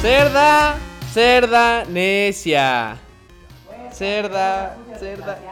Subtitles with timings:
[0.00, 0.78] Cerda,
[1.12, 2.98] cerda necia.
[3.90, 5.46] Cerda, cerda.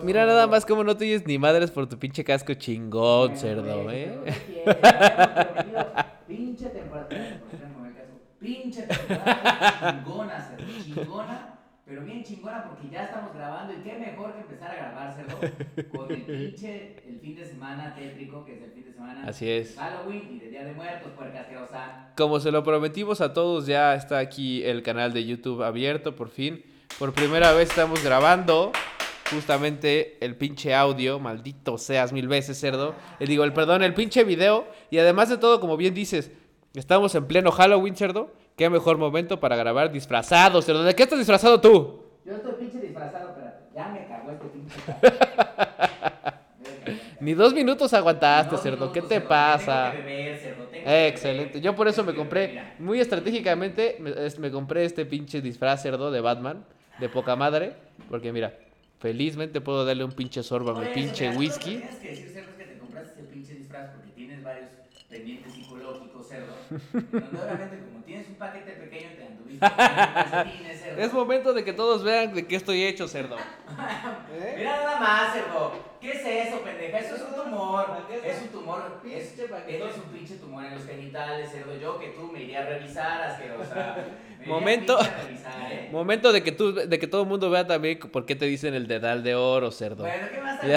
[0.00, 3.90] Mira nada más como no te oyes ni madres por tu pinche casco chingón, cerdo,
[3.90, 4.22] ¿eh?
[6.26, 7.08] Pinche temporada.
[8.40, 10.74] Pinche temporada chingona, cerdo.
[10.76, 11.59] Chingona,
[11.90, 13.72] pero bien chingona porque ya estamos grabando.
[13.72, 15.38] Y qué mejor que empezar a grabar, cerdo,
[15.98, 19.50] con el pinche el fin de semana tétrico, que es el fin de semana Así
[19.50, 19.74] es.
[19.76, 22.12] Halloween y de Día de Muertos, puerca asquerosa.
[22.16, 26.28] Como se lo prometimos a todos, ya está aquí el canal de YouTube abierto por
[26.28, 26.62] fin.
[26.96, 28.70] Por primera vez estamos grabando
[29.28, 32.94] justamente el pinche audio, maldito seas mil veces, cerdo.
[33.18, 34.68] Le digo, el perdón, el pinche video.
[34.90, 36.30] Y además de todo, como bien dices,
[36.72, 38.32] estamos en pleno Halloween, cerdo.
[38.60, 40.84] Qué mejor momento para grabar disfrazado, cerdo.
[40.84, 42.02] ¿De qué estás disfrazado tú?
[42.26, 44.74] Yo estoy pinche disfrazado, pero ya me cagó este pinche.
[47.20, 48.92] Ni dos minutos aguantaste, Dos cerdo.
[48.92, 49.92] ¿Qué minutos, te cerdo, pasa?
[49.92, 51.08] Tengo que beber, cerdo, tengo que Eh, beber.
[51.08, 51.60] excelente.
[51.62, 52.74] Yo por eso me compré, mira.
[52.78, 56.62] muy estratégicamente, me, me compré este pinche disfraz cerdo de Batman,
[56.98, 57.72] de poca madre.
[58.10, 58.58] Porque mira,
[58.98, 61.76] felizmente puedo darle un pinche sorbo a mi pinche que whisky.
[61.76, 64.68] Tienes que decir, cerdo, es que te compraste ese pinche disfraz porque tienes varios
[65.08, 66.52] pendientes psicológicos, cerdo.
[66.92, 67.08] Donde
[67.42, 69.66] obviamente, como tienes un paquete pequeño, te anduviste.
[70.96, 73.36] Es momento de que todos vean de qué estoy hecho, cerdo.
[74.58, 75.72] Mira nada más, cerdo.
[76.00, 76.98] ¿Qué es eso, pendeja?
[76.98, 77.86] Eso es un tumor.
[78.24, 79.00] Es un tumor.
[79.68, 81.78] Es, es un pinche tumor en los genitales, cerdo.
[81.78, 83.74] Yo que tú me iría a revisar, asquerosa.
[83.94, 84.98] Me iría Momento.
[84.98, 85.86] a revisar, ¿eh?
[85.92, 88.74] Momento de que tú, de que todo el mundo vea también por qué te dicen
[88.74, 90.10] el dedal de oro, cerdo.
[90.10, 90.68] Bueno, ¿qué más No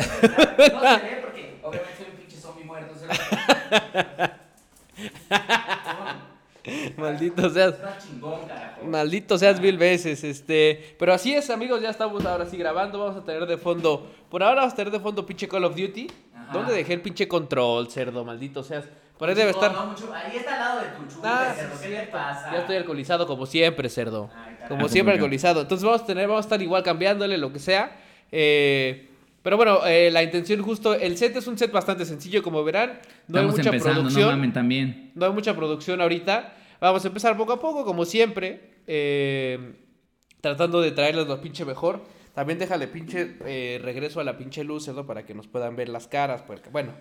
[0.81, 3.13] se ve porque obviamente soy un pinche zombie muerto, cerdo.
[6.97, 7.75] Maldito seas.
[8.85, 10.95] Maldito seas mil veces, este.
[10.97, 12.99] Pero así es, amigos, ya estamos ahora sí grabando.
[12.99, 14.07] Vamos a tener de fondo.
[14.29, 16.07] Por ahora vamos a tener de fondo pinche Call of Duty.
[16.35, 16.53] Ajá.
[16.53, 18.23] ¿Dónde dejé el pinche control, cerdo?
[18.25, 18.85] Maldito seas.
[19.17, 19.71] Por ahí debe estar.
[19.71, 21.79] no, mucho- Ahí está al lado de tu chupe, Ah, cerdo.
[21.81, 22.51] ¿Qué te pasa?
[22.51, 24.29] Ya estoy alcoholizado como siempre, cerdo.
[24.35, 24.57] Ay.
[24.67, 25.61] Como siempre alcoholizado.
[25.61, 27.95] Entonces vamos a tener, vamos a estar igual cambiándole lo que sea.
[28.31, 29.09] Eh,
[29.43, 32.99] pero bueno, eh, la intención justo, el set es un set bastante sencillo, como verán.
[33.27, 34.25] No Estamos hay mucha empezando, producción.
[34.25, 35.11] no mamen también.
[35.13, 36.55] No hay mucha producción ahorita.
[36.81, 38.71] Vamos a empezar poco a poco, como siempre.
[38.87, 39.75] eh,
[40.41, 42.03] tratando de traerles lo pinche mejor.
[42.33, 45.87] También déjale pinche eh, regreso a la pinche luz, cerdo, para que nos puedan ver
[45.87, 46.41] las caras.
[46.41, 46.93] Porque, bueno,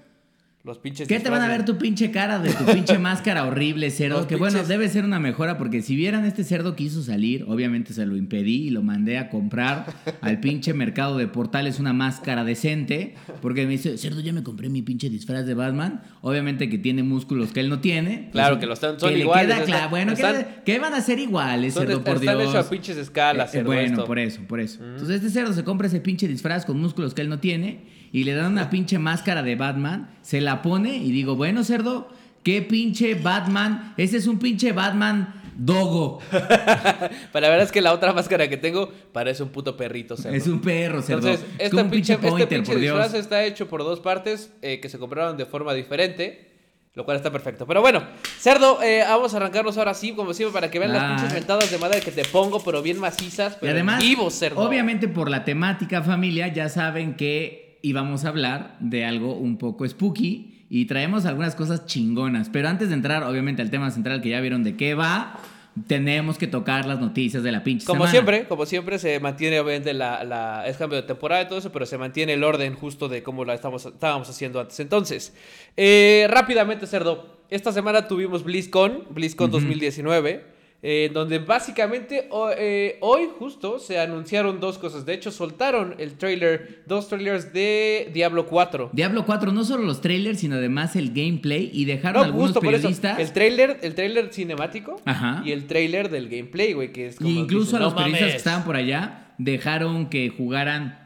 [0.64, 1.08] los pinches.
[1.08, 4.18] ¿Qué te van a ver tu pinche cara de tu pinche máscara horrible, cerdo?
[4.18, 7.44] Los que bueno, debe ser una mejora porque si vieran este cerdo que hizo salir,
[7.48, 9.86] obviamente se lo impedí y lo mandé a comprar
[10.20, 13.14] al pinche mercado de portales una máscara decente.
[13.40, 16.02] Porque me dice, cerdo, ya me compré mi pinche disfraz de Batman.
[16.20, 18.28] Obviamente que tiene músculos que él no tiene.
[18.30, 19.90] Claro Pues, que los están- son que le iguales, queda están- claro.
[19.90, 22.50] Bueno, ¿qué- están- ¿qué, van a ser iguales, Son- cerdo, por están Dios?
[22.50, 24.04] hechos a pinches escalas, Eh, eh, bueno, esto.
[24.04, 24.84] por eso, por eso.
[24.84, 28.24] Entonces este cerdo se compra ese pinche disfraz con músculos que él no tiene y
[28.24, 32.08] le dan una pinche máscara de Batman, se la pone y digo, bueno, cerdo,
[32.42, 33.94] ¿qué pinche Batman?
[33.96, 36.18] Ese es un pinche Batman dogo.
[36.30, 40.36] Pero la verdad es que la otra máscara que tengo parece un puto perrito, cerdo.
[40.36, 41.28] Es un perro, cerdo.
[41.28, 42.96] Entonces, es este como un pinche, pinche este pointer, pinche por Dios.
[42.98, 46.48] disfraz está hecho por dos partes eh, que se compraron de forma diferente.
[46.94, 47.66] Lo cual está perfecto.
[47.66, 48.02] Pero bueno,
[48.38, 51.16] cerdo, eh, vamos a arrancarnos ahora sí, como siempre, para que vean las Ah.
[51.16, 54.60] pinches mentadas de madre que te pongo, pero bien macizas, Y pero además, vivos, cerdo.
[54.60, 59.86] obviamente por la temática familia, ya saben que íbamos a hablar de algo un poco
[59.88, 62.48] spooky y traemos algunas cosas chingonas.
[62.48, 65.38] Pero antes de entrar, obviamente, al tema central que ya vieron de qué va,
[65.86, 68.10] tenemos que tocar las noticias de la pinche Como semana.
[68.10, 71.72] siempre, como siempre, se mantiene obviamente la, la- es cambio de temporada y todo eso,
[71.72, 74.78] pero se mantiene el orden justo de cómo la estamos, estábamos haciendo antes.
[74.80, 75.34] Entonces,
[75.76, 80.44] eh, rápidamente, Cerdo, esta semana tuvimos BlizzCon, BlizzCon 2019,
[80.84, 82.28] eh, donde básicamente
[82.58, 85.06] eh, hoy justo se anunciaron dos cosas.
[85.06, 88.90] De hecho, soltaron el trailer, dos trailers de Diablo 4.
[88.92, 92.60] Diablo 4, no solo los trailers, sino además el gameplay y dejaron No, algunos justo
[92.60, 92.82] por eso.
[92.82, 93.18] periodistas.
[93.20, 95.42] El trailer, el trailer cinemático Ajá.
[95.44, 98.18] y el trailer del gameplay, güey, que es como Y incluso a los "No periodistas
[98.20, 98.36] que mames".
[98.36, 101.01] estaban por allá dejaron que jugaran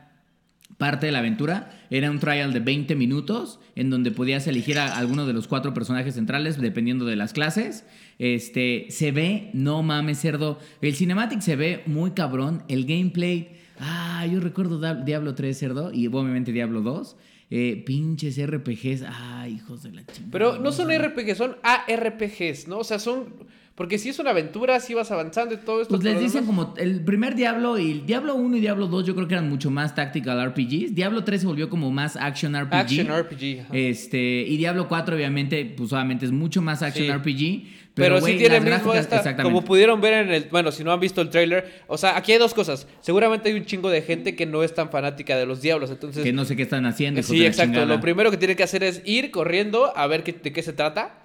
[0.78, 1.70] parte de la aventura.
[1.90, 5.75] Era un trial de 20 minutos en donde podías elegir a alguno de los cuatro
[5.75, 7.84] personajes centrales dependiendo de las clases.
[8.19, 10.58] Este, se ve, no mames, cerdo.
[10.81, 12.62] El cinematic se ve muy cabrón.
[12.69, 17.17] El gameplay, ah, yo recuerdo Diablo 3, cerdo, y obviamente Diablo 2.
[17.49, 20.32] Eh, pinches RPGs, ah, hijos de la chingada.
[20.32, 22.78] Pero no son RPG, son ARPGs, ¿no?
[22.78, 23.34] O sea, son.
[23.76, 25.94] Porque si es una aventura, si vas avanzando y todo esto.
[25.94, 29.14] Pues les dicen como el primer Diablo y el Diablo 1 y Diablo 2 yo
[29.14, 30.94] creo que eran mucho más tactical RPGs.
[30.94, 32.75] Diablo 3 se volvió como más action RPG.
[32.75, 33.61] Action RPG.
[33.61, 33.69] ajá.
[33.76, 34.19] Este,
[34.49, 37.12] y Diablo 4 obviamente, pues obviamente es mucho más action Sí.
[37.12, 37.76] RPG.
[37.93, 39.43] Pero, Pero, sí tiene mismo esta.
[39.43, 40.44] Como pudieron ver en el.
[40.50, 41.82] Bueno, si no han visto el trailer.
[41.87, 42.87] O sea, aquí hay dos cosas.
[43.00, 45.90] Seguramente hay un chingo de gente que no es tan fanática de los diablos.
[45.90, 46.23] Entonces.
[46.23, 47.23] que no sé qué están haciendo.
[47.23, 47.84] sí, exacto.
[47.87, 50.73] Lo primero que tiene que hacer es ir corriendo a ver qué- de qué se
[50.75, 51.23] trata.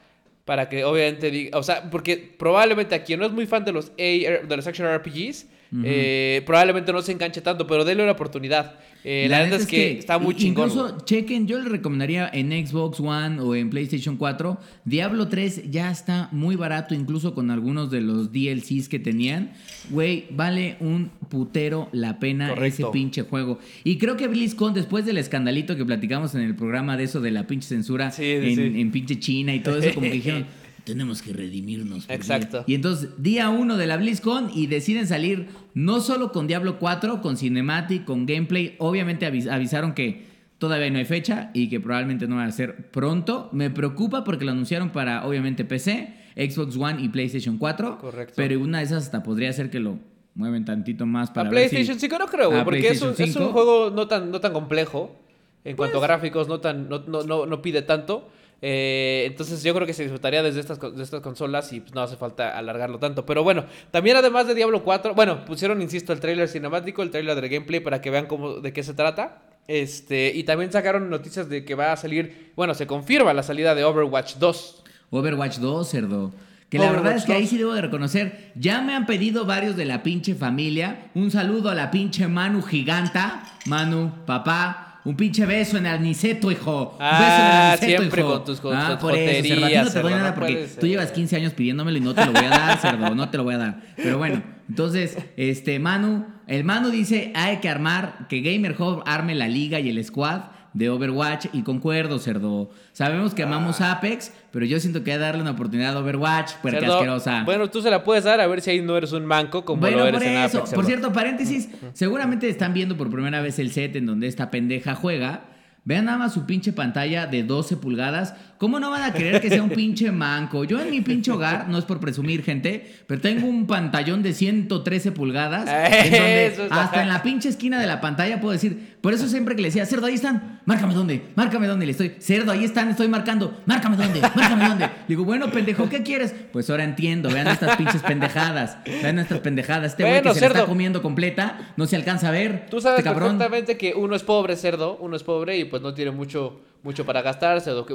[0.52, 3.72] Para que obviamente diga, o sea, porque probablemente a quien no es muy fan de
[3.72, 5.48] los, AR de los Action RPGs,
[5.84, 8.76] eh, probablemente no se enganche tanto, pero denle una oportunidad.
[9.04, 10.70] Eh, la, verdad es que, está muy chingón.
[10.70, 15.90] Incluso chequen, yo le recomendaría en Xbox One o en PlayStation 4, Diablo 3 ya
[15.90, 19.54] está muy barato, incluso con algunos de los DLCs que tenían.
[19.90, 23.58] Güey, vale un putero la pena ese pinche juego.
[23.84, 27.32] Y creo que BlizzCon, después del escandalito que platicamos en el programa de eso de
[27.32, 30.46] la pinche censura en, en pinche China y todo eso, como que dijeron
[30.84, 32.10] tenemos que redimirnos.
[32.10, 32.64] Exacto.
[32.68, 37.22] Y entonces, día uno de la BlizzCon y deciden salir no solo con Diablo 4,
[37.22, 38.76] con Cinematic, con gameplay.
[38.80, 40.26] Obviamente avisaron que
[40.58, 43.50] todavía no hay fecha y que probablemente no va a ser pronto.
[43.52, 47.98] Me preocupa porque lo anunciaron para, obviamente, PC, Xbox One y PlayStation 4.
[47.98, 48.34] Correcto.
[48.36, 50.00] Pero una de esas hasta podría ser que lo
[50.34, 53.50] mueven tantito más para a PlayStation 5 no creo, güey, porque es un, es un,
[53.50, 55.16] juego no tan, no tan complejo.
[55.64, 58.30] En cuanto a pues gráficos, no, tan, no, no, no pide tanto.
[58.64, 62.02] Eh, entonces yo creo que se disfrutaría desde estas, de estas consolas y pues, no
[62.02, 63.26] hace falta alargarlo tanto.
[63.26, 67.40] Pero bueno, también además de Diablo 4, bueno, pusieron, insisto, el trailer cinemático, el trailer
[67.40, 69.42] del gameplay para que vean cómo, de qué se trata.
[69.68, 73.74] Este, y también sacaron noticias de que va a salir, bueno, se confirma la salida
[73.74, 74.84] de Overwatch 2.
[75.10, 76.32] Overwatch 2, cerdo.
[76.70, 79.76] Que la verdad es que ahí sí debo de reconocer, ya me han pedido varios
[79.76, 81.12] de la pinche familia.
[81.16, 83.44] Un saludo a la pinche Manu giganta.
[83.66, 86.98] Manu, papá, un pinche beso en el aniceto, hijo.
[87.00, 90.36] Ah, beso en el aniceto, siempre con tus, ah, por eso, no te doy nada
[90.36, 93.30] porque tú llevas 15 años pidiéndomelo y no te lo voy a dar, cerdo, no
[93.30, 93.82] te lo voy a dar.
[93.96, 99.36] Pero bueno, entonces, este, Manu, el Manu dice, hay que armar, que Gamer Hub arme
[99.36, 100.42] la liga y el squad
[100.74, 102.70] de Overwatch y concuerdo, cerdo.
[102.94, 103.94] Sabemos que amamos ah.
[103.94, 107.44] Apex, pero yo siento que hay que darle una oportunidad a Overwatch, porque asquerosa.
[107.44, 109.88] Bueno, tú se la puedes dar a ver si ahí no eres un manco como
[109.88, 110.74] lo eres en Apex.
[110.74, 114.96] Por cierto, paréntesis, seguramente están viendo por primera vez el set en donde esta pendeja
[114.96, 115.46] juega.
[115.84, 119.50] Vean nada más su pinche pantalla de 12 pulgadas ¿Cómo no van a querer que
[119.50, 120.66] sea un pinche manco?
[120.66, 124.34] Yo en mi pinche hogar, no es por presumir, gente, pero tengo un pantallón de
[124.34, 125.68] 113 pulgadas.
[125.68, 126.12] en
[126.60, 128.91] donde hasta en la pinche esquina de la pantalla puedo decir.
[129.02, 131.88] Por eso siempre que le decía, cerdo, ahí están, márcame dónde, márcame dónde.
[131.88, 134.86] Le estoy, cerdo, ahí están, estoy marcando, márcame dónde, márcame dónde.
[134.86, 136.36] Le digo, bueno, pendejo, ¿qué quieres?
[136.54, 138.78] Pues ahora entiendo, vean estas pinches pendejadas.
[139.02, 139.94] Vean estas pendejadas.
[139.94, 142.68] Este güey que se está comiendo completa, no se alcanza a ver.
[142.70, 145.96] Tú sabes este perfectamente que uno es pobre, cerdo, uno es pobre y pues no
[145.96, 147.86] tiene mucho mucho para gastar, cerdo.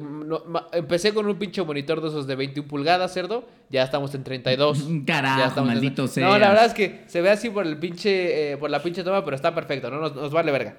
[0.73, 3.49] empecé con un pinche monitor de esos de 21 pulgadas, cerdo.
[3.69, 4.85] Ya estamos en 32.
[5.07, 6.29] Carajo, maldito sea.
[6.29, 9.03] No, la verdad es que se ve así por el pinche, eh, por la pinche
[9.03, 10.01] toma, pero está perfecto, ¿no?
[10.01, 10.77] Nos, vale verga.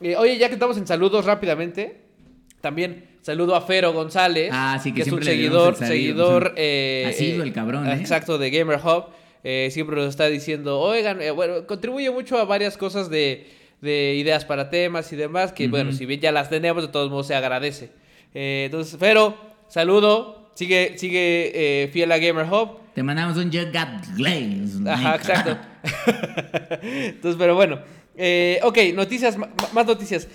[0.00, 2.02] Eh, oye, ya que estamos en saludos rápidamente,
[2.60, 4.50] también saludo a Fero González.
[4.52, 6.52] Ah, sí, que, es un seguidor, seguidor.
[6.56, 7.94] Eh, ha sido el cabrón, ¿eh?
[7.94, 9.06] Exacto, de Gamer Hub.
[9.70, 13.46] siempre nos está diciendo, oigan, bueno, contribuye mucho a varias cosas de
[13.86, 17.10] de ideas para temas y demás, que bueno, si bien ya las tenemos, de todos
[17.10, 17.90] modos se agradece.
[18.34, 19.34] Eh, entonces, pero,
[19.68, 22.80] saludo, sigue, sigue eh, fiel a Gamer Hub.
[22.94, 24.86] Te mandamos un Glaze.
[24.86, 25.56] Ajá, exacto.
[26.82, 27.80] entonces, pero bueno.
[28.18, 30.28] Eh, ok, noticias, más noticias.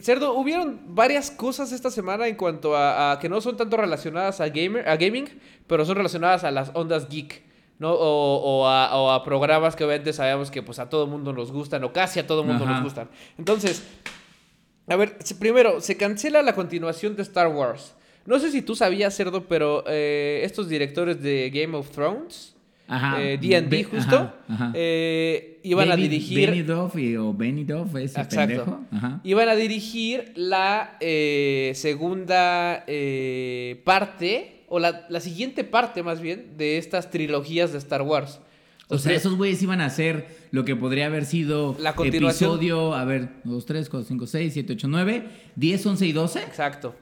[0.00, 4.40] Cerdo, hubieron varias cosas esta semana en cuanto a, a, que no son tanto relacionadas
[4.40, 5.28] a, gamer, a gaming,
[5.66, 7.47] pero son relacionadas a las ondas geek.
[7.78, 7.92] ¿No?
[7.92, 12.20] O, a, programas que obviamente sabemos que pues a todo mundo nos gustan, o casi
[12.20, 13.08] a todo mundo nos gustan.
[13.36, 13.82] Entonces,
[14.86, 17.94] a ver, primero, se cancela la continuación de Star Wars.
[18.26, 22.54] No sé si tú sabías, Cerdo, pero eh, estos directores de Game of Thrones,
[22.86, 24.32] D&D eh, justo,
[24.74, 26.50] eh, iban a dirigir...
[26.50, 28.80] Benioff o Benioff, ese pendejo.
[29.24, 30.98] Iban a dirigir la
[31.74, 32.84] segunda
[33.84, 38.40] parte o la, siguiente parte más bien, de estas trilogías de Star Wars.
[38.90, 42.50] O, sea, esos güeyes iban a hacer lo que podría haber sido la continuación.
[42.52, 46.38] episodio, a ver, 2, 3, 4, 5, 6, 7, 8, 9, 10, 11 y 12.
[46.40, 46.94] Exacto.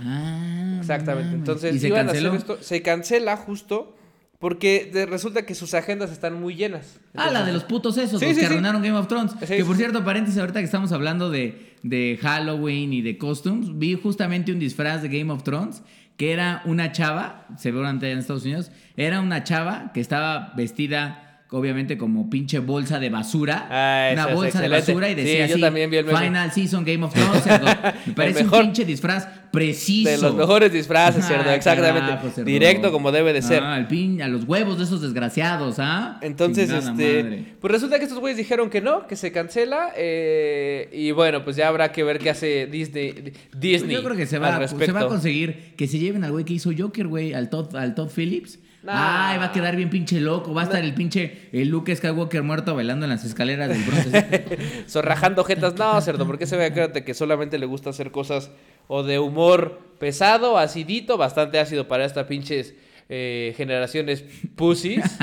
[0.00, 1.34] Ah, Exactamente.
[1.34, 3.94] Entonces, se, iban a hacer esto, se cancela justo
[4.38, 7.00] porque resulta que sus agendas están muy llenas.
[7.14, 9.32] ah, la de los putos esos, los que arruinaron Game of Thrones.
[9.34, 13.94] que por cierto, paréntesis, ahorita que estamos hablando de, de Halloween y de costumes, vi
[13.94, 15.82] justamente un disfraz de Game of Thrones
[16.18, 20.52] que era una chava, se ve durante en Estados Unidos, era una chava que estaba
[20.56, 23.68] vestida obviamente como pinche bolsa de basura.
[23.70, 27.04] Ah, una bolsa de basura y decía sí, yo también vi el Final Season Game
[27.04, 27.44] of Thrones.
[28.06, 30.10] Me parece un pinche disfraz preciso.
[30.10, 32.44] De los mejores disfraces, cerdo, exactamente.
[32.44, 33.62] Directo como debe de ser.
[33.62, 36.18] Ah, al pin, a los huevos de esos desgraciados, ¿ah?
[36.20, 37.56] Entonces, este.
[37.60, 39.92] Pues resulta que estos güeyes dijeron que no, que se cancela.
[39.96, 43.32] Eh, y bueno, pues ya habrá que ver qué hace Disney.
[43.56, 46.44] Disney yo creo que se va, se va a conseguir que se lleven al güey
[46.44, 49.30] que hizo Joker, güey, al Todd, al Todd Phillips Nah.
[49.32, 50.54] Ay, va a quedar bien pinche loco.
[50.54, 54.44] Va a estar el pinche el Luke Skywalker muerto bailando en las escaleras del bronce.
[54.88, 55.74] Zorrajando jetas.
[55.76, 58.50] No, cerdo, porque se ve, acuérdate que solamente le gusta hacer cosas
[58.86, 62.74] o de humor pesado, acidito, bastante ácido para estas pinches
[63.08, 64.24] eh, generaciones
[64.56, 65.04] pussies.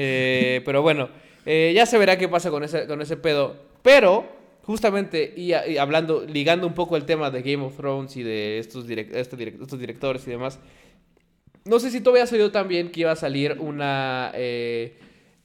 [0.00, 1.08] Eh, pero bueno,
[1.46, 3.56] eh, ya se verá qué pasa con ese, con ese pedo.
[3.82, 4.30] Pero,
[4.62, 8.58] justamente, y, y hablando, ligando un poco el tema de Game of Thrones y de
[8.60, 10.60] estos, direct- este direct- estos directores y demás.
[11.68, 14.98] No sé si tú habías oído también que iba a salir una eh,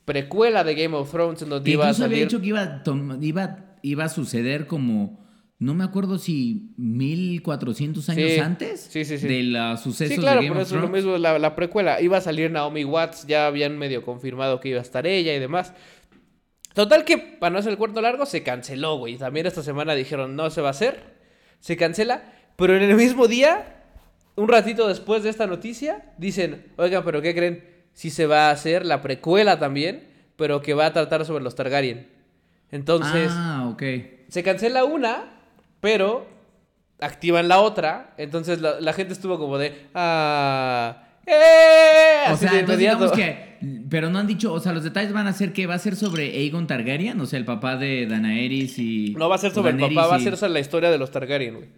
[0.05, 2.27] precuela de Game of Thrones en donde que iba a incluso había salir.
[2.27, 5.21] dicho que iba, a iba, iba a suceder como.
[5.59, 9.27] No me acuerdo si 1400 años Sí, antes sí, sí, sí.
[9.27, 11.03] de los sucesos Sí, claro, de Game por of eso es lo Thrones.
[11.05, 12.01] mismo, la, la precuela.
[12.01, 15.39] Iba a salir Naomi Watts, ya habían medio confirmado que iba a estar ella y
[15.39, 15.73] demás.
[16.73, 19.15] Total que, para no hacer el cuarto largo, se canceló, güey.
[19.17, 21.13] También esta semana dijeron, no se va a hacer,
[21.59, 22.33] se cancela.
[22.57, 23.82] Pero en el mismo día,
[24.35, 27.63] un ratito después de esta noticia, dicen, oigan, pero ¿qué creen?
[27.93, 30.03] Sí se va a hacer la precuela también,
[30.35, 32.07] pero que va a tratar sobre los Targaryen.
[32.71, 33.83] Entonces, Ah, ok.
[34.29, 35.25] se cancela una,
[35.79, 36.25] pero
[36.99, 38.15] activan la otra.
[38.17, 39.73] Entonces la, la gente estuvo como de.
[39.93, 41.03] ¡Ah!
[41.25, 42.31] ¡Eh!
[42.31, 43.53] O sea, de entonces digamos que.
[43.89, 45.95] Pero no han dicho, o sea, los detalles van a ser que va a ser
[45.95, 49.13] sobre Aegon Targaryen, o sea, el papá de Danaeris y.
[49.17, 51.11] No va a ser sobre el papá, va a ser sobre la historia de los
[51.11, 51.69] Targaryen, güey.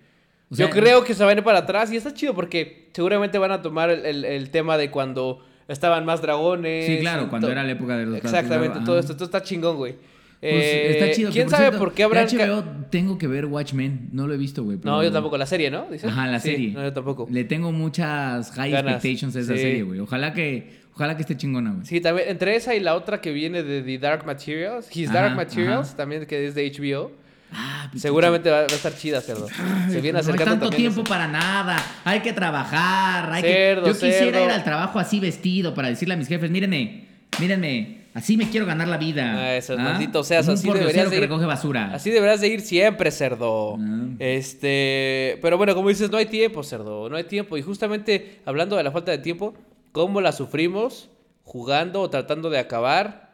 [0.55, 2.89] O sea, Yo creo que se van a ir para atrás y está chido porque
[2.93, 6.85] seguramente van a tomar el, el- el tema de cuando estaban más dragones.
[6.85, 9.11] Sí, claro, cuando era la época de los Exactamente, todo esto.
[9.13, 9.93] Esto está chingón, güey.
[9.93, 11.29] Pues, Eh, está chido.
[11.29, 14.33] que, ¿Quién por sabe cierto, por qué ca- HBO tengo que ver Watchmen, no lo
[14.33, 14.77] he visto, güey.
[14.83, 15.37] No, yo tampoco.
[15.37, 15.87] La serie, ¿no?
[15.89, 16.11] ¿Dices?
[16.11, 16.71] Ajá, la Sí, serie.
[16.71, 17.27] no, yo tampoco.
[17.31, 19.59] Le tengo muchas high Ganas, expectations a esa sí.
[19.59, 19.99] serie, güey.
[20.01, 21.85] Ojalá que, ojalá que esté chingona, güey.
[21.85, 25.21] Sí, también, entre esa y la otra que viene de The Dark Materials, His Ajá,
[25.21, 25.97] Dark Materials, ajá.
[25.97, 27.11] también que es de HBO,
[27.57, 29.47] Ah, seguramente va, va a estar chida, cerdo.
[29.47, 31.09] Se viene no hay acercando tanto también tiempo eso.
[31.09, 31.77] para nada.
[32.03, 33.31] Hay que trabajar.
[33.31, 33.89] Hay Cerdo, que...
[33.89, 37.05] Yo quisiera ir al trabajo así vestido para decirle a mis jefes, mírenme,
[37.39, 39.35] mírenme, así me quiero ganar la vida.
[39.37, 41.21] Ah, eso, maldito seas, así deberías de ir.
[41.21, 41.91] recoge basura.
[41.93, 43.77] Así deberás de ir siempre, cerdo.
[43.79, 44.07] Ah.
[44.19, 47.57] Este, pero bueno, como dices, no hay tiempo, cerdo, no hay tiempo.
[47.57, 49.53] Y justamente hablando de la falta de tiempo,
[49.93, 51.09] ¿cómo la sufrimos
[51.43, 53.24] jugando o tratando de acabar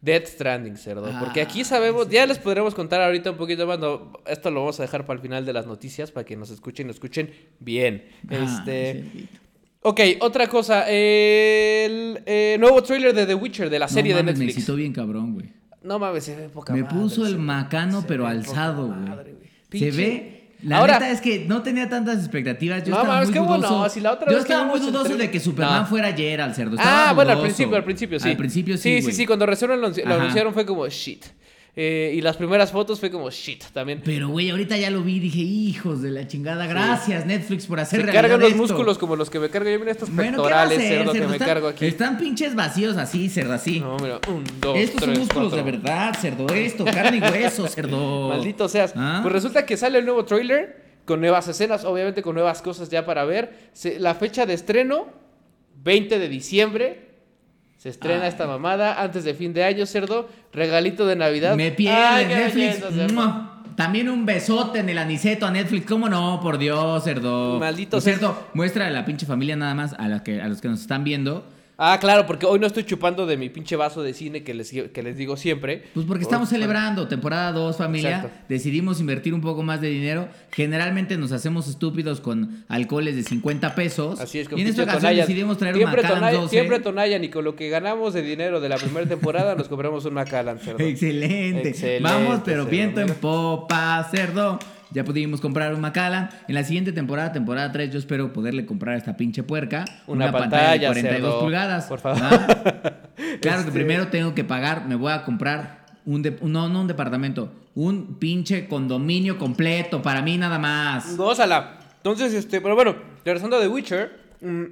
[0.00, 1.10] Death Stranding, cerdo?
[1.18, 3.78] Porque aquí Ah, sabemos, ya les podremos contar ahorita un poquito más.
[3.78, 6.50] no, esto lo vamos a dejar para el final de las noticias para que nos
[6.50, 8.04] escuchen, nos escuchen bien.
[8.30, 9.38] Ah, Este, cerdito.
[9.82, 14.22] ok, otra cosa, el eh, nuevo trailer de The Witcher de la serie no, de
[14.22, 14.58] mames, Me Netflix.
[14.58, 15.52] excitó bien cabrón, güey.
[15.82, 18.98] No mames, se ve poca Me madre, puso el macano, pero alzado, güey.
[19.00, 19.48] madre, güey.
[19.80, 20.37] Se ve.
[20.62, 22.82] La Ahora- neta es que no tenía tantas expectativas.
[22.84, 23.88] Yo No, estaba muy dudoso.
[23.90, 25.86] si la otra Yo estaba muy dudoso trailer- de que Superman No.
[25.86, 26.76] fuera Geralt, cerdo.
[26.76, 28.30] Estaba Ah, bueno, al principio, al principio sí.
[28.30, 29.14] Al principio sí, Sí, sí, güey.
[29.14, 31.24] sí, cuando recién lo, anunci- lo anunciaron fue como shit.
[31.80, 34.02] Eh, y las primeras fotos fue como shit también.
[34.04, 36.66] Pero, güey, ahorita ya lo vi y dije, hijos de la chingada.
[36.66, 38.60] Gracias, Netflix, por hacer Se cargan los esto".
[38.62, 39.78] músculos como los que me cargo yo.
[39.78, 41.86] Mira estos Bueno, ¿qué va a pectorales, hacer, cerdo, que me Están- cargo aquí.
[41.86, 43.78] Están pinches vacíos así, cerdo, así.
[43.78, 45.56] No, mira, un, dos, Estos son músculos cuatro.
[45.64, 46.46] de verdad, cerdo.
[46.52, 48.28] Esto, carne y hueso, cerdo.
[48.30, 48.92] Maldito seas.
[48.96, 49.20] ¿Ah?
[49.22, 53.06] Pues resulta que sale el nuevo trailer con nuevas escenas, obviamente con nuevas cosas ya
[53.06, 53.70] para ver.
[53.72, 55.06] Se- la fecha de estreno,
[55.84, 57.07] 20 de diciembre.
[57.78, 58.28] Se estrena Ay.
[58.28, 60.28] esta mamada antes de fin de año, cerdo.
[60.52, 61.54] Regalito de Navidad.
[61.56, 62.76] Me Ay, pierde qué Netflix.
[62.80, 63.58] cerdo.
[63.76, 65.86] También un besote en el aniceto a Netflix.
[65.86, 66.40] ¿Cómo no?
[66.42, 67.60] Por Dios, cerdo.
[67.60, 70.66] Maldito cierto, muestra a la pinche familia nada más a, la que, a los que
[70.66, 71.44] nos están viendo.
[71.80, 74.72] Ah, claro, porque hoy no estoy chupando de mi pinche vaso de cine que les,
[74.72, 75.84] que les digo siempre.
[75.94, 78.16] Pues porque estamos celebrando temporada 2, familia.
[78.16, 78.46] Exacto.
[78.48, 80.28] Decidimos invertir un poco más de dinero.
[80.50, 84.18] Generalmente nos hacemos estúpidos con alcoholes de 50 pesos.
[84.18, 86.50] Así es, con y en esta ocasión decidimos traer un siempre Macallan Tonayan, 12.
[86.50, 90.04] Siempre Tonayan y con lo que ganamos de dinero de la primera temporada nos compramos
[90.04, 90.82] un Macallan, cerdo.
[90.82, 91.68] Excelente.
[91.68, 94.58] Excelente, Vamos, pero cerdo, viento en popa, cerdo.
[94.90, 96.30] Ya pudimos comprar un Macallan.
[96.48, 100.26] En la siguiente temporada, temporada 3, yo espero poderle comprar a esta pinche puerca Una
[100.26, 101.40] de pantalla, 42 cerdo.
[101.40, 101.84] pulgadas.
[101.86, 102.20] Por favor.
[103.40, 106.80] Claro que Este- primero tengo que pagar, me voy a comprar un de- no, no
[106.82, 111.16] un departamento, un pinche condominio completo para mí nada más.
[111.16, 111.78] Gózala.
[111.96, 114.62] Entonces, este, pero bueno, regresando a The Witcher, mm,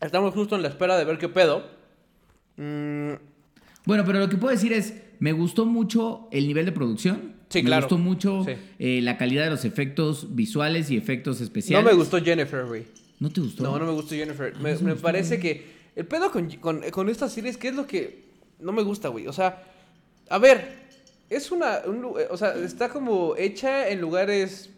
[0.00, 1.64] estamos justo en la espera de ver qué pedo.
[2.56, 3.12] Mm,
[3.86, 7.34] Bueno, pero lo que puedo decir es, me gustó mucho el nivel de producción.
[7.50, 7.82] Sí, me claro.
[7.82, 8.52] gustó mucho Sí.
[8.78, 11.84] eh, la calidad de los efectos visuales y efectos no especiales.
[11.84, 12.84] me gustó Jennifer, güey.
[13.18, 13.62] ¿No te gustó?
[13.64, 14.52] No, no me gustó Jennifer.
[14.56, 15.40] Sí me me gustó, parece güey.
[15.40, 15.66] que
[15.96, 18.24] el pedo con, con, con estas series, ¿qué es lo que
[18.60, 19.26] no me gusta, güey?
[19.26, 19.62] O sea,
[20.28, 20.78] a ver,
[21.28, 24.70] es una, un lu- o sea, está como hecha en lugares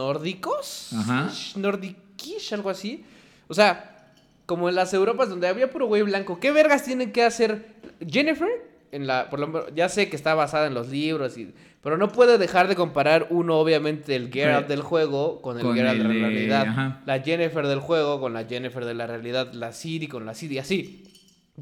[0.00, 0.90] nórdicos.
[0.92, 1.30] Ajá.
[1.56, 3.04] Nordiquish, algo así.
[3.48, 4.12] O sea,
[4.46, 6.38] como en las Europas donde había puro güey blanco.
[6.40, 7.66] ¿Qué vergas tienen que hacer
[8.06, 8.48] Jennifer
[8.92, 11.96] en la, por lo menos, ya sé que está basada en los libros, y, pero
[11.96, 15.98] no puedo dejar de comparar uno, obviamente, el Geralt del juego con el con Geralt
[16.02, 16.66] de la realidad.
[16.68, 17.02] ajá.
[17.06, 20.58] La Jennifer del juego con la Jennifer de la realidad, la Siri con la Siri,
[20.58, 21.04] así.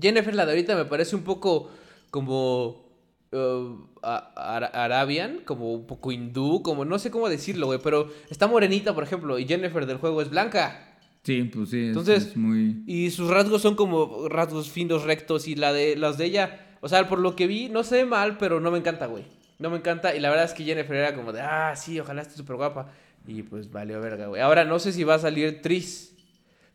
[0.00, 1.70] Jennifer, la de ahorita, me parece un poco
[2.10, 2.84] como
[3.32, 8.94] uh, Arabian, como un poco hindú, como no sé cómo decirlo, güey, pero está morenita,
[8.94, 10.84] por ejemplo, y Jennifer del juego es blanca.
[11.22, 11.80] Sí, pues sí.
[11.80, 12.82] es- Entonces- es muy.
[12.86, 15.46] Y sus rasgos son como rasgos finos, rectos.
[15.48, 18.04] Y la de las de ella, o sea, por lo que vi, no se ve
[18.04, 19.24] mal, pero no me encanta, güey.
[19.58, 20.14] No me encanta.
[20.14, 22.88] Y la verdad es que Jennifer era como de, ah, sí, ojalá esté súper guapa.
[23.26, 24.40] Y pues valió verga, güey.
[24.40, 26.14] Ahora no sé si va a salir Tris.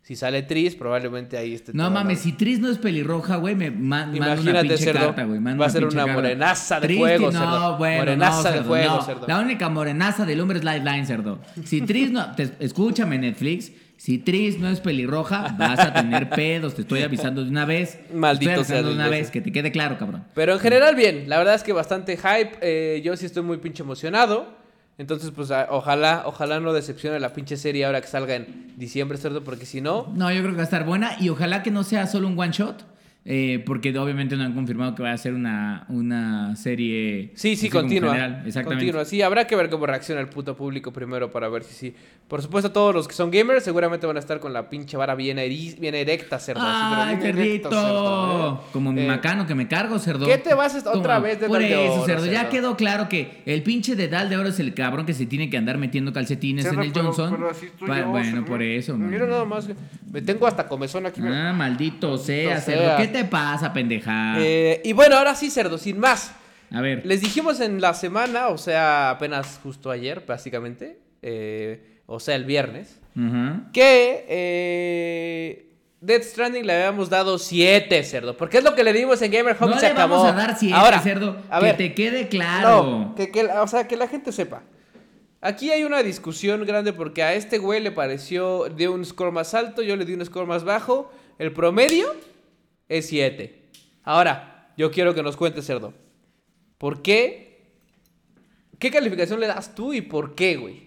[0.02, 3.70] Si sale Tris, probablemente ahí esté No mames, si Tris no es pelirroja, güey, me
[3.70, 5.00] ma- manda una Imagínate, pinche cerdo.
[5.00, 5.40] carta, güey.
[5.40, 6.12] manda Va a ser una carta.
[6.12, 7.78] morenaza de Tris, fuego, no, cerdo.
[7.78, 9.02] bueno, Morenaza no, de cerdo, fuego, no.
[9.02, 9.26] cerdo.
[9.26, 11.40] La única morenaza del hombre es Lifeline, cerdo.
[11.64, 12.34] Si Tris no...
[12.34, 13.72] te- escúchame, Netflix.
[14.04, 16.74] Si Tris no es pelirroja, vas a tener pedos.
[16.74, 17.98] Te estoy avisando de una vez.
[18.06, 20.24] Te Maldito estoy sea avisando de una vez, que te quede claro, cabrón.
[20.34, 21.24] Pero en general, bien.
[21.26, 22.58] La verdad es que bastante hype.
[22.60, 24.46] eh, yo sí estoy muy pinche emocionado.
[24.98, 29.16] Entonces, pues a- ojalá, ojalá no decepcione la pinche serie ahora que salga en diciembre,
[29.16, 31.70] cerdo, porque si no, No, yo creo que va a estar buena y ojalá que
[31.70, 32.84] no sea solo un one shot.
[33.26, 37.30] Eh, porque obviamente no han confirmado que va a ser una, una serie.
[37.34, 38.10] Sí, sí, continua.
[38.14, 38.42] general.
[38.46, 38.84] Exactamente.
[38.84, 39.04] Continua.
[39.06, 41.94] Sí, habrá que ver cómo reacciona el puto público primero para ver si sí.
[42.28, 45.14] Por supuesto, todos los que son gamers seguramente van a estar con la pinche vara
[45.14, 46.60] bien, eri- bien erecta, cerdo.
[46.64, 48.68] ¡Ay, cerdo, ¿eh?
[48.72, 50.26] Como mi Eh, macano que me cargo, cerdo.
[50.26, 52.26] ¿Qué te vas a- otra Como- vez de Por de eso, Oro, cerdo.
[52.26, 55.26] Ya quedó claro que el pinche de Dal de Oro es el cabrón que se
[55.26, 57.30] tiene que andar metiendo calcetines cerdo, en el pero- Johnson.
[57.36, 58.44] pero así estoy Pa- yo, bueno, cerdo.
[58.46, 58.96] por eso.
[58.96, 59.30] Mira man.
[59.30, 59.68] nada más.
[60.10, 61.20] Me tengo hasta comezón aquí.
[61.22, 62.96] Ah, maldito sea, cerdo.
[62.96, 64.34] ¿Qué te pasa, pendeja?
[64.38, 66.32] Eh, y bueno, ahora sí, cerdo, sin más.
[66.72, 67.04] a ver.
[67.06, 72.44] Les dijimos en la semana, o sea, apenas justo ayer, básicamente, eh, o sea, el
[72.44, 73.00] viernes,
[73.72, 78.36] que eh, Death Stranding le habíamos dado 7, cerdo.
[78.36, 80.16] Porque es lo que le dimos en Gamer Home No y se le acabó.
[80.16, 81.36] vamos a dar siete, Ahora, cerdo.
[81.48, 82.82] a que ver, te quede claro.
[82.82, 84.62] No, que, que- o sea, que la gente sepa.
[85.40, 89.54] Aquí hay una discusión grande porque a este güey le pareció, dio un score más
[89.54, 91.12] alto, yo le di un score más bajo.
[91.38, 92.12] El promedio
[92.88, 93.62] es 7.
[94.02, 95.94] Ahora, yo quiero que nos cuentes, cerdo.
[96.78, 97.62] ¿Por qué?
[98.78, 100.84] ¿Qué calificación le das tú y por qué, güey?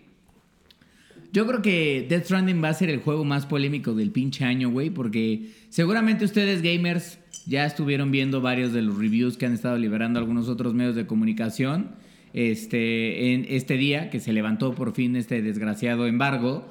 [1.31, 4.69] Yo creo que Death Stranding va a ser el juego más polémico del pinche año,
[4.69, 9.77] güey, porque seguramente ustedes gamers ya estuvieron viendo varios de los reviews que han estado
[9.77, 11.95] liberando algunos otros medios de comunicación
[12.33, 16.67] este, en este día que se levantó por fin este desgraciado embargo.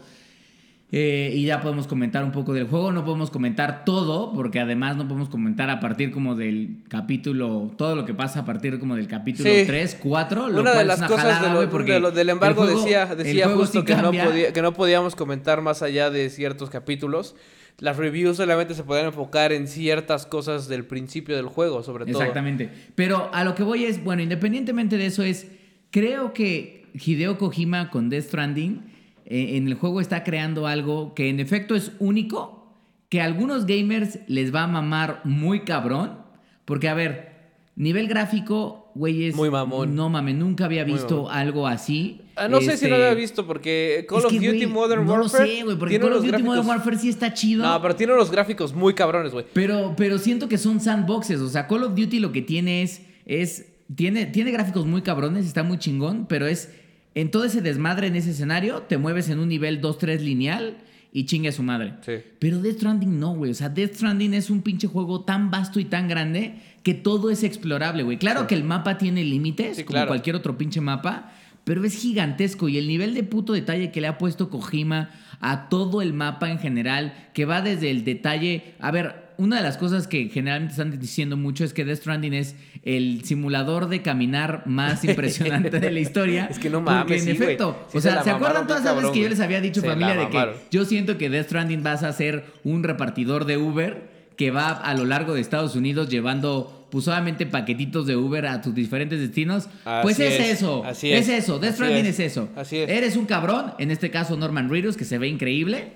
[0.92, 4.96] Eh, y ya podemos comentar un poco del juego, no podemos comentar todo, porque además
[4.96, 8.94] no podemos comentar a partir como del capítulo, todo lo que pasa a partir como
[8.94, 9.64] del capítulo Sí.
[9.66, 10.48] 3, 4.
[10.48, 12.62] lo Una de las es cosas jalada, de lo- güey, porque de lo- del embargo
[12.62, 16.30] juego- decía, decía justo sí que no, podía- que no podíamos comentar más allá de
[16.30, 17.34] ciertos capítulos.
[17.78, 22.20] Las reviews solamente se podían enfocar en ciertas cosas del principio del juego, sobre todo.
[22.20, 22.70] Exactamente.
[22.94, 25.48] Pero a lo que voy es, bueno, independientemente de eso es,
[25.90, 28.94] creo que Hideo Kojima con Death Stranding
[29.26, 32.74] eh, en el juego está creando algo que en efecto es único,
[33.08, 36.18] que a algunos gamers les va a mamar muy cabrón,
[36.64, 37.36] porque a ver,
[37.76, 39.36] nivel gráfico, güey, es...
[39.36, 39.94] Muy mamón.
[39.94, 42.22] No mames, nunca había visto algo así.
[42.34, 45.12] Ah, no sé si Este, lo había visto porque Call es of Duty Modern no
[45.12, 45.44] Warfare.
[45.46, 47.64] lo sé, güey, porque Call of Duty Modern Warfare sí está chido.
[47.64, 49.44] No, pero tiene unos gráficos muy cabrones, güey.
[49.52, 51.40] Pero, pero siento que son sandboxes.
[51.40, 53.02] O sea, Call of Duty lo que tiene es.
[53.26, 56.72] es tiene, tiene gráficos muy cabrones, está muy chingón, pero es.
[57.16, 60.76] En todo ese desmadre en ese escenario, te mueves en un nivel 2-3 lineal
[61.12, 61.94] y chingue a su madre.
[62.04, 62.12] Sí.
[62.38, 63.50] Pero Death Stranding no, güey.
[63.50, 67.30] O sea, Death Stranding es un pinche juego tan vasto y tan grande que todo
[67.30, 68.18] es explorable, güey.
[68.18, 68.46] Claro Sí.
[68.48, 70.08] que el mapa tiene límites, Sí, como claro.
[70.08, 71.32] cualquier otro pinche mapa,
[71.64, 75.08] pero es gigantesco y el nivel de puto detalle que le ha puesto Kojima
[75.40, 79.62] a todo el mapa en general, que va desde el detalle, a ver, una de
[79.62, 84.02] las cosas que generalmente están diciendo mucho es que Death Stranding es el simulador de
[84.02, 86.46] caminar más impresionante de la historia.
[86.50, 87.48] Es que no Porque mames, en sí, güey.
[87.48, 89.82] efecto, Sí o se sea, ¿se acuerdan todas las veces que yo les había dicho,
[89.82, 94.08] familia, de que yo siento que Death Stranding vas a ser un repartidor de Uber
[94.36, 98.60] que va a lo largo de Estados Unidos llevando, pues obviamente, paquetitos de Uber a
[98.60, 99.68] tus diferentes destinos.
[99.84, 100.84] Así pues es, es, eso.
[100.84, 101.28] así es.
[101.28, 101.58] es, eso.
[101.58, 102.32] Death Stranding es, es.
[102.32, 102.48] eso.
[102.54, 102.88] así es.
[102.88, 105.92] Eres un cabrón, en este caso Norman Reedus, que se ve increíble.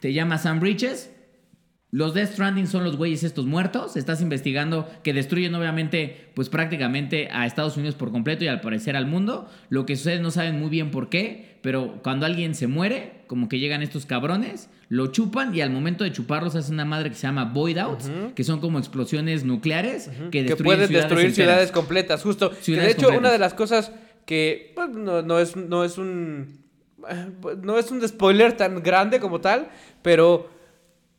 [0.00, 1.10] Te llamas Sam Bridges.
[1.92, 3.96] Los Death Stranding son los güeyes estos muertos.
[3.96, 8.94] Estás investigando que destruyen obviamente pues prácticamente a Estados Unidos por completo y al parecer
[8.96, 9.48] al mundo.
[9.70, 13.48] Lo que sucede no saben muy bien por qué, pero cuando alguien se muere, como
[13.48, 17.16] que llegan estos cabrones, lo chupan y al momento de chuparlos hace una madre que
[17.16, 21.26] se llama Void Outs, que son como explosiones nucleares que que destruyen puedes ciudades destruir
[21.26, 21.34] enteras.
[21.34, 22.50] ciudades completas, justo.
[22.50, 23.18] que de hecho, completas.
[23.18, 23.92] una de las cosas
[24.26, 26.60] que pues, no, no es, no es un.
[27.08, 27.26] eh,
[27.62, 29.68] No es un spoiler tan grande como tal,
[30.02, 30.59] pero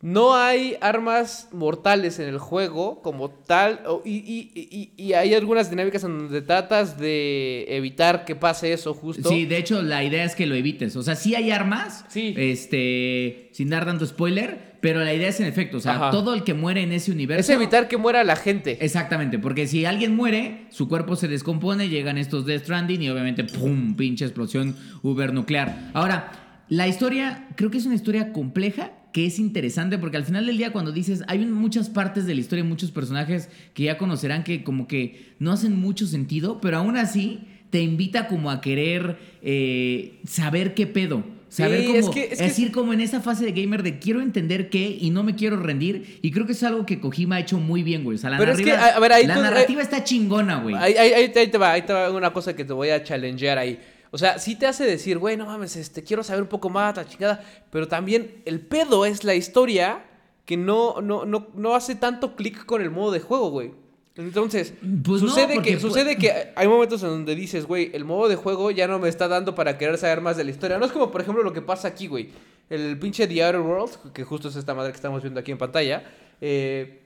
[0.01, 3.81] no hay armas mortales en el juego como tal.
[4.03, 8.93] y, y- y- y hay algunas dinámicas en donde tratas de evitar que pase eso
[8.93, 9.29] justo.
[9.29, 10.95] Sí, de hecho, la idea es que lo evites.
[10.95, 12.05] O sea, sí hay armas.
[12.09, 12.33] Sí.
[12.37, 13.49] Este.
[13.53, 14.71] Sin dar tanto spoiler.
[14.81, 15.77] Pero la idea es en efecto.
[15.77, 16.09] O sea, Ajá.
[16.09, 17.51] todo el que muere en ese universo.
[17.51, 18.79] es evitar que muera la gente.
[18.83, 23.43] Exactamente, porque si alguien muere, su cuerpo se descompone, llegan estos Death Stranding y obviamente
[23.43, 23.95] ¡pum!
[23.95, 25.91] pinche explosión uber nuclear.
[25.93, 26.31] Ahora,
[26.67, 30.57] la historia, creo que es una historia compleja, que es interesante, porque al final del
[30.57, 34.63] día cuando dices, hay muchas partes de la historia, muchos personajes que ya conocerán que
[34.63, 40.19] como que no hacen mucho sentido, pero aún así te invita como a querer eh,
[40.25, 41.23] saber qué pedo.
[41.49, 43.83] Saber Sí, cómo, es que- es que- es ir como en esa fase de gamer
[43.83, 46.19] de quiero entender qué y no me quiero rendir.
[46.21, 48.15] Y creo que es algo que Kojima ha hecho muy bien, güey.
[48.15, 50.01] O sea, la Pero es que, narrativa, a- a ver, ahí la tú- narrativa está
[50.01, 50.75] chingona, güey.
[50.75, 50.93] Ahí
[51.33, 53.77] te va, ahí te va una cosa que te voy a challengear ahí.
[54.11, 56.95] O sea, sí te hace decir, güey, no mames, este, quiero saber un poco más,
[56.97, 57.43] la chingada.
[57.69, 60.03] Pero también el pedo es la historia
[60.45, 63.71] que no, no, no, no hace tanto clic con el modo de juego, güey.
[64.17, 64.73] Entonces,
[65.05, 68.35] Pues sucede, que, pu- sucede que hay momentos en donde dices, güey, el modo de
[68.35, 70.77] juego ya no me está dando para querer saber más de la historia.
[70.77, 72.29] No es como, por ejemplo, lo que pasa aquí, güey.
[72.69, 75.57] El pinche The Outer Worlds, que justo es esta madre que estamos viendo aquí en
[75.57, 76.03] pantalla.
[76.41, 77.00] Eh,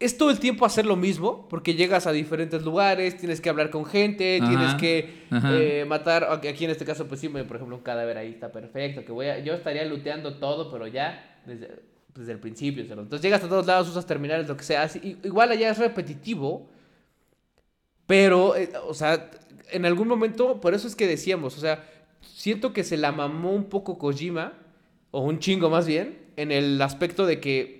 [0.00, 3.70] es todo el tiempo hacer lo mismo, porque llegas a diferentes lugares, tienes que hablar
[3.70, 7.76] con gente, Ajá, tienes que eh, matar, aquí en este caso pues sí, por ejemplo
[7.76, 11.82] un cadáver ahí está perfecto, que voy a, yo estaría looteando todo, pero ya desde,
[12.14, 15.50] desde el principio, entonces llegas a todos lados, usas terminales, lo que sea, así, igual
[15.50, 16.68] allá es repetitivo,
[18.06, 19.30] pero, eh, o sea,
[19.70, 21.84] en algún momento, por eso es que decíamos, o sea,
[22.22, 24.52] siento que se la mamó un poco Kojima,
[25.10, 27.77] o un chingo más bien, en el aspecto de que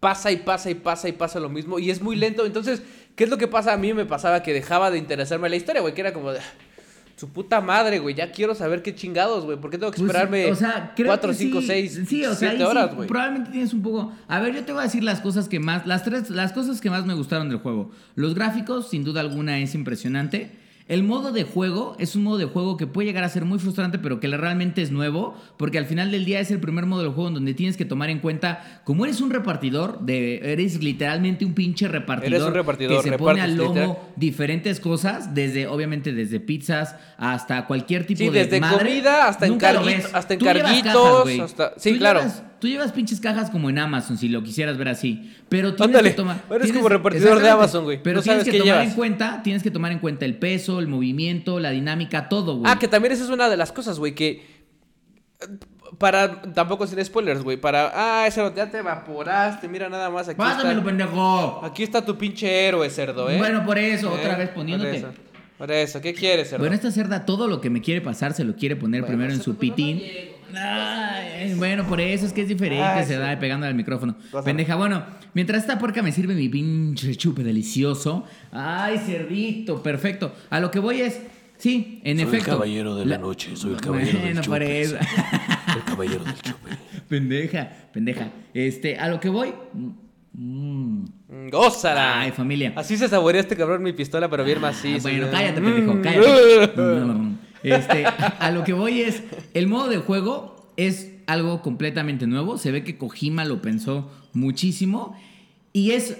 [0.00, 2.46] pasa y pasa y pasa y pasa lo mismo y es muy lento.
[2.46, 2.82] Entonces,
[3.16, 3.72] ¿qué es lo que pasa?
[3.72, 6.40] A mí me pasaba que dejaba de interesarme la historia, güey, que era como de...
[7.16, 9.58] Su puta madre, güey, ya quiero saber qué chingados, güey.
[9.58, 12.24] ¿Por qué tengo que Pues, esperarme o sea, creo 4, que 5, sí, 6, sí,
[12.24, 13.08] o sea, ahí 7 horas, sí, güey?
[13.08, 14.12] probablemente tienes un poco.
[14.28, 16.80] A ver, yo te voy a decir las cosas que más, las tres, las cosas
[16.80, 17.90] que más me gustaron del juego.
[18.14, 20.52] Los gráficos, sin duda alguna, es impresionante.
[20.88, 23.58] El modo de juego es un modo de juego que puede llegar a ser muy
[23.58, 27.02] frustrante, pero que realmente es nuevo, porque al final del día es el primer modo
[27.02, 30.82] de juego en donde tienes que tomar en cuenta, como eres un repartidor, de, eres
[30.82, 33.98] literalmente un pinche repartidor, Eres un repartidor, que se pone al lomo literal.
[34.16, 38.78] diferentes cosas, desde obviamente desde pizzas hasta cualquier tipo Sí, de desde madre.
[38.88, 40.14] comida hasta Nunca lo encarguito- ves.
[40.14, 42.20] hasta encarguitos, hasta- sí, claro.
[42.20, 45.34] llevas- tú llevas pinches cajas como en Amazon, si lo quisieras ver así.
[45.48, 46.42] Pero tienes Ándale, que tomar.
[46.50, 47.48] eres tienes- como repartidor de.
[47.50, 48.02] Amazon, güey.
[48.02, 48.88] Pero No tienes sabes que tomar llevas.
[48.90, 52.70] en cuenta, tienes que tomar en cuenta el peso, el movimiento, la dinámica, todo, güey.
[52.72, 54.58] Ah, que también esa es una de las cosas, güey, que...
[55.98, 57.90] Para, tampoco sin spoilers, güey, para...
[57.94, 60.84] Ah, ese ya te evaporaste, mira nada más aquí Pásamelo, está...
[60.84, 61.64] pendejo.
[61.64, 63.38] Aquí está tu pinche héroe, cerdo, ¿eh?
[63.38, 64.38] Bueno, por eso, otra ¿Eh?
[64.38, 65.00] vez poniéndote.
[65.00, 65.18] Por eso,
[65.56, 66.62] por eso, ¿qué quieres, cerdo?
[66.62, 69.32] Bueno, esta cerda todo lo que me quiere pasar se lo quiere poner Bueno, primero
[69.34, 70.02] en su no pitín.
[70.60, 73.18] Ay, bueno, por eso es que es diferente, Ay, se sí.
[73.20, 74.14] da pegando al micrófono.
[74.30, 74.44] Pásame.
[74.44, 78.24] Pendeja, bueno, mientras esta puerca me sirve mi pinche chupe delicioso.
[78.52, 80.32] Ay, cerdito, perfecto.
[80.50, 81.20] A lo que voy es,
[81.56, 82.50] sí, en Soy efecto.
[82.52, 84.80] el caballero de la, noche, soy el caballero Bueno, del por chupe.
[84.80, 84.96] eso.
[85.76, 86.70] El caballero del chupe.
[87.08, 88.28] pendeja, pendeja.
[88.54, 89.52] Este, a lo que voy.
[89.74, 89.88] mm,
[90.40, 91.04] Mm,
[91.50, 92.20] ¡Gózala!
[92.20, 92.72] Ay, familia.
[92.76, 95.08] Así se saborea este cabrón mi pistola, pero bien macizo.
[95.08, 95.32] Ah, bueno, ¿no?
[95.32, 95.64] cállate, Mm.
[95.64, 96.72] pendejo, cállate.
[97.62, 99.22] Este, a lo que voy es,
[99.54, 102.58] el modo de juego es algo completamente nuevo.
[102.58, 105.16] Se ve que Kojima lo pensó muchísimo
[105.72, 106.18] y es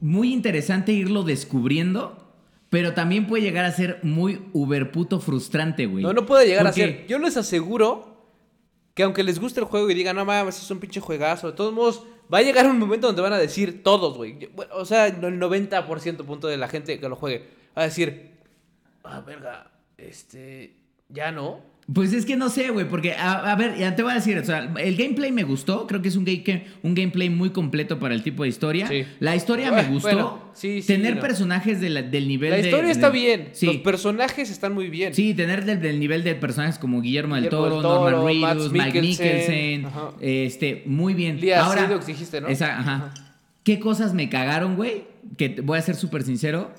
[0.00, 2.32] muy interesante irlo descubriendo,
[2.68, 6.02] pero también puede llegar a ser muy uber puto frustrante, güey.
[6.02, 7.06] No, no puede llegar a ser.
[7.06, 8.10] Yo les aseguro
[8.94, 11.56] que aunque les guste el juego y digan, no mames, es un pinche juegazo, de
[11.56, 14.48] todos modos, va a llegar un momento donde van a decir todos, güey.
[14.54, 18.32] Bueno, O sea, el 90% punto de la gente que lo juegue va a decir,
[19.04, 20.74] ah, verga, este,
[21.12, 21.68] ya no.
[21.92, 24.38] Pues es que no sé, güey, porque, a, a ver, ya te voy a decir,
[24.38, 27.98] o sea, el gameplay me gustó, creo que es un, game, un gameplay muy completo
[27.98, 28.86] para el tipo de historia.
[28.86, 29.04] Sí.
[29.18, 30.08] La historia me gustó.
[30.08, 31.20] bueno, sí, sí, tener no.
[31.20, 33.66] personajes de la- del nivel La de- historia de- está bien, Sí.
[33.66, 35.14] los personajes están muy bien.
[35.14, 38.26] Sí, tener del, del nivel de personajes como Guillermo del Guillermo Toro, del Toro, Norman
[38.54, 39.86] Reedus, Mike Mikkelsen,
[40.20, 41.40] este, muy bien.
[41.40, 42.46] Lia Ahora, dijiste, ¿no?
[42.46, 43.14] esa- ajá.
[43.64, 45.04] ¿Qué cosas me cagaron, güey?
[45.36, 46.70] Que voy a ser súper sincero.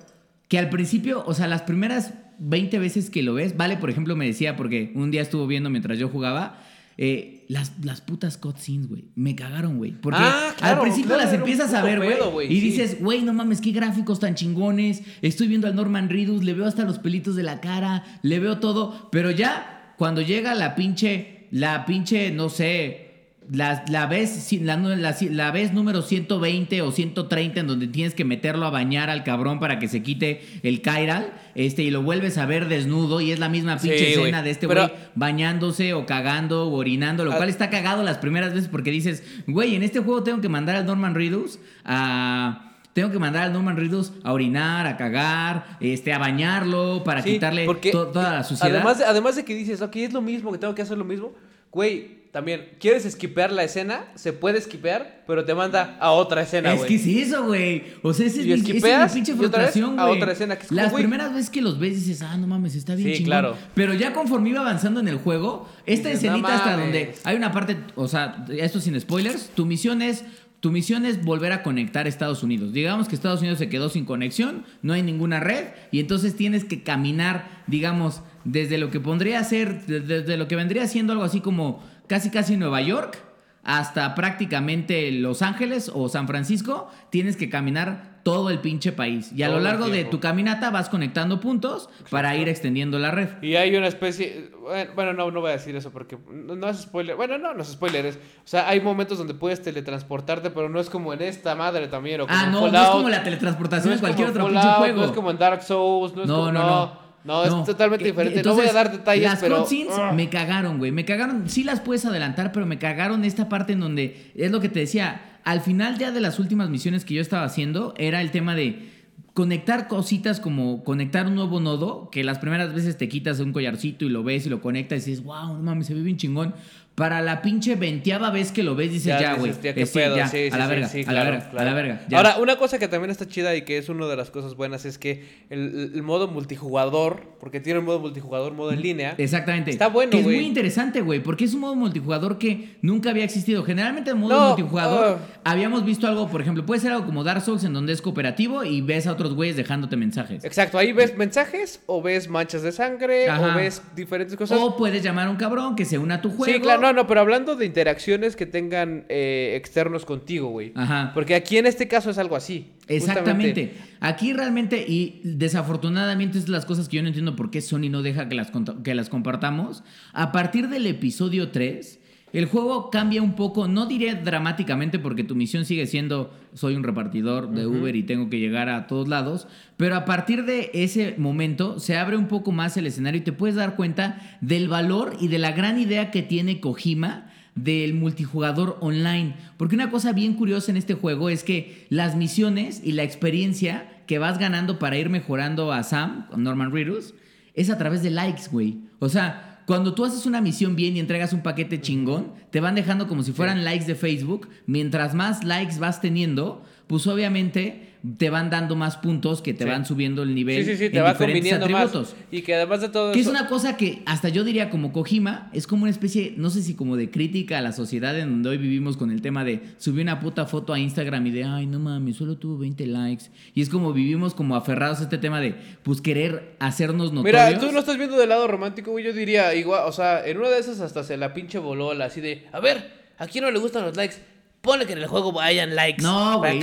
[0.47, 2.13] Que al principio, o sea, las primeras
[2.43, 5.69] 20 veces que lo ves, vale, por ejemplo, me decía, porque un día estuvo viendo
[5.69, 6.59] mientras yo jugaba,
[6.97, 9.05] eh, las, las putas cutscenes, güey.
[9.15, 9.91] Me cagaron, güey.
[9.91, 12.17] Porque Ah, claro, al principio claro, las empiezas a ver, güey.
[12.31, 12.61] güey, Y sí.
[12.61, 15.01] dices, güey, no mames, qué gráficos tan chingones.
[15.21, 18.59] Estoy viendo al Norman Reedus, le veo hasta los pelitos de la cara, le veo
[18.59, 19.09] todo.
[19.11, 23.10] Pero ya, cuando llega la pinche, la pinche, no sé,
[23.53, 28.23] la, la vez la, la, la vez número 120 o 130 en donde tienes que
[28.23, 32.37] meterlo a bañar al cabrón para que se quite el Kairal, este, y lo vuelves
[32.37, 36.67] a ver desnudo y es la misma pinche escena de este güey bañándose o cagando
[36.69, 37.37] o orinando, lo Ah.
[37.37, 40.75] cual está cagado las primeras veces porque dices, güey, en este juego tengo que mandar
[40.77, 42.67] al Norman Reedus a...
[42.93, 47.31] Tengo que mandar al Norman Reedus a orinar, a cagar, este, a bañarlo para Sí,
[47.33, 48.75] quitarle porque to- toda la suciedad.
[48.75, 51.05] Además de, además de que dices, ok, es lo mismo, que tengo que hacer lo
[51.05, 51.31] mismo.
[51.71, 54.05] Güey, también, ¿quieres esquipear la escena?
[54.15, 56.87] Se puede esquipear, pero te manda a otra escena, Es güey.
[56.89, 57.83] que es eso, güey.
[58.03, 60.17] O sea, ese es, mi, esa es mi esquipeas, pinche frustración, a güey.
[60.17, 62.95] otra escena, que es Las primeras veces que los ves dices, ah, no mames, está
[62.95, 63.27] bien Sí, chingón.
[63.29, 63.57] claro.
[63.75, 66.85] Pero ya conforme iba avanzando en el juego, esta Dices, "No escenita hasta mames".
[66.85, 70.23] donde hay una parte, o sea, esto sin spoilers, tu misión es...
[70.61, 72.71] Tu misión es volver a conectar Estados Unidos.
[72.71, 76.65] Digamos que Estados Unidos se quedó sin conexión, no hay ninguna red, y entonces tienes
[76.65, 81.25] que caminar, digamos, desde lo que pondría ser, desde, desde lo que vendría siendo algo
[81.25, 83.17] así como casi casi Nueva York,
[83.63, 89.31] hasta prácticamente Los Ángeles o San Francisco, tienes que caminar todo el pinche país.
[89.35, 93.11] Y a Todo lo largo de tu caminata vas conectando puntos para ir extendiendo la
[93.11, 93.29] red.
[93.41, 94.51] Y hay una especie.
[94.95, 97.15] Bueno, no, no voy a decir eso porque no, es spoiler.
[97.15, 98.05] Bueno, no, no es spoiler.
[98.05, 101.87] Es, o sea, hay momentos donde puedes teletransportarte, pero no es como en esta madre
[101.87, 102.21] también.
[102.21, 104.77] O como Ah, no, no es como la teletransportación No en cualquier otro pinche Fallout,
[104.79, 104.99] juego.
[104.99, 106.15] No es como en Dark Souls.
[106.15, 107.45] No, es No, como, no, no, no.
[107.45, 108.43] no, es totalmente diferente.
[108.43, 109.59] no voy a entonces, dar detalles, las pero.
[109.59, 110.11] cutscenes ¡ah!
[110.13, 110.91] me cagaron, güey.
[110.91, 111.49] Me cagaron.
[111.49, 114.79] Sí las puedes adelantar, pero me cagaron esta parte en donde es lo que te
[114.79, 115.39] decía.
[115.43, 118.91] Al final ya de las últimas misiones que yo estaba haciendo, era el tema de
[119.33, 124.05] conectar cositas como conectar un nuevo nodo, que las primeras veces te quitas un collarcito
[124.05, 126.53] y lo ves y lo conectas y dices, wow, no mames, se ve bien chingón.
[126.93, 129.53] Para la pinche veinteava vez que lo ves, dices, ya, güey.
[129.53, 132.01] sí, ya, sí, a la verga, a la verga, a la verga.
[132.13, 134.83] Ahora, una cosa que también está chida y que es una de las cosas buenas
[134.85, 139.15] es que el, el modo multijugador, porque tiene un modo multijugador, modo en línea.
[139.17, 139.71] Exactamente.
[139.71, 140.35] Está bueno, Que es güey.
[140.35, 143.63] muy interesante, güey, porque es un modo multijugador que nunca había existido.
[143.63, 145.39] Generalmente en modo No, multijugador ah.
[145.45, 148.63] habíamos visto algo, por ejemplo, puede ser algo como Dark Souls en donde es cooperativo
[148.65, 150.43] y ves a otros güeyes dejándote mensajes.
[150.43, 153.53] Exacto, ahí ves mensajes o ves manchas de sangre Ajá.
[153.53, 154.59] o ves diferentes cosas.
[154.61, 156.53] O puedes llamar a un cabrón que se una a tu juego.
[156.53, 160.71] Sí, claro, no, no, pero hablando de interacciones que tengan eh, externos contigo, güey.
[160.75, 161.11] Ajá.
[161.13, 162.71] Porque aquí en este caso es algo así.
[162.87, 163.65] Exactamente.
[163.65, 163.91] justamente.
[163.99, 168.01] Aquí realmente, y desafortunadamente es las cosas que yo no entiendo por qué Sony no
[168.01, 168.51] deja que las,
[168.83, 169.83] que las compartamos.
[170.13, 172.00] A partir del episodio 3,
[172.33, 176.83] el juego cambia un poco, no diré dramáticamente porque tu misión sigue siendo soy un
[176.83, 181.15] repartidor de Uber y tengo que llegar a todos lados, pero a partir de ese
[181.17, 185.15] momento se abre un poco más el escenario y te puedes dar cuenta del valor
[185.19, 189.35] y de la gran idea que tiene Kojima del multijugador online.
[189.57, 194.03] Porque una cosa bien curiosa en este juego es que las misiones y la experiencia
[194.07, 197.13] que vas ganando para ir mejorando a Sam, con Norman Reedus,
[197.53, 198.79] es a través de likes, güey.
[198.99, 202.75] O sea, cuando tú haces una misión bien y entregas un paquete chingón, te van
[202.75, 204.49] dejando como si fueran likes de Facebook.
[204.65, 209.69] Mientras más likes vas teniendo, pues obviamente te van dando más puntos que te Sí.
[209.69, 212.15] van subiendo el nivel Sí, sí, sí, te en va diferentes conviniendo atributos.
[212.15, 212.25] más.
[212.31, 215.51] Y que además de todo Que es una cosa que hasta yo diría como Kojima,
[215.53, 218.49] es como una especie, no sé si como de crítica a la sociedad en donde
[218.49, 221.67] hoy vivimos con el tema de subir una puta foto a Instagram y de, ay,
[221.67, 223.25] no mames, solo tuvo 20 likes.
[223.53, 227.45] Y es como vivimos como aferrados a este tema de, pues, querer hacernos notorios.
[227.49, 229.05] Mira, tú lo estás viendo del lado romántico, güey.
[229.05, 232.05] Yo diría igual, o sea, en una de esas hasta se la pinche voló la
[232.05, 234.15] así de, a ver, ¿a quién no le gustan los likes?
[234.61, 236.03] Ponle que en el juego vayan likes.
[236.03, 236.61] No, güey,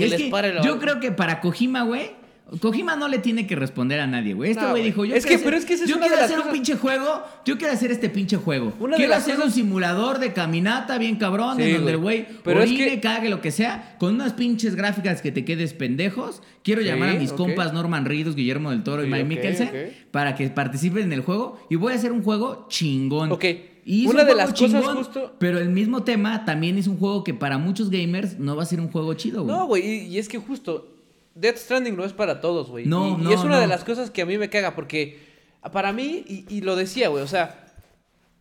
[0.63, 2.13] yo creo que para Kojima, güey,
[2.61, 4.53] Kojima no le tiene que responder a nadie, güey.
[4.53, 6.43] Este güey dijo, yo Es quiero que, pero es que es yo quiero hacer un
[6.45, 8.73] cosas- pinche juego, yo quiero hacer este pinche juego.
[8.81, 12.21] Una quiero hacer cosas- un simulador de caminata bien cabrón, Sí, en donde el güey.
[12.21, 16.41] es orine, que- cague, lo que sea, con unas pinches gráficas que te quedes pendejos.
[16.63, 19.29] Quiero Sí, llamar a mis compas Norman Reedus, Guillermo del Toro Sí, y Mike ok,
[19.29, 23.31] Mikkelsen para que participen en el juego y voy a hacer un juego chingón.
[23.31, 23.45] Ok.
[23.85, 26.87] Y es Una un de las cosas chingón, justo- Pero el mismo tema también es
[26.87, 29.55] un juego que para muchos gamers no va a ser un juego chido, güey.
[29.57, 30.95] No, güey, y, y es que justo
[31.41, 32.87] Death Stranding no es para todos, güey.
[32.87, 33.61] No, y, y no, es una no.
[33.61, 35.19] de las cosas que a mí me caga porque
[35.73, 37.65] para mí, y, y lo decía, güey, o sea,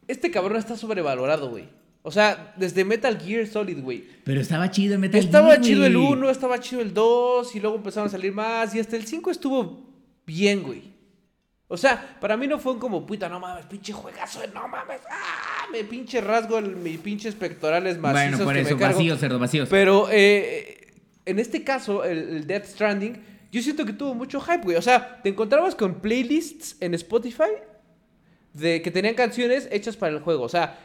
[0.08, 1.66] este cabrón está sobrevalorado, güey.
[2.04, 4.06] O sea, desde Metal Gear Solid, güey.
[4.24, 6.12] Pero estaba chido en Metal Estaba Gear, chido el güey.
[6.14, 9.30] 1, estaba chido el 2, y luego empezaron a salir más, y hasta el 5
[9.30, 9.86] estuvo
[10.26, 10.96] bien, güey.
[11.68, 15.66] O sea, para mí no fue como, puta, no mames, pinche juegazo, no mames, ah,
[15.70, 18.96] me pinche rasgo el- mis pinches pectorales macizos Bueno, por que eso, me cargo.
[18.98, 19.68] vacíos, cerdo, vacíos.
[19.70, 20.87] Pero eh,
[21.28, 24.78] en este caso, el, el Death Stranding, yo siento que tuvo mucho hype, güey.
[24.78, 27.52] O sea, te encontrabas con playlists en Spotify
[28.54, 30.44] de que tenían canciones hechas para el juego.
[30.44, 30.78] O sea,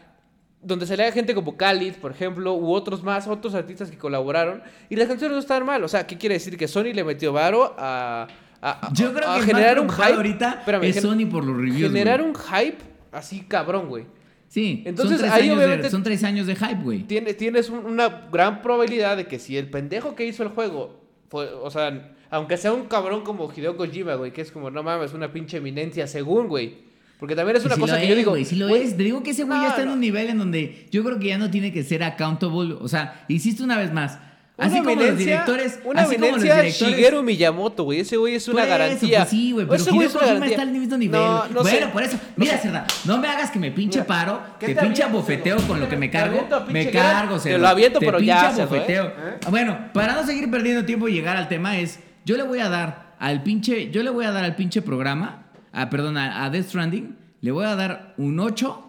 [0.60, 4.62] donde salía gente como Khalid, por ejemplo, u otros más, otros artistas que colaboraron.
[4.88, 5.82] Y las canciones no estaban mal.
[5.82, 6.56] O sea, ¿qué quiere decir?
[6.56, 8.28] Que Sony le metió varo a,
[8.60, 10.16] a- a- Yo creo a que generar más un hype.
[10.16, 12.30] ahorita Espérame, es Sony por los reviews, Generar güey.
[12.32, 12.78] un hype
[13.10, 14.06] así cabrón, güey.
[14.52, 16.98] Sí, Entonces, son tres, ahí años de, obviamente- son tres años de hype, güey.
[17.04, 21.00] Tiene- tienes un- una gran probabilidad de que si el pendejo que hizo el juego,
[21.30, 24.82] fue- o sea, aunque sea un cabrón como Hideo Kojima, güey, que es como, no
[24.82, 26.74] mames, una pinche eminencia según, güey.
[27.18, 28.94] Porque también es una cosa que es, yo digo, güey, sí lo es.
[28.94, 31.18] Te digo que ese güey no, ya está en un nivel en donde yo creo
[31.18, 32.74] que ya no tiene que ser accountable.
[32.78, 34.18] O sea, hiciste una vez más.
[34.66, 35.80] Una Así como los directores.
[35.84, 36.78] Una así como los directores.
[36.78, 38.00] Shigeru Miyamoto, güey.
[38.00, 39.18] Ese güey es una Por eso, garantía.
[39.20, 41.20] pues sí, güey, pero Hideo Kojima está al mismo nivel.
[41.20, 41.86] No, no bueno, sé.
[41.92, 42.18] por eso.
[42.36, 45.20] Mira, Cerda, no me hagas que me pinche Mira, paro, ¿qué que te pinche aviento,
[45.20, 45.68] bofeteo Cerdo?
[45.68, 46.46] con lo que me Te cargo.
[46.70, 47.58] Me cargo, Te Cerdo.
[47.58, 48.60] lo aviento, Te pero ya, ¿eh?
[48.64, 49.06] bofeteo.
[49.06, 49.12] ¿Eh?
[49.50, 52.68] Bueno, para no seguir perdiendo tiempo y llegar al tema es, yo le voy a
[52.68, 56.50] dar al pinche, yo le voy a dar al pinche programa, a, perdón, a, a
[56.50, 58.88] Death Stranding, le voy a dar un 8,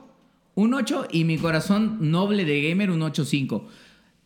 [0.56, 3.64] un 8 y mi corazón noble de gamer un 8.5.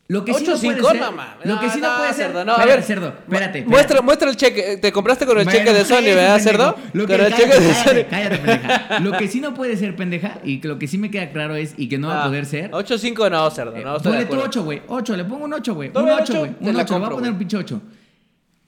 [0.09, 2.45] Lo que sí no 8.5, puede ser, no lo que sí no, puede ser, Cerdo,
[2.45, 2.81] no, a ver.
[2.81, 4.01] cerdo, espérate, Muestra, espérate.
[4.05, 4.77] muestra el cheque.
[4.77, 6.75] Te compraste con el Bueno, cheque de Sony, ¿verdad, cerdo?
[6.93, 8.09] Lo que, con el cállate, cheque de cállate, Sony.
[8.09, 8.99] cállate, pendeja.
[9.01, 11.55] Lo que sí no puede ser pendeja y que lo que sí me queda claro
[11.57, 12.71] es y que no va a Ah, poder ser.
[12.71, 13.75] 8.5 no, cerdo.
[13.75, 14.37] eh, No, de ponle tú.
[14.39, 14.81] 8, güey.
[14.87, 15.89] 8, le pongo un 8, güey.
[15.89, 16.51] Un Todavía 8, ocho, güey.
[16.61, 17.81] Un la 8, le voy a poner un pinche 8.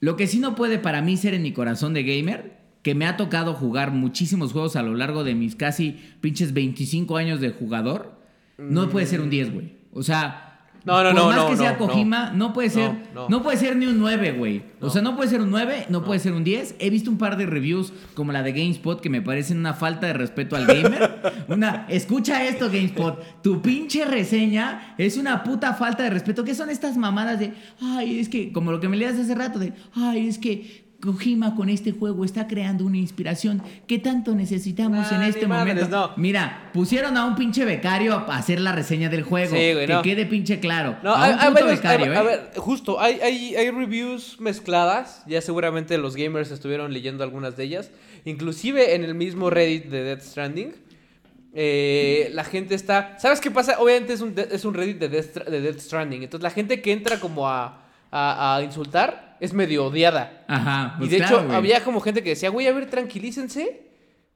[0.00, 3.06] Lo que sí no puede para mí ser en mi corazón de gamer, que me
[3.06, 7.50] ha tocado jugar muchísimos juegos a lo largo de mis casi pinches 25 años de
[7.50, 8.12] jugador,
[8.58, 9.72] no puede ser un 10, güey.
[9.92, 10.49] O sea,
[10.84, 13.42] No, no, por no, más no, que sea Kojima, no, puede ser, No, no, no.
[13.42, 14.62] puede ser ni un 9, güey.
[14.80, 16.76] O sea, no puede ser un 9, no, puede ser un 10.
[16.78, 20.06] He visto un par de reviews como la de GameSpot que me parecen una falta
[20.06, 21.44] de respeto al gamer.
[21.48, 23.42] una, escucha esto, GameSpot.
[23.42, 26.44] Tu pinche reseña es una puta falta de respeto.
[26.44, 29.58] ¿Qué son estas mamadas de, ay, es que, como lo que me leías hace rato,
[29.58, 35.10] de, ay, es que Kojima con este juego está creando una inspiración que tanto necesitamos
[35.10, 35.96] Nah, en ni este madres, momento.
[36.08, 36.12] no.
[36.16, 39.56] Mira, pusieron a un pinche becario a hacer la reseña del juego.
[39.56, 40.02] Sí, güey, que no.
[40.02, 40.96] quede pinche claro.
[41.02, 42.16] No, a varios- becario, ¿eh?
[42.16, 47.56] a ver, justo, hay, hay, hay reviews mezcladas, ya seguramente los gamers estuvieron leyendo algunas
[47.56, 47.90] de ellas,
[48.26, 50.72] inclusive en el mismo Reddit de Death Stranding,
[51.52, 53.80] eh, la gente está, ¿sabes qué pasa?
[53.80, 56.80] Obviamente es un, de- es un Reddit de Death, de Death Stranding, entonces la gente
[56.80, 60.44] que entra como a, a, a insultar es medio odiada.
[60.48, 60.94] Ajá.
[60.96, 61.56] y pues de claro, hecho güey.
[61.56, 63.86] había como gente que decía, güey, a ver, tranquilícense.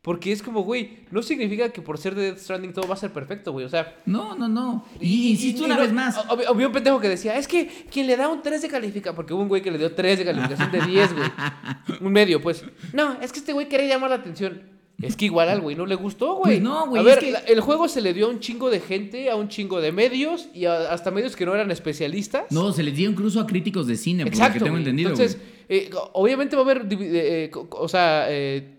[0.02, 2.98] Porque es como, güey, no significa que por ser de Death Stranding todo va a
[2.98, 3.64] ser perfecto, güey.
[3.64, 4.84] O sea, No, no, no.
[5.00, 6.18] Y, insisto y una no- vez más.
[6.18, 9.16] hab- Había un pendejo que decía, es que quien le da un 3 de calificación,
[9.16, 11.28] porque hubo un güey que le dio 3 de calificación de 10, güey.
[12.02, 12.62] Un medio, pues.
[12.92, 14.60] No, es que este güey quería llamar la atención.
[15.02, 16.58] Es que igual al güey no le gustó, güey.
[16.58, 18.78] Pues no, güey, A ver, que- el juego se le dio a un chingo de
[18.80, 22.44] gente, a un chingo de medios y a- hasta medios que no eran especialistas.
[22.50, 24.78] No, se les dio incluso a críticos de cine, por lo que tengo güey.
[24.82, 25.10] entendido.
[25.10, 28.78] Entonces, eh, obviamente va a haber, eh, co- o sea, eh,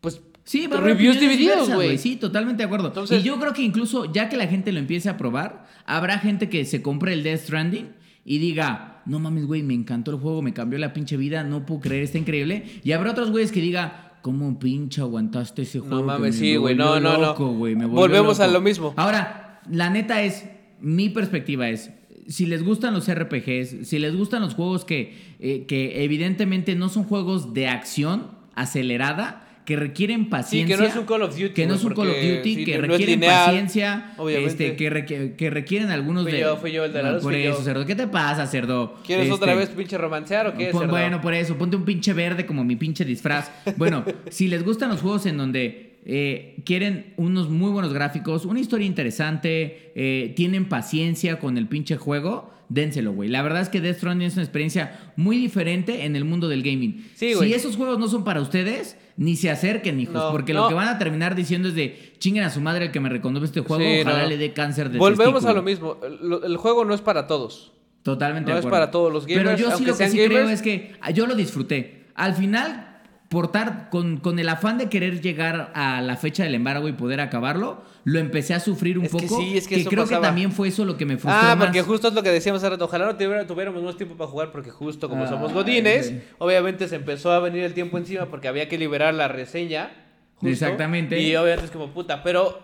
[0.00, 1.98] pues, Sí, va a haber reviews divididos, güey.
[1.98, 2.86] Sí, totalmente de acuerdo.
[2.88, 6.20] Entonces- y yo creo que incluso ya que la gente lo empiece a probar, habrá
[6.20, 7.88] gente que se compre el Death Stranding
[8.24, 11.66] y diga, no mames, güey, me encantó el juego, me cambió la pinche vida, no
[11.66, 12.64] puedo creer, está increíble.
[12.84, 15.98] Y habrá otros güeyes que diga, ¿cómo pinche aguantaste ese juego?
[15.98, 17.54] No mames, me sí, güey, no, no, no.
[17.60, 18.54] me Volvemos a loco"?
[18.54, 18.92] lo mismo.
[18.96, 20.44] Ahora, la neta es,
[20.80, 21.92] mi perspectiva es,
[22.26, 26.88] si les gustan los RPGs, si les gustan los juegos que, eh, que evidentemente no
[26.88, 30.76] son juegos de acción acelerada, que requieren Sí, paciencia.
[30.76, 31.50] que no es un Call of Duty.
[31.52, 34.50] que no es un Call of Duty, sí, que no requieren lineal, paciencia, obviamente.
[34.68, 36.40] este, que, requ- que requieren algunos Fui de...
[36.40, 37.64] yo, fui yo el de la luz, Por eso, yo.
[37.64, 37.84] cerdo.
[37.84, 38.94] ¿Qué te pasa, cerdo?
[39.04, 40.66] ¿Quieres otra Este, vez pinche romancear o qué?
[40.72, 40.86] Cerdo?
[40.88, 43.50] bueno, por eso, ponte un pinche verde como mi pinche disfraz.
[43.76, 48.60] Bueno, si les gustan los juegos en donde eh, quieren unos muy buenos gráficos, una
[48.60, 53.28] historia interesante, eh, tienen paciencia con el pinche juego, dénselo, güey.
[53.28, 56.62] La verdad es que Death Stranding es una experiencia muy diferente en el mundo del
[56.62, 57.06] gaming.
[57.14, 60.62] Sí, si esos juegos no son para ustedes, ni se acerquen, hijos, No, porque no.
[60.62, 63.08] lo que van a terminar diciendo es de chinguen a su madre el que me
[63.08, 64.28] reconoce este juego, Sí, ojalá no.
[64.28, 65.54] le dé cáncer de Volvemos a testículo".
[65.54, 65.96] lo mismo.
[66.42, 67.72] El, el juego no es para todos.
[68.02, 70.48] Totalmente No de es para todos los gamers, Pero yo sí lo que sí creo
[70.48, 72.04] es que ah, yo lo disfruté.
[72.14, 72.85] Al final,
[73.28, 77.20] portar con, con el afán de querer llegar a la fecha del embargo y poder
[77.20, 79.40] acabarlo, lo empecé a sufrir un Es que poco.
[79.40, 80.20] sí, es que eso creo pasaba.
[80.20, 81.66] que también fue eso lo que me frustró Ah, más.
[81.66, 82.84] porque justo es lo que decíamos hace rato.
[82.84, 86.94] Ojalá no tuviéramos más tiempo para jugar porque justo como Ay, somos godines, obviamente se
[86.96, 89.90] empezó a venir el tiempo encima porque había que liberar la reseña.
[90.36, 91.18] justo, Exactamente.
[91.20, 92.22] Y obviamente es como puta.
[92.22, 92.60] Pero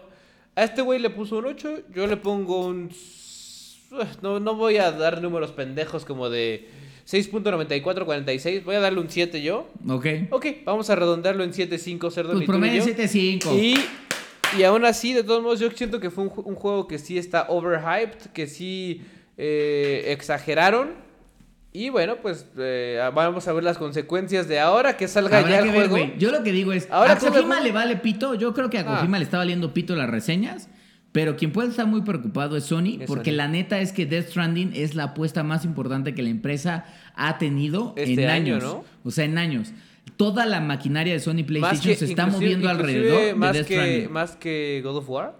[0.54, 2.90] a este güey le puso un 8, yo le pongo un...
[4.22, 6.68] No, no voy a dar números pendejos como de
[7.08, 8.64] 6.9446.
[8.64, 9.68] Voy a darle un 7 yo.
[9.88, 10.06] Ok.
[10.30, 12.32] Ok, vamos a redondearlo en 7.5, cerdo.
[12.32, 12.92] Pues promedio yo.
[12.94, 13.58] 7.5.
[13.58, 13.76] Y,
[14.58, 16.98] y aún así, de todos modos, yo siento que fue un, ju- un juego que
[16.98, 19.02] sí está overhyped, que sí
[19.36, 20.90] eh, exageraron.
[21.74, 25.58] Y bueno, pues eh, vamos a ver las consecuencias de ahora que salga Habrá ya
[25.60, 26.12] el que ver, juego.
[26.18, 28.34] Yo lo que digo es, Ahora a Kojima le vale pito.
[28.34, 28.96] Yo creo que a Ah.
[28.96, 30.68] Kojima le está valiendo pito las reseñas.
[31.12, 33.36] Pero quien puede estar muy preocupado es Sony, Es porque Sony.
[33.36, 37.36] la neta es que Death Stranding es la apuesta más importante que la empresa ha
[37.38, 38.64] tenido Este en año, años.
[38.64, 38.84] ¿no?
[39.04, 39.72] O sea, en años.
[40.16, 43.74] Toda la maquinaria de Sony PlayStation que, se está moviendo alrededor de más Death que,
[43.74, 44.12] Stranding.
[44.12, 45.38] más que God of War.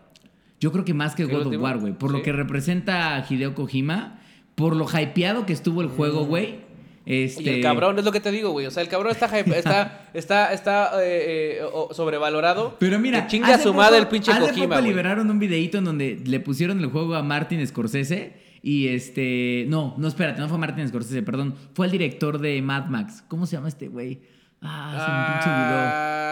[0.60, 1.60] Yo creo que más que ¿Que el God of?
[1.62, 1.92] War, güey.
[1.94, 4.20] Por lo que representa a Hideo Kojima,
[4.54, 6.60] por lo hypeado que estuvo el juego, güey.
[7.04, 7.42] Este...
[7.42, 8.66] Y el cabrón, es lo que te digo, güey.
[8.66, 12.76] O sea, el cabrón está, está, está, está eh, eh, sobrevalorado.
[12.78, 15.28] Pero mira, Que chinga a hace su poco- madre el pinche hace Kojima, poco liberaron
[15.30, 20.06] un videito en donde le pusieron el juego a Martin Scorsese y este, no, no
[20.06, 23.24] espérate, no fue Martin Scorsese, perdón, fue el director de Mad Max.
[23.26, 24.20] ¿Cómo se llama este güey?
[24.64, 26.22] Ah, se me pinche olvidó.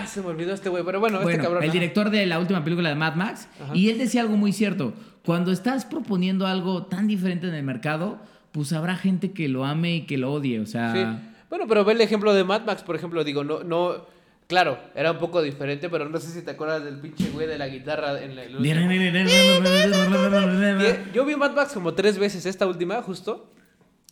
[0.00, 0.82] Ah, se me olvidó este güey.
[0.84, 1.62] Pero bueno, Bueno, este cabrón.
[1.64, 3.76] el director de la última película de Mad Max Ajá.
[3.76, 4.94] y él decía algo muy cierto.
[5.24, 8.18] Cuando estás proponiendo algo tan diferente en el mercado,
[8.52, 11.04] pues habrá gente que lo ame y que lo odie, o sea, Sí.
[11.50, 14.04] Bueno, pero ve el ejemplo de Mad Max, por ejemplo, digo, no, no,
[14.48, 17.56] claro, era un poco diferente, pero no sé si te acuerdas del pinche güey de
[17.56, 18.44] la guitarra en la,
[21.14, 23.50] Yo vi Mad Max como tres veces esta última, justo,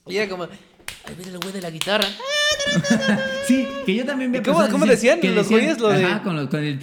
[0.07, 2.07] y era como, ay, mira el güey de la guitarra.
[3.47, 6.37] Sí, que yo también vi ¿Y cómo- cómo decían los güeyes lo de- Ajá, con,
[6.37, 6.80] los- con el...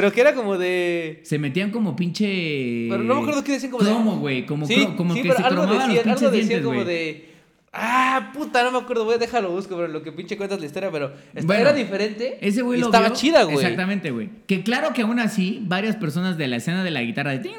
[0.00, 1.18] Pero que era como de...
[1.24, 2.86] Se metían como pinche...
[2.88, 5.22] Pero no me acuerdo qué decían como de- Cromo, güey, como, sí, cro- como sí,
[5.22, 7.28] que pero se algo cromaban los decían, pinches algo decían dientes, como de...
[7.72, 10.90] Ah, puta, no me acuerdo, güey, déjalo busco, pero lo que pinche cuentas la historia,
[10.92, 12.38] pero esta- Bueno, era diferente.
[12.40, 13.16] Ese güey lo estaba vio.
[13.16, 13.56] chida, güey.
[13.56, 14.30] Exactamente, güey.
[14.46, 17.50] Que claro que aún así, varias personas de la escena de la guitarra de...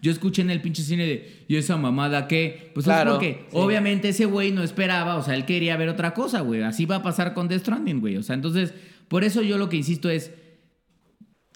[0.00, 1.44] Yo escuché en el pinche cine de...
[1.48, 2.70] ¿Y esa mamada qué?
[2.72, 3.56] Pues Claro, es porque sí.
[3.58, 6.62] obviamente ese güey no esperaba, o sea, él quería ver otra cosa, güey.
[6.62, 8.16] Así va a pasar con Death Stranding, güey.
[8.16, 8.72] O sea, entonces,
[9.08, 10.30] por eso yo lo que insisto es...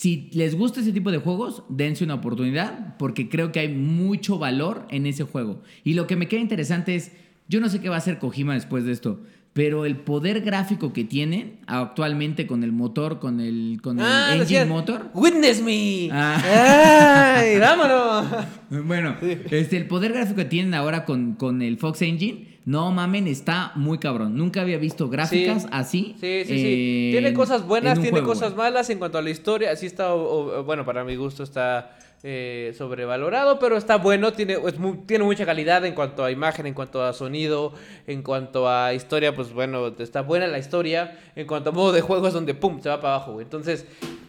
[0.03, 4.37] Si les gusta ese tipo de juegos, dense una oportunidad, porque creo que hay mucho
[4.37, 5.63] valor en ese juego.
[5.85, 7.13] Y lo que me queda interesante es,
[7.47, 9.21] yo no sé qué va a hacer Kojima después de esto,
[9.53, 14.35] pero el poder gráfico que tienen actualmente con el motor, con el, con el Ah,
[14.35, 15.09] engine motor.
[15.15, 16.09] Witness me.
[16.11, 17.37] Ah.
[17.39, 18.27] Ay, vámonos.
[18.85, 23.27] Bueno, este, el poder gráfico que tienen ahora con, con el Fox Engine, no mamen,
[23.27, 24.37] está muy cabrón.
[24.37, 25.69] Nunca había visto gráficas Sí.
[25.73, 26.17] así.
[26.21, 27.09] Sí, sí, sí.
[27.13, 29.73] Tiene cosas buenas, tiene juego, cosas malas en cuanto a la historia.
[29.73, 34.33] Así está, o- o- bueno, para mi gusto está eh, sobrevalorado, pero está bueno.
[34.33, 34.75] Tiene, es
[35.07, 37.73] tiene mucha calidad en cuanto a imagen, en cuanto a sonido,
[38.07, 41.19] en cuanto a historia, pues bueno, está buena la historia.
[41.35, 43.41] En cuanto a modo de juego es donde, pum, se va para abajo.
[43.41, 43.87] Entonces,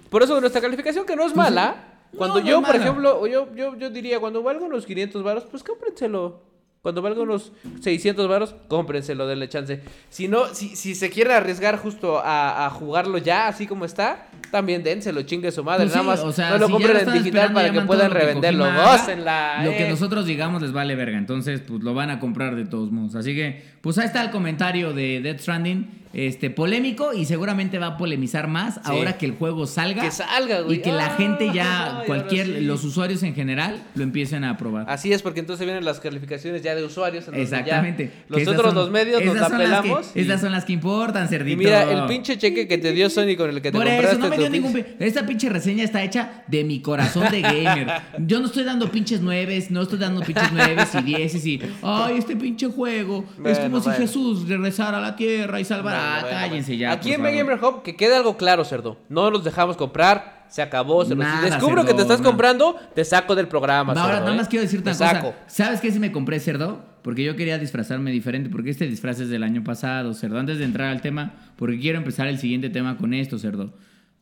[0.09, 1.99] por eso nuestra calificación, que no es Pues, mala.
[2.17, 2.79] Cuando no yo, por mala.
[2.83, 6.41] ejemplo, yo, yo, yo diría, cuando valga unos 500 varos, pues cómprenselo.
[6.83, 9.79] Cuando valga unos 600 varos, cómprenselo, denle chance.
[10.09, 14.27] Si no, si, si se quiere arriesgar justo a, a jugarlo ya, así como está,
[14.51, 15.85] también dénselo, chingue su madre.
[15.85, 18.09] Pues Nada sí, más o sea, no lo si compren en digital para que puedan
[18.09, 18.65] todo lo que revenderlo.
[18.65, 19.63] Gócenla.
[19.63, 19.89] Lo que eh.
[19.89, 21.17] nosotros digamos les vale verga.
[21.17, 23.15] Entonces, pues lo van a comprar de todos modos.
[23.15, 26.01] Así que, pues ahí está el comentario de Death Stranding.
[26.13, 30.03] Este, polémico y seguramente va a polemizar más ahora que el juego salga.
[30.03, 30.77] Que salga, güey.
[30.77, 32.61] Y que la Ah, gente ya, ahora cualquier, sí.
[32.61, 34.85] los usuarios en general, lo empiecen a probar.
[34.87, 37.27] Así es, porque entonces vienen las calificaciones ya de usuarios.
[37.29, 38.11] en Exactamente.
[38.29, 41.57] Los otros los medios nos las que- y- Esas son las que importan, y, cerdito.
[41.57, 44.19] mira, el pinche cheque que te dio Sony con el que te Por compraste eso,
[44.19, 44.85] no me dio ningún...
[44.99, 47.87] Esta pinche reseña está hecha de mi corazón de gamer.
[48.19, 51.59] Yo no estoy dando pinches nueves, no estoy dando pinches nueves y dieces y...
[51.81, 53.25] Ay, este pinche juego.
[53.37, 54.01] es Bueno, como si.
[54.01, 56.17] Jesús regresara a la tierra y salvara...
[56.17, 57.37] Ah, bueno, cállense ya, Aquí por en.
[57.37, 58.97] Gamer Hub, que quede algo claro, cerdo.
[59.09, 61.23] No los dejamos comprar, se acabó, cerdo.
[61.23, 62.29] Nada, si descubro cerdo, que te estás nada.
[62.29, 64.39] comprando, te saco del programa, No, ahora cerdo, nada ¿eh?
[64.39, 65.13] más quiero decirte Te una cosa.
[65.15, 65.33] saco.
[65.47, 66.83] ¿Sabes qué si me compré cerdo?
[67.01, 70.39] Porque yo quería disfrazarme diferente, porque este disfraz es del año pasado, cerdo.
[70.39, 73.73] Antes de entrar al tema, porque quiero empezar el siguiente tema con esto, cerdo.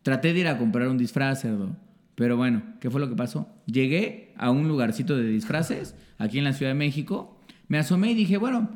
[0.02, 1.76] Traté de ir a comprar un disfraz, cerdo.
[2.16, 3.48] Pero bueno, ¿qué fue lo que pasó?
[3.68, 7.38] Llegué a un lugarcito de disfraces, aquí en la Ciudad de México.
[7.68, 8.70] Me asomé y dije, bueno,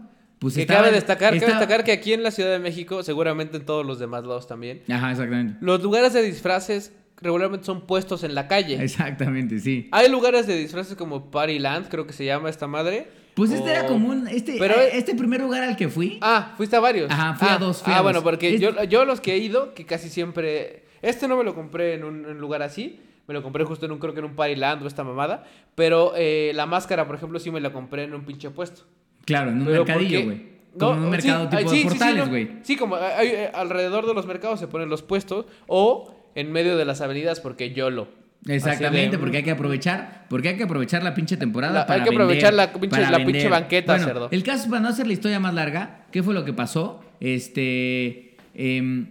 [0.46, 3.02] pues Que estaba- cabe destacar, cabe estaba- destacar que aquí en la Ciudad de México,
[3.04, 5.58] seguramente en todos los demás lados también, Ajá, exactamente.
[5.62, 8.82] los lugares de disfraces regularmente son puestos en la calle.
[8.84, 9.90] Exactamente, sí.
[9.92, 13.08] Hay lugares de disfraces como Partyland, creo que se llama esta madre.
[13.34, 14.28] Pues este era como un...
[14.28, 16.20] Este, Pero- este primer lugar al que fui...
[16.22, 17.10] Ah, fuiste a varios.
[17.12, 18.24] Ajá, fui ah, a dos, fui ah, a bueno, dos.
[18.24, 20.86] porque Es- yo, yo los que he ido, que casi siempre...
[21.02, 23.02] Este no me lo compré en un, en lugar así.
[23.28, 25.44] Me lo compré justo en un, creo que en un Partyland o esta mamada.
[25.76, 28.84] Pero eh, la máscara, por ejemplo, sí me la compré en un pinche puesto.
[29.26, 30.56] Claro, en un Pero mercadillo, güey.
[30.78, 32.30] Como en un mercado tipo sí, de sí, portales, no.
[32.30, 32.50] güey.
[32.64, 36.52] Sí, como hay- hay- eh, alrededor de los mercados se ponen los puestos o en
[36.52, 38.08] medio de las avenidas porque yo lo.
[38.48, 41.88] Exactamente, de, porque hay que aprovechar, porque hay que aprovechar la pinche temporada La- hay
[41.88, 44.28] para que aprovechar vender, la pinche- la banqueta, Bueno, cerdo.
[44.32, 47.02] El caso para no hacer la historia más larga, ¿qué fue lo que pasó?
[47.22, 49.08] Este, em,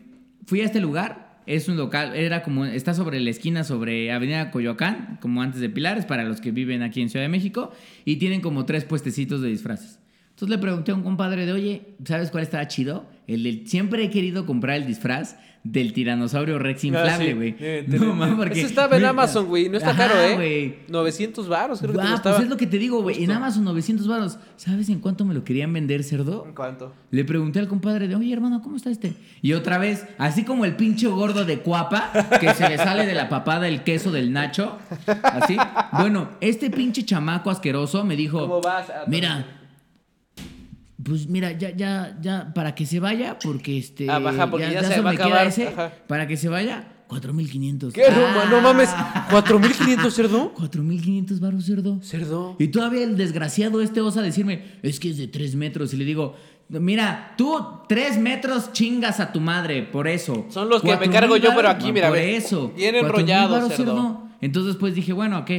[0.47, 4.51] fui a este lugar, es un local, era como está sobre la esquina sobre Avenida
[4.51, 7.73] Coyoacán, como antes de Pilares para los que viven aquí en Ciudad de México
[8.05, 9.99] y tienen como tres puestecitos de disfraces.
[10.35, 13.07] Entonces le pregunté a un compadre de, oye, ¿sabes cuál estaba chido?
[13.26, 17.32] El del, siempre he querido comprar el disfraz del tiranosaurio Rex Ah, inflable, sí.
[17.32, 17.57] güey.
[17.59, 18.59] Eh, no, te- mames, porque...
[18.59, 19.68] Eso estaba en Amazon, güey.
[19.70, 20.35] No está ajá, caro, ¿eh?
[20.35, 20.74] güey.
[20.89, 22.35] 900 baros, creo que te Ah, costaba.
[22.37, 23.22] pues es lo que te digo, güey.
[23.24, 24.39] En Amazon 900 baros.
[24.57, 26.53] ¿Sabes en cuánto me lo querían vender, cerdo?
[26.55, 26.93] ¿Cuánto?
[27.12, 29.14] Le pregunté al compadre de, oye, hermano, ¿cómo está este?
[29.41, 32.11] Y otra vez, así como el pinche gordo de cuapa,
[32.41, 34.76] que se le sale de la papada el queso del Nacho,
[35.22, 35.57] así.
[35.93, 38.91] Bueno, este pinche chamaco asqueroso me dijo, ¿Cómo vas?
[38.91, 39.47] a- mira,
[41.05, 44.11] pues mira, ya, ya, ya, para que se vaya, porque este...
[44.11, 45.71] Ah, baja, porque ya se va a acabar, ese,
[46.07, 47.93] para que se vaya, 4.500.
[47.93, 48.03] ¿Qué?
[48.11, 48.89] No, Ah, no mames.
[49.31, 50.55] ¿4500 cerdo?
[50.55, 52.01] 4.500 baros, cerdo.
[52.03, 52.57] Cerdo.
[52.59, 55.93] Y todavía el desgraciado este osa decirme, es que es de tres metros.
[55.95, 56.35] Y le digo,
[56.69, 57.57] mira, tú
[57.89, 60.47] tres metros chingas a tu madre, por eso.
[60.49, 62.73] Son los que me cargo yo, pero aquí, mira, Por ve, eso.
[62.75, 64.23] bien enrollado, varos, cerdo.
[64.41, 65.51] Entonces pues dije, bueno, ok,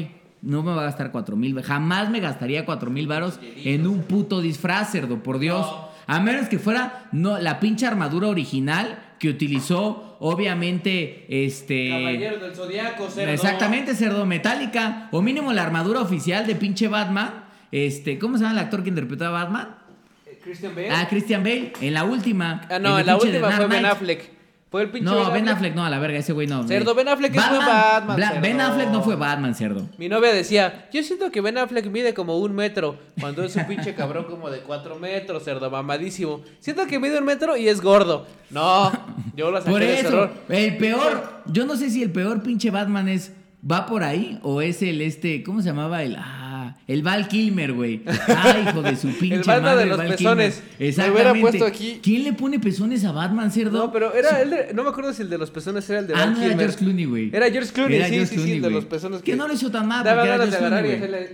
[0.46, 1.60] no me va a gastar cuatro mil.
[1.62, 5.68] Jamás me gastaría cuatro mil varos en un puto disfraz, cerdo, por Dios.
[6.08, 11.89] A menos que fuera no, la pinche armadura original que utilizó, obviamente, este...
[11.89, 13.32] Caballero del Zodiaco, cerdo.
[13.32, 15.10] Exactamente, cerdo metálica.
[15.12, 17.46] O mínimo la armadura oficial de pinche Batman.
[17.72, 19.76] Este, ¿cómo se llama el actor que interpretaba a Batman?
[20.28, 20.91] Eh, Christian Bale.
[20.91, 22.62] Ah, Christian Bale, en la última.
[22.70, 23.86] Ah, no, en la última fue Ben.
[23.86, 24.34] Affleck.
[24.76, 26.67] Fue el pinche No, Ben Affleck no, a la verga, ese güey no.
[26.67, 28.41] Cerdo, Ben Affleck es Batman, buen Batman, Bla- cerdo.
[28.41, 29.88] Ben Affleck no fue Batman, cerdo.
[29.97, 33.67] Mi novia decía, yo siento que Ben Affleck mide como un metro, cuando es un
[33.67, 36.41] pinche cabrón como de cuatro metros, cerdo, mamadísimo.
[36.59, 38.28] Siento que mide un metro y es gordo.
[38.49, 38.91] No,
[39.38, 42.69] yo lo saqué Por de eso, el peor, yo no sé si el peor pinche
[42.69, 43.32] Batman es,
[43.71, 46.03] va por ahí o es el este, ¿cómo se llamaba?
[46.03, 46.45] El, ah,
[46.88, 48.01] el Val Kilmer, güey.
[48.27, 50.55] Ay, hijo de su pinche Batman madre, de los Val pezones.
[50.55, 50.79] Kilmer.
[50.79, 51.41] Me Exactamente.
[51.41, 51.99] puesto aquí.
[52.03, 53.86] ¿Quién le pone pezones a Batman, cerdo?
[53.86, 56.07] No, pero era el de, no me acuerdo si el de los pezones era el
[56.07, 56.65] de Ah, Val no era Kilmer.
[56.67, 57.29] George Clooney, güey.
[57.33, 58.75] Era George Clooney, Era sí, George sí, sí, Clooney, el de güey.
[58.75, 61.27] los pezones Que no lo hizo tan mal, porque era George Clooney.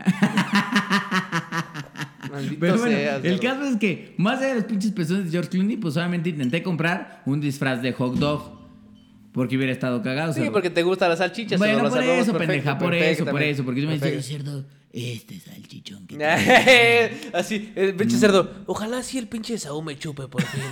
[2.30, 5.30] Maldito Pero bueno, seas, el caso es que, más allá de los pinches pezones de
[5.30, 8.60] George Clooney, pues solamente intenté comprar un disfraz de hot dog.
[9.32, 10.32] Porque hubiera estado cagado.
[10.32, 10.52] Sí, cerdo.
[10.52, 11.58] porque te gustan las salchichas.
[11.58, 13.64] Bueno, por eso, pendeja, por eso, por eso.
[13.64, 14.44] Porque yo me decía, Perfecto.
[14.44, 17.30] cerdo, este salchichón que te-".
[17.32, 18.50] Así, el pinche cerdo.
[18.66, 20.62] Ojalá sí el pinche Saúl me chupe por fin.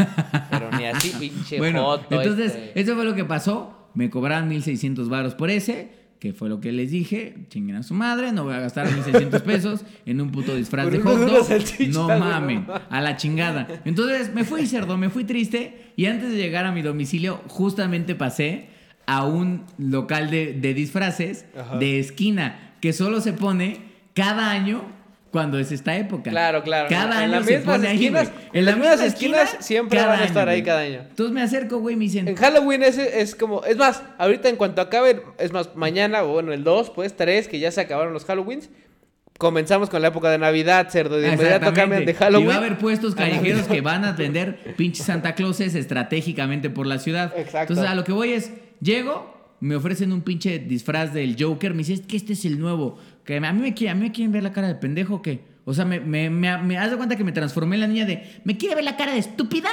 [0.50, 2.80] Pero ni así, pinche Bueno, joto entonces, este.
[2.80, 3.90] eso fue lo que pasó.
[3.94, 5.96] Me cobraron 1600 varos por ese.
[6.18, 9.40] Que fue lo que les dije, chinguen a su madre, no voy a gastar 1600
[9.42, 11.88] pesos en un puto disfraz Por de hot dog.
[11.90, 13.68] No mamen, a la chingada.
[13.84, 18.16] Entonces me fui cerdo, me fui triste y antes de llegar a mi domicilio justamente
[18.16, 18.66] pasé
[19.06, 21.78] a un local de, de disfraces Ajá.
[21.78, 23.76] de esquina que solo se pone
[24.18, 24.82] cada año
[25.30, 26.30] cuando es esta época.
[26.30, 26.88] Claro, claro.
[26.88, 30.24] Cada En año las se mismas pone esquinas- en las mismas esquinas siempre van a
[30.24, 31.00] estar ahí cada año.
[31.10, 34.56] Entonces me acerco, güey, me dicen, En Halloween ese es como, es más, ahorita en
[34.56, 38.14] cuanto acabe, es más, mañana, o bueno, el 2, pues 3, que ya se acabaron
[38.14, 38.70] los Halloweens,
[39.38, 42.44] comenzamos con la época de Navidad, cerdo, de inmediato cambian de Halloween.
[42.46, 46.86] Y va a haber puestos callejeros que van a vender pinches Santa Clauses estratégicamente por
[46.86, 47.32] la ciudad.
[47.36, 47.74] Exacto.
[47.74, 48.50] Entonces, a lo que voy es,
[48.80, 52.58] llego, me ofrecen un pinche disfraz del Joker, me dice, es que este es el
[52.58, 52.98] nuevo.
[53.28, 55.22] Que a mí me quieren, a mí me quieren ver la cara de pendejo o
[55.22, 55.40] qué.
[55.66, 58.06] O sea, me, me, me, me haz de cuenta que me transformé en la niña
[58.06, 59.68] de, ¿me quiere ver la cara de estúpida?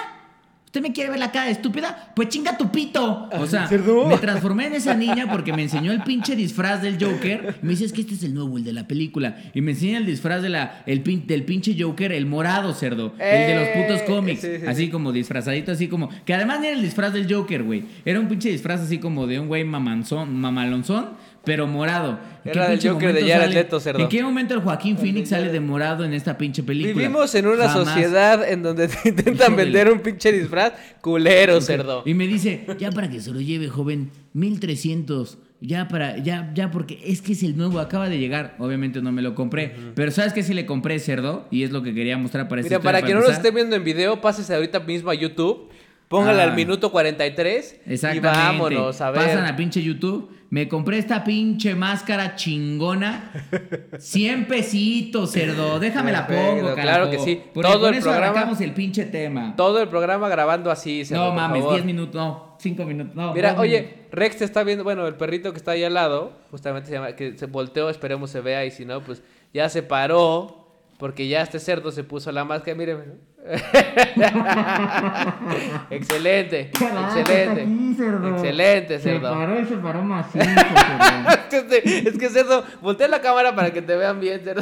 [0.66, 2.12] ¿Usted me quiere ver la cara de estúpida?
[2.18, 3.30] Pues chinga tu pito.
[3.32, 3.70] O sea,
[4.10, 7.56] me transformé en esa niña porque me enseñó el pinche disfraz del Joker.
[7.62, 9.38] Me dice, es que este es el nuevo, el de la película.
[9.54, 13.14] Y me enseña el disfraz de la, el pin- del pinche Joker, el morado, cerdo.
[13.18, 14.42] el de los putos Eh, cómics.
[14.42, 14.90] sí, sí, así sí.
[14.90, 16.10] como disfrazadito, así como...
[16.26, 17.86] Que además ni era el disfraz del Joker, güey.
[18.04, 21.12] Era un pinche disfraz así como de un güey mamanzón, mamalonzón,
[21.46, 22.20] pero morado.
[22.44, 24.00] ¿En Era pinche Joker de Jared Leto, cerdo.
[24.02, 26.94] ¿En qué momento el Joaquín Phoenix sale de morado en esta pinche película?
[26.94, 27.88] Vivimos en una Jamás.
[27.88, 32.04] sociedad en donde te intentan vender un pinche disfraz culero, cerdo.
[32.06, 35.38] Y me dice, ya para que se lo lleve, joven, 1300.
[35.62, 38.56] Ya para, ya, ya, porque es que es el nuevo, acaba de llegar.
[38.60, 39.74] Obviamente no me lo compré.
[39.96, 40.44] Pero ¿sabes qué?
[40.44, 41.48] Si le compré cerdo.
[41.50, 43.46] Y es lo que quería mostrar para Mira, para historia, que no empezar.
[43.46, 45.70] esté viendo en video, pásese ahorita mismo a YouTube,
[46.10, 46.46] póngale Ah.
[46.50, 48.28] al minuto 43 Exactamente.
[48.28, 48.42] y
[48.78, 49.22] vámonos a ver.
[49.24, 50.30] Pasan a pinche YouTube.
[50.56, 53.30] Me compré esta pinche máscara chingona.
[54.00, 55.80] 100 pesitos, cerdo.
[55.82, 57.12] Déjame la Perfecto, pongo, claro carajo.
[57.12, 57.42] que sí.
[57.54, 59.54] Porque Todo con el eso programa- arrancamos el pinche tema.
[59.58, 61.74] Todo el programa grabando así, cerdo, no mames, favor.
[61.76, 63.14] 10 minutos, no, 5 minutos.
[63.16, 64.00] No, Mira, oye, minutos.
[64.14, 67.12] Rex te está viendo, bueno, el perrito que está ahí al lado, justamente se llama,
[67.18, 69.22] que se volteó, esperemos se vea, y si no, pues
[69.54, 72.96] ya se paró, porque ya este cerdo se puso la máscara, mire.
[75.90, 77.64] excelente, excelente,
[78.30, 79.60] excelente, cerdo.
[79.60, 81.30] y se paró macizo, cerdo.
[81.30, 84.62] Es que, este- es que cerdo, voltea la cámara para que te vean bien, cerdo.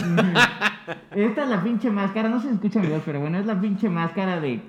[1.15, 3.89] Esta es la pinche máscara, no se escucha mi voz, pero bueno, es la pinche
[3.89, 4.59] máscara de.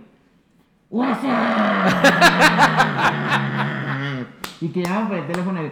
[0.90, 2.04] WhatsApp.
[4.60, 5.70] y que llaman por el teléfono de.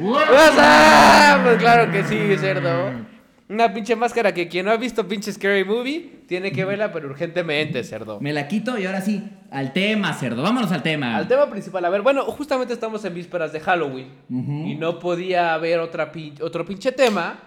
[0.00, 3.13] WhatsApp, pues claro que sí, cerdo.
[3.48, 7.08] Una pinche máscara que quien no ha visto pinche Scary Movie tiene que verla, pero
[7.10, 8.18] urgentemente, cerdo.
[8.20, 10.42] Me la quito y ahora sí, al tema, cerdo.
[10.42, 11.14] Vámonos al tema.
[11.16, 15.52] Al tema principal, a ver, bueno, justamente estamos en vísperas de Halloween y no podía
[15.52, 17.38] haber otra pin- otro pinche tema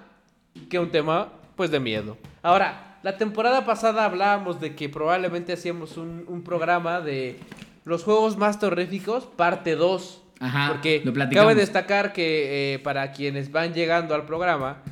[0.70, 2.18] que un tema, pues, de miedo.
[2.44, 7.40] Ahora, la temporada pasada hablábamos de que probablemente hacíamos un, un programa de
[7.86, 10.24] los juegos más terroríficos, parte 2.
[10.40, 14.84] Ajá, Porque lo cabe destacar que eh, para quienes van llegando al programa,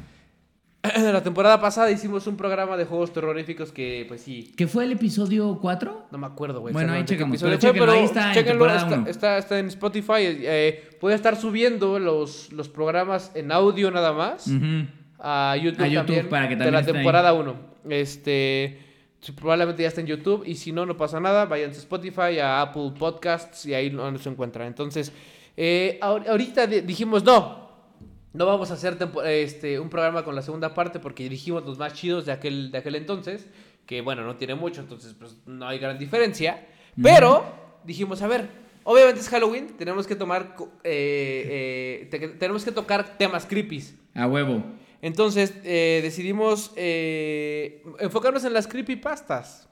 [1.14, 4.92] la temporada pasada hicimos un programa de juegos terroríficos que, pues sí, ¿Qué fue el
[4.94, 6.08] episodio 4?
[6.12, 6.74] no me acuerdo, güey.
[6.74, 9.68] Bueno, ahí checamos, episodio pero fue, chéquenlo, ahí está en chéquenlo, está, está- está en
[9.68, 10.14] Spotify.
[10.20, 14.88] eh, puede estar subiendo los, los programas en audio nada más Ujú.
[15.20, 16.98] a YouTube, A YouTube, también, para que de también la esté ahí.
[16.98, 17.56] temporada 1.
[17.90, 18.80] Este,
[19.36, 21.46] probablemente ya está en YouTube y si no, no pasa nada.
[21.46, 24.68] Vayan a Spotify, a Apple Podcasts y ahí no no se encuentran.
[24.68, 25.12] Entonces,
[25.58, 27.65] eh, ahor- ahorita di- dijimos no.
[28.36, 31.94] No vamos a hacer este, un programa con la segunda parte porque dijimos los más
[31.94, 33.48] chidos de aquel, de aquel entonces,
[33.86, 36.68] que bueno, no tiene mucho, entonces pues no hay gran diferencia.
[37.02, 37.46] Pero
[37.86, 38.50] dijimos, a ver,
[38.84, 43.96] obviamente es Halloween, tenemos que tomar, eh, eh, te- tenemos que tocar temas creepies.
[44.14, 44.64] A huevo.
[45.02, 46.74] Entonces eh, decidimos
[48.00, 49.70] enfocarnos en las creepypastas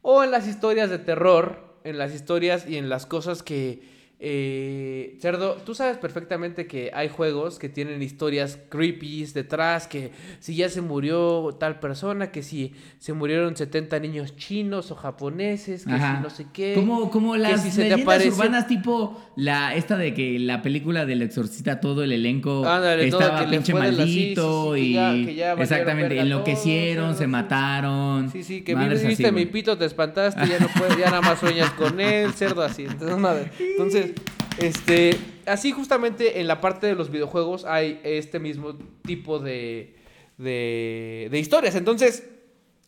[0.00, 3.92] o en las historias de terror, en las historias y en las cosas que...
[4.26, 10.56] eh, Cerdo, tú sabes perfectamente que hay juegos que tienen historias creepy detrás, que si
[10.56, 15.92] ya se murió tal persona, que si se murieron 70 niños chinos o japoneses, que
[15.92, 16.16] Ajá.
[16.16, 16.72] si no sé qué.
[16.74, 21.20] Como, como las si leyendas aparece- urbanas tipo la esta de que la película del
[21.22, 24.92] exorcista todo el elenco Ándale, todo estaba que pinche sí, maldito sí, sí, que y
[24.94, 28.30] ya- que ya valieron exactamente enloquecieron, se mataron.
[28.30, 31.70] Sí, sí, que viste mi pito, te espantaste, ya no puedes, ya nada más sueñas
[31.72, 32.84] con él, cerdo así.
[32.84, 33.50] Entonces, madre.
[33.58, 34.13] Entonces,
[34.58, 39.96] este, así justamente en la parte de los videojuegos hay este mismo tipo de,
[40.38, 41.74] de, de historias.
[41.74, 42.28] Entonces,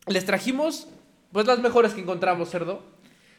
[0.06, 0.88] les trajimos,
[1.32, 2.82] pues las mejores que encontramos, cerdo.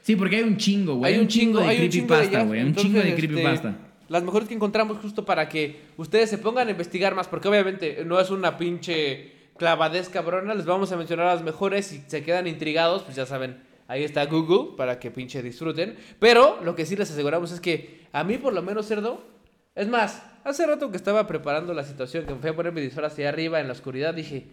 [0.02, 1.14] Sí, porque hay un chingo, güey.
[1.14, 2.62] Hay un chingo de creepypasta, güey.
[2.62, 3.78] Un chingo de este, creepypasta.
[4.10, 8.04] Las mejores que encontramos justo para que ustedes se pongan a investigar más, porque obviamente
[8.06, 12.48] no es una pinche clavadez cabrona, les vamos a mencionar las mejores, si se quedan
[12.48, 13.58] intrigados, pues ya saben,
[13.88, 18.08] ahí está Google para que pinche disfruten, pero lo que sí les aseguramos es que
[18.12, 19.24] a mí por lo menos, cerdo,
[19.76, 22.82] es más, hace rato que estaba preparando la situación, que me fui a poner mi
[22.82, 24.48] disfraz hacia arriba en la oscuridad, dije,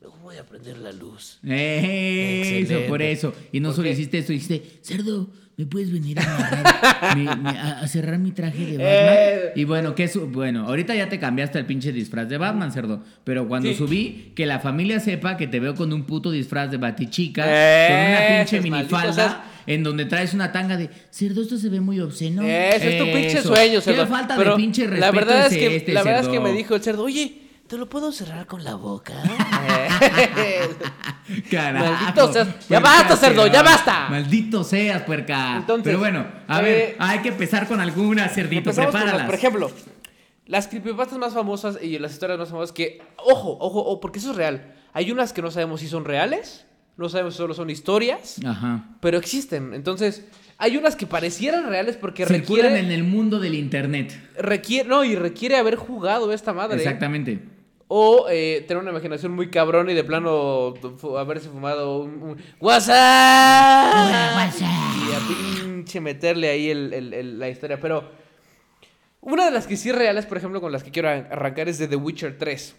[0.00, 1.38] Luego voy a prender la luz.
[1.42, 3.32] Eh, Eso, por eso.
[3.50, 7.56] Y no ¿Por solo hiciste eso, dijiste, cerdo, ¿me puedes venir a, amarrar mi- mi-
[7.56, 9.14] a, a cerrar mi traje de Batman?
[9.16, 9.52] Eh.
[9.56, 13.02] Y bueno, ¿qué su bueno, ahorita ya te cambiaste el pinche disfraz de Batman, cerdo.
[13.24, 13.74] Pero cuando Sí.
[13.76, 17.86] subí, que la familia sepa que te veo con un puto disfraz de Batichica, Eh,
[17.88, 19.44] con una pinche malditos, minifalda.
[19.66, 22.42] en donde traes una tanga de cerdo, esto se ve muy obsceno.
[22.42, 24.06] Eso es tu pinche sueño, Qué cerdo.
[24.06, 26.52] falta Pero de pinche respeto La verdad es que, este, la verdad es que me
[26.52, 29.12] dijo el cerdo, oye, ¿Te lo puedo cerrar con la boca?
[31.50, 32.68] Carajo, Maldito seas.
[32.68, 33.46] ¡Ya basta, cerdo!
[33.46, 34.06] ¡Ya basta!
[34.08, 35.56] Maldito seas, puerca.
[35.58, 38.72] Entonces, Pero bueno, a eh, ver, hay que empezar con alguna, cerdito.
[38.72, 39.26] Con Prepáralas.
[39.26, 39.70] por ejemplo,
[40.46, 44.30] las creepypastas más famosas y las historias más famosas que, ojo, ojo, ojo, porque eso
[44.30, 44.74] es real.
[44.92, 46.64] Hay unas que no sabemos si son reales,
[46.96, 48.84] no sabemos si solo son historias, Ajá.
[49.00, 49.74] pero existen.
[49.74, 50.24] Entonces,
[50.58, 54.18] hay unas que parecieran reales porque Circulan requiere, en el mundo del internet.
[54.38, 56.78] requiere, no, y requiere haber jugado esta madre.
[56.78, 57.40] Exactamente.
[57.88, 60.74] O eh, tener una imaginación muy cabrona y de plano
[61.18, 63.94] haberse fumado un, un WhatsApp.
[65.08, 65.18] Y a
[65.64, 67.78] pinche meterle ahí el- el- el- la historia.
[67.80, 68.10] Pero
[69.20, 71.78] una de las que sí reales, por ejemplo, con las que quiero ar- arrancar es
[71.78, 72.74] de The Witcher 3.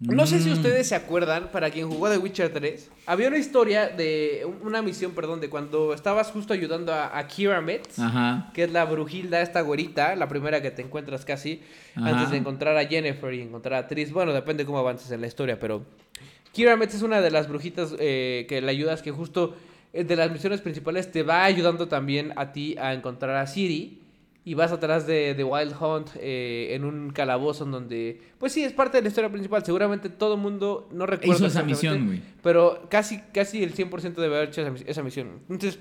[0.00, 0.52] No sé si Mm.
[0.52, 5.10] ustedes se acuerdan, para quien jugó The Witcher 3, había una historia de, una misión,
[5.10, 8.50] perdón, de cuando estabas justo ayudando a, a Kira Metz, Ajá.
[8.54, 11.62] que es la brujilda, esta güerita, la primera que te encuentras casi,
[11.96, 12.10] Ajá.
[12.10, 14.12] antes de encontrar a Jennifer y encontrar a Tris.
[14.12, 15.84] Bueno, depende cómo avances en la historia, pero
[16.52, 19.56] Kira Metz es una de las brujitas eh, que le ayudas, que justo
[19.92, 24.02] eh, de las misiones principales te va ayudando también a ti a encontrar a Siri.
[24.48, 28.18] Y vas atrás de, de Wild Hunt eh, en un calabozo en donde...
[28.38, 29.62] Pues sí, es parte de la historia principal.
[29.62, 32.22] Seguramente todo el mundo no recuerda Hizo esa misión, güey.
[32.42, 35.40] Pero casi, casi el 100% debe haber hecho esa, mis- esa misión.
[35.50, 35.78] Entonces,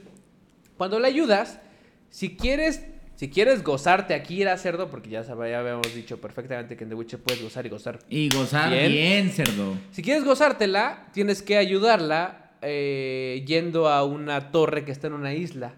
[0.76, 1.61] cuando le ayudas,
[2.09, 6.84] si quieres, si quieres gozarte a Kira Cerdo, porque ya, ya habíamos dicho perfectamente que
[6.84, 7.99] en The Witcher puedes gozar y gozar.
[8.09, 8.91] Y gozar Bien.
[8.91, 9.76] bien, cerdo.
[9.91, 15.34] Si quieres gozártela, tienes que ayudarla eh, yendo a una torre que está en una
[15.34, 15.76] isla.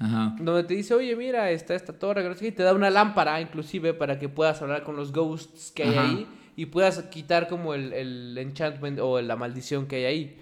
[0.00, 0.34] Ajá.
[0.40, 2.72] Donde te dice, oye, mira, está esta torre, que no sé qué", y te da
[2.74, 6.02] una lámpara, inclusive, para que puedas hablar con los ghosts que hay Ajá.
[6.02, 6.26] ahí
[6.56, 10.38] y puedas quitar como el, el enchantment o la maldición que hay ahí.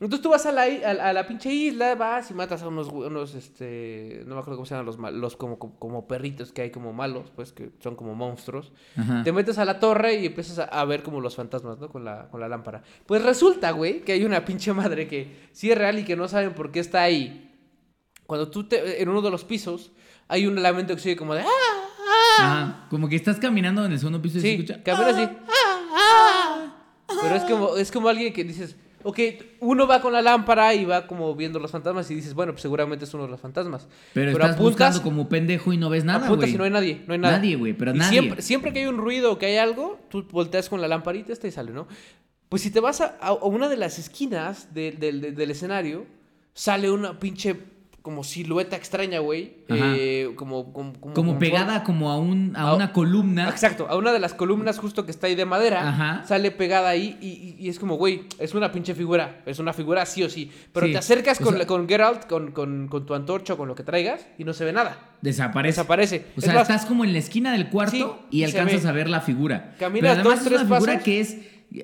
[0.00, 2.68] Entonces tú vas a la, a, la- a la pinche isla, vas y matas a
[2.68, 6.52] unos, unos este, no me acuerdo cómo se llaman los, los como, como, como perritos
[6.52, 8.72] que hay como malos, pues que son como monstruos.
[8.96, 9.22] Ajá.
[9.22, 11.88] Te metes a la torre y empiezas a, a ver como los fantasmas, ¿no?
[11.90, 12.82] Con la, con la lámpara.
[13.04, 16.26] Pues resulta, güey, que hay una pinche madre que sí es real y que no
[16.28, 17.49] saben por qué está ahí.
[18.30, 19.90] Cuando tú te, en uno de los pisos
[20.28, 21.40] hay un lamento que sigue como de...
[21.40, 21.46] ¡Ah!
[21.48, 22.36] ¡Ah!
[22.38, 22.86] Ajá.
[22.88, 24.82] Como que estás caminando en el segundo piso y se Sí, escucha.
[24.84, 25.28] camina así.
[27.22, 29.18] Pero es como, es como alguien que dices, ok,
[29.60, 32.62] uno va con la lámpara y va como viendo los fantasmas y dices, bueno, pues
[32.62, 33.88] seguramente es uno de los fantasmas.
[34.14, 36.54] Pero, estás buscando como pendejo y no ves nada, apuntas güey.
[36.54, 37.36] y no hay nadie, no hay nada.
[37.38, 38.20] Nadie, güey, pero Y nadie.
[38.20, 41.32] Siempre, siempre que hay un ruido o que hay algo, tú volteas con la lamparita
[41.32, 41.88] esta y sale, ¿no?
[42.48, 46.06] Pues si te vas a, a una de las esquinas de- del escenario,
[46.54, 47.54] sale una pinche
[48.02, 49.56] como silueta extraña, güey.
[49.68, 53.48] Eh, como, como, como, Como pegada como a, un, a A- una columna.
[53.48, 56.24] Exacto, a una de las columnas justo que está ahí de madera, Ajá.
[56.26, 59.72] sale pegada ahí y, y- y es como, güey, es una pinche figura, es una
[59.72, 62.88] figura sí o sí, pero Sí, te acercas o con, sea- con Geralt, con, con,
[62.88, 65.80] con tu antorcha o con lo que traigas y no se ve nada, Desaparece.
[65.80, 66.26] desaparece.
[66.36, 68.92] O Es sea, más, estás como en la esquina del cuarto Sí, y alcanzas a
[68.92, 69.74] ver la figura.
[69.78, 71.04] Caminas Pero además dos, es una tres figura pasos.
[71.04, 71.36] que es.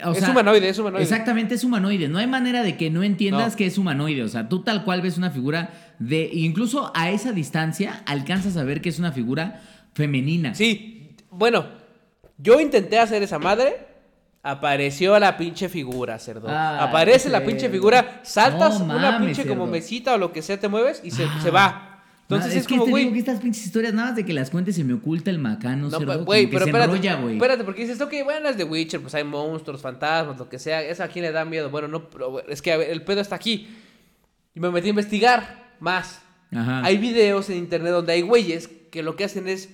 [0.05, 1.03] O Es sea, humanoide, es humanoide.
[1.05, 2.09] Exactamente, es humanoide.
[2.09, 3.57] No hay manera de que no entiendas No.
[3.57, 4.23] que es humanoide.
[4.23, 6.29] O sea, tú tal cual ves una figura de.
[6.33, 9.61] Incluso a esa distancia alcanzas a ver que es una figura
[9.95, 10.55] femenina.
[10.55, 11.67] Sí, bueno,
[12.39, 13.87] yo intenté hacer esa madre.
[14.43, 16.47] Apareció la pinche figura, cerdo.
[16.49, 20.61] Ah, Aparece la pinche figura, saltas No una pinche como mesita o lo que sea,
[20.61, 21.41] te mueves y se, Ah.
[21.43, 21.86] se va.
[22.29, 23.03] Entonces Ah, es, que como, te güey.
[23.05, 25.39] digo que estas pinches historias, nada más de que las cuentes se me oculta el
[25.39, 27.35] macano, No, cerdo, como güey, pero se espérate, enrolla, güey.
[27.37, 30.83] espérate, porque dices, ok, bueno, es de Witcher, pues hay monstruos, fantasmas, lo que sea,
[30.83, 31.71] eso a quién le da miedo.
[31.71, 33.69] Bueno, no, pero es que a ver, el pedo está aquí.
[34.55, 36.21] Y me metí a investigar más.
[36.53, 36.85] Ajá.
[36.85, 39.69] Hay videos en internet donde hay güeyes que lo que hacen es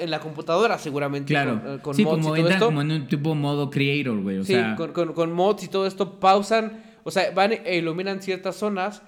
[0.00, 1.60] en la computadora seguramente Claro.
[1.62, 2.64] con, eh, con sí, mods como y todo esto.
[2.66, 4.38] como en un tipo modo creator, güey.
[4.38, 7.76] O sí, sea, con, con- con mods y todo esto pausan, o sea, van e
[7.76, 9.02] iluminan ciertas zonas,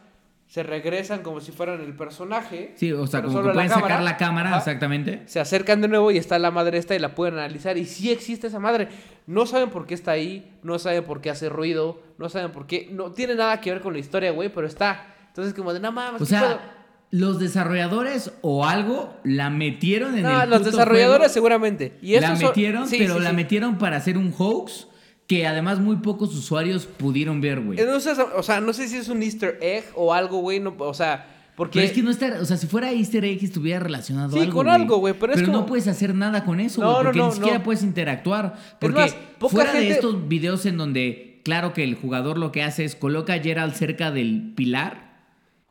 [0.51, 2.73] se regresan como si fueran el personaje.
[2.75, 4.03] sí, o sea, como la pueden sacar cámara.
[4.03, 4.59] la cámara, Ajá.
[4.59, 5.23] exactamente.
[5.27, 7.79] Se acercan de nuevo y está la madre esta y la pueden analizar.
[7.79, 8.89] Y sí existe esa madre.
[9.29, 12.67] No saben por qué está ahí, no saben por qué hace ruido, no saben por
[12.67, 12.89] qué.
[12.91, 15.07] No tiene nada que ver con la historia, güey, pero está.
[15.29, 16.49] Entonces, como de, no mames, O ¿qué pedo?".
[16.49, 16.77] sea,
[17.13, 21.97] los desarrolladores o algo la metieron en No, el los puto desarrolladores juego, seguramente.
[22.03, 23.37] Y la esos son- metieron, sí, pero sí, la sí.
[23.37, 24.89] metieron para hacer un hoax
[25.31, 27.79] que además muy pocos usuarios pudieron ver, güey.
[27.79, 30.59] Entonces, o sea, no sé si es un easter egg o algo, güey.
[30.59, 31.25] No, o sea,
[31.55, 31.79] porque.
[31.79, 34.53] Pero es que no está, o sea, si fuera Easter egg estuviera relacionado Sí, algo,
[34.55, 37.19] con algo, güey, pero es no puedes hacer nada con eso, No, güey, no, porque
[37.21, 37.65] no, ni siquiera no.
[37.65, 38.57] puedes interactuar.
[38.81, 42.65] Porque más, poca fuera de estos videos en donde, claro que el jugador lo que
[42.65, 45.10] hace es coloca a Gerald cerca del pilar,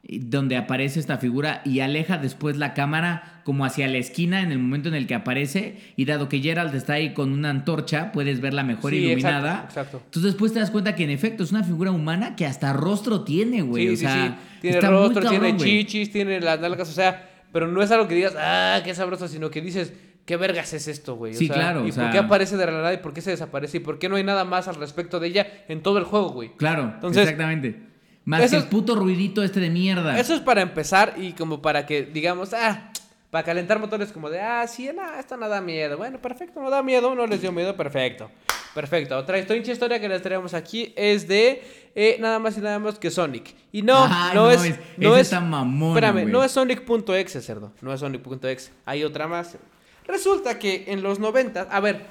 [0.07, 4.57] donde aparece esta figura y aleja después la cámara como hacia la esquina en el
[4.59, 8.39] momento en el que aparece y dado que Gerald está ahí con una antorcha, puedes
[8.39, 9.49] verla mejor Sí, iluminada.
[9.65, 10.01] exacto, exacto.
[10.05, 13.23] Entonces después te das cuenta que en efecto es una figura humana que hasta rostro
[13.23, 13.87] tiene, güey.
[13.87, 14.39] sí, o sí, sea.
[14.61, 18.15] Tiene rostro, cabrón, tiene chichis, tiene las nalgas, o sea, pero no es algo que
[18.15, 19.93] digas, ah, qué sabroso, sino que dices,
[20.25, 21.33] ¿qué vergas es esto, güey?
[21.33, 23.13] O Sí, sea, claro, ¿Y o sea- por qué aparece de la nada y por
[23.13, 25.81] qué se desaparece y por qué no hay nada más al respecto de ella en
[25.81, 26.51] todo el juego, güey?
[26.55, 27.88] Claro, Entonces, exactamente.
[28.29, 30.19] Más eso que el es- puto ruidito este de mierda.
[30.19, 32.91] Eso es para empezar y como para que digamos, ah,
[33.31, 35.97] para calentar motores como de, ah, sí, no, esto no da miedo.
[35.97, 38.29] Bueno, perfecto, no da miedo, no les dio miedo, perfecto.
[38.73, 39.17] Perfecto.
[39.17, 41.63] Otra pinche historia que les traemos aquí es de
[41.95, 43.55] eh, nada más y nada menos que Sonic.
[43.71, 46.31] Y no, Ay, no, no es, mames, no es, está mamona, espérame, güey.
[46.31, 48.71] no es Sonic.exe, cerdo, no es Sonic.exe.
[48.85, 49.57] Hay otra más.
[50.05, 52.05] Resulta que en los 90, a ver,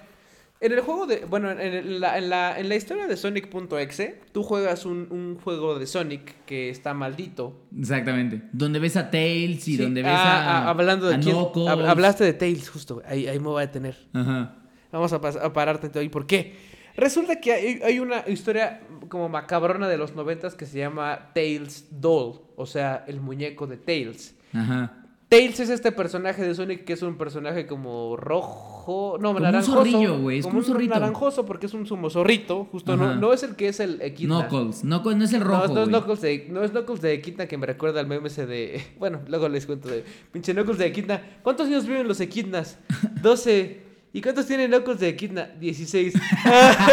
[0.61, 4.43] en el juego de, bueno, en, la, en la, en la historia de Sonic.exe, tú
[4.43, 7.61] juegas un, un juego de Sonic que está maldito.
[7.79, 8.43] Exactamente.
[8.53, 10.59] Donde ves a Tails y Sí, donde ves ah, a.
[10.67, 13.03] ah, hablando de a quién, hab- hablaste de Tails, justo.
[13.07, 13.97] Ahí, ahí me voy a detener.
[14.13, 14.57] Ajá.
[14.91, 16.09] Vamos a, pas- a pararte ahí.
[16.09, 16.57] ¿Por qué?
[16.97, 21.87] Resulta que hay, hay una historia como macabrona de los noventas que se llama Tails
[21.91, 22.41] Doll.
[22.57, 24.35] O sea, el muñeco de Tails.
[24.53, 25.05] Ajá.
[25.29, 29.43] Tails es este personaje de Sonic que es un personaje como rojo, no, Como un
[29.43, 29.75] naranjoso.
[29.77, 30.95] zorrillo, güey, es como un zorrito.
[30.95, 34.49] naranjoso porque es un sumo zorrito, justo no, no es el que es el Equidna.
[34.49, 34.81] Knuckles.
[34.81, 35.67] Knuckles no es el No, rojo.
[35.75, 35.89] no, es güey.
[35.89, 38.83] Knuckles de, no es Knuckles de Equidna que me recuerda al meme ese de...
[38.99, 40.03] Bueno, luego les cuento de...
[40.33, 41.23] Pinche Knuckles de Equidna.
[41.43, 42.79] ¿Cuántos años viven los Equidnas?
[43.23, 43.83] 12.
[44.15, 45.51] ¿Y cuántos tiene Knuckles de Equidna?
[45.61, 46.15] 16.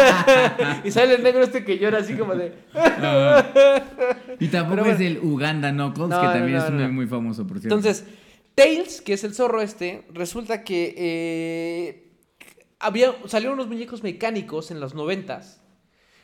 [0.84, 2.52] y sale el negro este que llora así como de...
[4.38, 6.88] Y tampoco es el Uganda Knuckles, No, que no, también no, es un no.
[6.90, 7.74] muy famoso, por cierto.
[7.74, 8.04] Entonces,
[8.56, 12.12] Tails, que es el zorro este, resulta que eh,
[12.80, 15.60] había, salieron unos muñecos mecánicos en los noventas.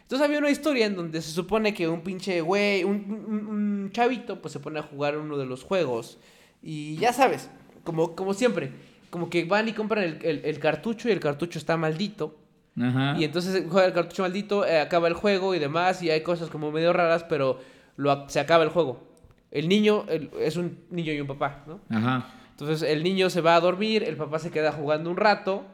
[0.00, 3.90] Entonces había una historia en donde se supone que un pinche güey, un, un- un
[3.92, 6.18] chavito, pues se pone a jugar uno de los juegos.
[6.62, 7.50] Y ya sabes,
[7.84, 8.72] como, como siempre,
[9.10, 12.38] como que van y compran el, el- el cartucho y el cartucho está maldito.
[12.80, 13.14] Ajá.
[13.18, 16.48] Y entonces juega el cartucho maldito, eh, acaba el juego y demás, y hay cosas
[16.48, 17.58] como medio raras, pero
[17.96, 19.11] lo, se acaba el juego.
[19.52, 21.80] El niño el- es un niño y un papá, ¿no?
[21.90, 22.26] Ajá.
[22.50, 25.64] Entonces el niño se va a dormir, el papá se queda jugando un rato,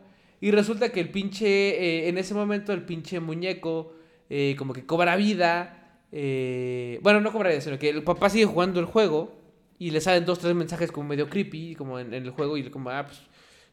[0.41, 3.95] y resulta que el pinche, eh, en ese momento el pinche muñeco
[4.31, 8.45] eh, como que cobra vida, eh, bueno, no cobra vida, sino que el papá sigue
[8.45, 9.33] jugando el juego,
[9.79, 12.69] y le salen dos, tres mensajes como medio creepy, como en, en el juego, y
[12.71, 13.21] como, ah, pues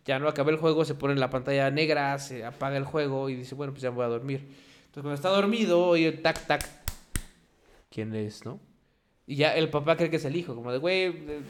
[0.05, 3.27] ya no acabé el juego, se pone en la pantalla negra, se apaga el juego
[3.29, 4.41] y dice, bueno, pues ya me voy a dormir.
[4.85, 6.63] Entonces cuando está dormido, oye, tac, tac,
[7.89, 8.59] ¿quién es, no?
[9.27, 11.41] Y ya el papá cree que es el hijo, como de, güey, eh,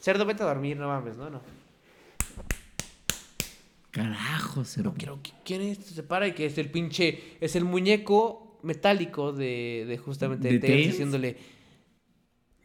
[0.00, 1.40] cerdo, vete a dormir, no mames, no, no.
[3.90, 4.90] Carajo, cerdo.
[4.90, 5.78] No quiero, ¿qui- ¿quién es?
[5.78, 10.58] Se para y que es el pinche, es el muñeco metálico de, de justamente ¿De
[10.60, 10.86] Tails?
[10.92, 11.36] diciéndole,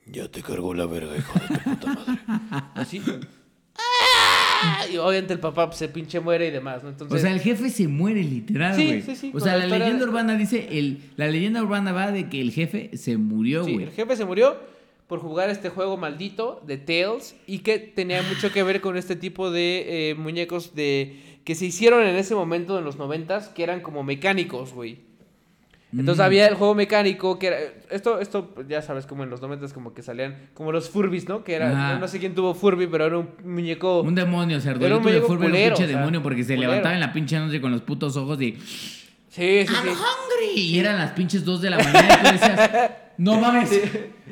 [0.06, 2.20] Ya te cargó la verga, hijo de tu puta madre.
[2.76, 3.02] así.
[4.64, 4.86] ¡Ah!
[4.92, 6.90] Y obviamente el papá pues, se pinche muere y demás, ¿no?
[6.90, 9.02] Entonces, O sea, el jefe se muere literal, Sí, güey.
[9.02, 12.12] sí, sí, O con sea, la leyenda de- urbana dice, el, la leyenda urbana va
[12.12, 13.86] de que el jefe se murió, Sí, güey.
[13.86, 14.56] el jefe se murió
[15.08, 19.16] por jugar este juego maldito de Tails y que tenía mucho que ver con este
[19.16, 23.62] tipo de eh, muñecos de que se hicieron en ese momento en los noventas que
[23.64, 24.98] eran como mecánicos, güey.
[25.98, 26.26] Entonces Mm.
[26.26, 27.58] había el juego mecánico que era
[27.92, 31.44] esto esto ya sabes como en los noventas como que salían como los Furbis, ¿no?
[31.44, 34.86] Que era no sé quién tuvo Furby, pero era un muñeco Un demonio, cerdo.
[34.86, 36.72] Era un muñeco Furby, era un pinche o sea, demonio porque se culero.
[36.72, 38.54] levantaba en la pinche noche con los putos ojos y...
[39.30, 39.90] Sí, sí, I'm sí.
[39.90, 40.62] hungry.
[40.62, 43.70] Y eran las pinches dos de la mañana y tú decías, no mames,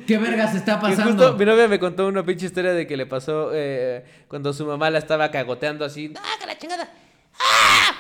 [0.08, 1.12] ¿qué vergas está pasando?
[1.12, 4.66] justo mi novia me contó una pinche historia de que le pasó eh, cuando su
[4.66, 6.14] mamá la estaba cagoteando así.
[6.18, 6.90] ¡Ah, que la chingada!
[7.40, 7.96] ¡Ah!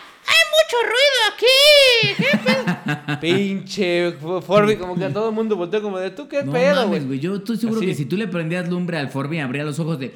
[0.53, 2.23] ¡Hay mucho ruido aquí!
[2.31, 3.19] ¿Qué pedo?
[3.21, 6.85] pinche Forby, como que a todo el mundo volteó como de tú, ¿qué No pedo,
[6.85, 7.19] mames, güey?
[7.19, 7.87] Yo estoy seguro Así.
[7.87, 10.13] que si tú le prendías lumbre al Forby, abría los ojos de.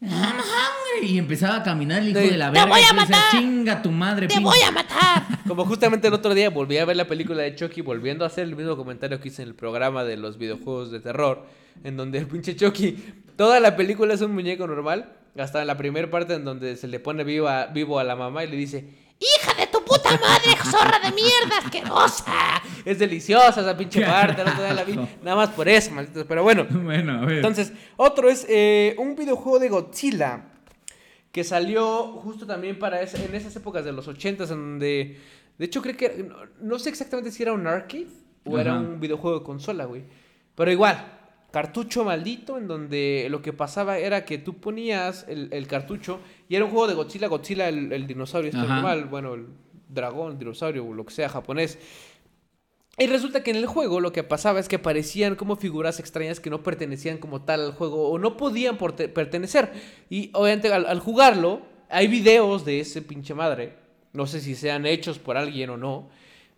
[0.00, 1.08] I'm hungry.
[1.14, 2.30] Y empezaba a caminar el hijo Sí.
[2.30, 2.70] de la ¡Te verga.
[2.72, 3.30] voy y a matar!
[3.30, 4.44] Chinga tu madre, ¡Te pinche".
[4.44, 5.22] voy a matar!
[5.48, 8.44] Como justamente el otro día volví a ver la película de Chucky, volviendo a hacer
[8.44, 11.46] el mismo comentario que hice en el programa de los videojuegos de terror,
[11.84, 12.96] en donde el pinche Chucky,
[13.36, 16.98] toda la película es un muñeco normal, hasta la primera parte en donde se le
[17.00, 18.84] pone vivo a, vivo a la mamá y le dice,
[19.22, 22.62] ¡Hija de tu puta madre, zorra de mierda asquerosa!
[22.84, 25.12] es deliciosa esa pinche parte, el otro día la vi, Carajo.
[25.22, 26.66] nada más por eso, malditos, pero bueno.
[26.70, 27.36] Bueno, a ver.
[27.36, 30.46] Entonces, otro es eh, un videojuego de Godzilla
[31.30, 35.20] que salió justo también para en esas épocas de los 80s en donde
[35.58, 38.08] de hecho creo que no, no sé exactamente si era un arcade
[38.44, 40.02] o era un videojuego de consola, güey.
[40.54, 41.20] Pero igual,
[41.52, 46.20] cartucho maldito en donde lo que pasaba era que tú ponías el, el cartucho
[46.52, 48.74] y era un juego de Godzilla, Godzilla el, el dinosaurio este Ajá.
[48.74, 49.46] normal, bueno, el
[49.88, 51.78] dragón, dinosaurio, o lo que sea japonés.
[52.98, 56.40] Y resulta que en el juego lo que pasaba es que aparecían como figuras extrañas
[56.40, 59.72] que no pertenecían como tal al juego o no podían pertenecer.
[60.10, 63.76] Y obviamente al, al jugarlo hay videos de ese pinche madre,
[64.12, 66.10] no sé si sean hechos por alguien o no,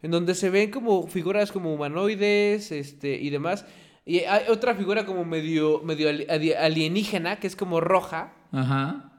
[0.03, 3.65] en donde se ven como figuras como humanoides este, y demás.
[4.05, 9.13] Y hay otra figura como medio, medio ali- ali- alienígena que es como roja, Ajá.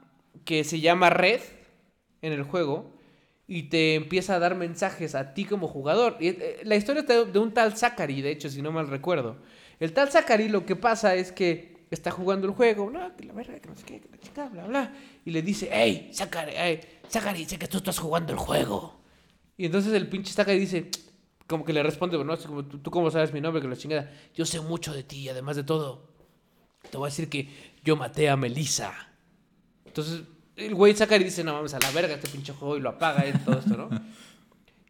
[0.46, 1.40] Que se llama Red
[2.22, 2.90] en el juego
[3.46, 6.16] y te empieza a dar mensajes a ti como jugador.
[6.20, 9.36] Eh, la historia es de, de un tal Zachary, de hecho, si no mal recuerdo.
[9.78, 13.32] El tal Zachary lo que pasa es que está jugando el juego, no, que la
[13.32, 14.94] verga, que no sé qué, que la chica, bla, bla.
[15.24, 19.00] Y le dice, hey, Zachary, hey, Zachary, sé que tú estás jugando el juego.
[19.56, 20.90] Y entonces el pinche Zachary dice,
[21.46, 23.62] como que le responde, bueno, así como, ¿tú, tú cómo sabes mi nombre?
[23.62, 24.12] Que la chingada.
[24.34, 26.08] Yo sé mucho de ti, además de todo.
[26.90, 27.48] Te voy a decir que
[27.84, 28.92] yo maté a Melissa.
[29.84, 30.22] Entonces,
[30.56, 33.26] el güey Zachary dice, no mames, a la verga este pinche juego y lo apaga
[33.26, 33.88] y todo esto, ¿no?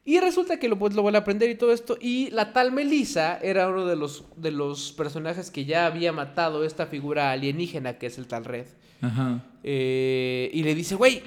[0.05, 1.99] Y resulta que lo, pues, lo vuelve a aprender y todo esto.
[2.01, 6.65] Y la tal Melissa era uno de los, de los personajes que ya había matado
[6.65, 8.67] esta figura alienígena que es el tal Red.
[9.03, 9.43] Ajá.
[9.65, 11.23] Eh, y le dice, güey,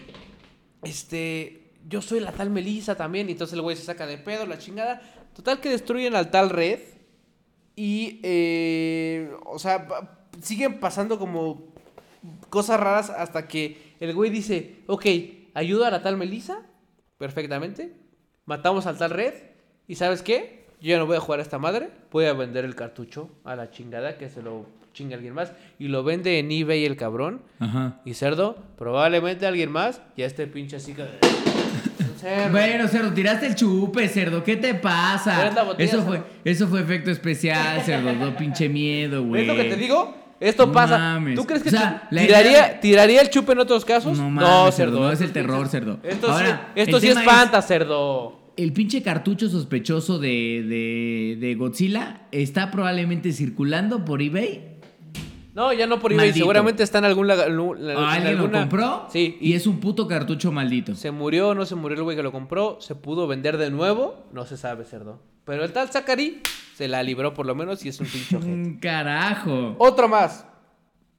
[0.82, 3.28] este, yo soy la tal Melissa también.
[3.28, 5.02] Y entonces el güey se saca de pedo, la chingada.
[5.36, 6.80] Total que destruyen al tal Red.
[7.76, 9.90] Y, eh, o sea,
[10.42, 11.68] siguen pasando como
[12.50, 15.06] cosas raras hasta que el güey dice, ok,
[15.54, 16.62] ayuda a la tal Melissa,
[17.18, 17.94] perfectamente.
[18.46, 19.34] Matamos al tal Red.
[19.88, 20.66] ¿Y sabes qué?
[20.82, 21.90] Yo ya no voy a jugar a esta madre.
[22.12, 25.52] Voy a vender el cartucho a la chingada, que se lo chingue alguien más.
[25.78, 27.42] Y lo vende en eBay el cabrón.
[27.60, 28.00] Ajá.
[28.06, 30.02] Y cerdo, probablemente alguien más.
[30.16, 31.06] Ya este pinche así que...
[32.20, 32.52] Cerdo.
[32.52, 34.44] Bueno, cerdo, tiraste el chupe, cerdo.
[34.44, 35.52] ¿Qué te pasa?
[35.64, 36.06] Botella, Eso cerdo.
[36.06, 38.12] fue, eso fue efecto especial, cerdo.
[38.14, 39.42] No pinche miedo, güey.
[39.48, 40.14] ¿Ves lo que te digo?
[40.40, 40.98] Esto No pasa.
[40.98, 41.36] mames.
[41.36, 44.18] ¿Tú crees que O sea, tiraría, idea- tiraría el chupe en otros casos?
[44.18, 46.00] No mames, cerdo, no es el terror, cerdo.
[46.04, 48.40] Esto Ahora, sí, esto sí es- espanta, cerdo.
[48.56, 54.80] El pinche cartucho sospechoso de, de, de Godzilla está probablemente circulando por eBay
[55.56, 56.28] No, ya no por eBay.
[56.28, 56.44] Maldito.
[56.44, 57.28] Seguramente está en algún...
[57.28, 59.08] la- lu- la- ¿O en ¿Alguien lo compró?
[59.12, 59.38] Sí.
[59.42, 60.94] Y es un puto cartucho maldito.
[60.96, 62.78] Se murió no se murió el güey que lo compró.
[62.82, 64.26] Se pudo vender de nuevo.
[64.34, 65.22] No se sabe, cerdo.
[65.46, 66.42] Pero el tal Zachary
[66.80, 68.80] se la libró por lo menos y es un pinche ojete.
[68.80, 69.76] Carajo.
[69.80, 70.46] Otro más.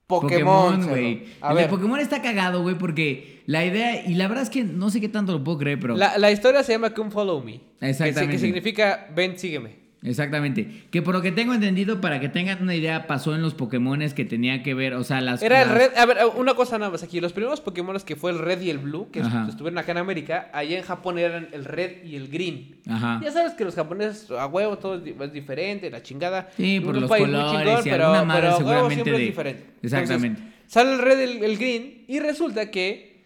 [0.06, 1.24] Pokémon, güey.
[1.46, 4.88] El ver, Pokémon está cagado, güey, porque la idea, y la verdad es que no
[4.88, 5.98] sé qué tanto lo puedo creer, pero.
[5.98, 7.61] la, la historia se llama Come Follow Me.
[7.78, 8.36] que Exactamente.
[8.36, 9.80] Que, significa ven, sígueme.
[10.03, 10.86] Exactamente.
[10.90, 14.14] Que por lo que tengo entendido, para que tengan una idea, pasó en los Pokémones
[14.14, 15.42] que tenía que ver, o sea, las.
[15.42, 15.90] Era el las- red.
[15.98, 17.20] A ver, una cosa nada más aquí.
[17.20, 19.46] Los primeros Pokémon que fue el red y el blue, que Ajá.
[19.48, 22.76] estuvieron acá en América, allá en Japón eran el red y el green.
[22.88, 23.20] Ajá.
[23.22, 26.48] Ya sabes que los japoneses a huevo todo es, di- es diferente, la chingada.
[26.57, 29.66] Sí, por los colores y alguna madre a huevo seguramente siempre es de- diferente.
[29.82, 30.40] Exactamente.
[30.40, 33.22] Entonces, sale el red y el, el green y resulta que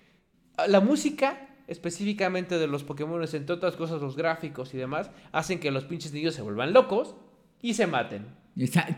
[0.57, 5.61] ah, la música específicamente de los Pokémon, entre otras cosas los gráficos y demás, hacen
[5.61, 7.15] que los pinches niños se vuelvan locos
[7.63, 8.27] y se maten.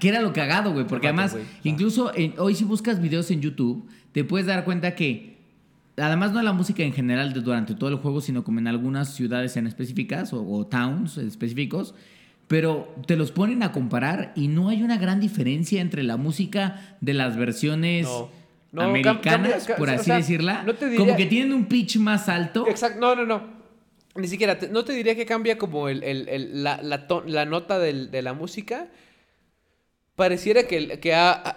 [0.01, 0.87] Que era lo cagado, güey.
[0.87, 4.95] Porque maten, además, incluso en- hoy si buscas videos en YouTube, te puedes dar cuenta
[4.95, 5.37] que.
[5.99, 9.15] Además, no la música en general de- durante todo el juego, sino como en algunas
[9.15, 11.95] ciudades en específicas o, o towns específicos.
[12.49, 16.97] Pero te los ponen a comparar y no hay una gran diferencia entre la música
[17.01, 18.29] de las versiones No.
[18.83, 20.63] No, americanas, cambia- por o así sea, decirla.
[20.65, 22.67] no te Como que tienen un pitch más alto.
[22.69, 23.57] Exacto, no, no, no.
[24.15, 27.25] Ni siquiera, te- no te diría que cambia como el, el- el- la, la to-
[27.27, 28.89] la nota del- de la música.
[30.15, 31.57] Pareciera que, que, ha-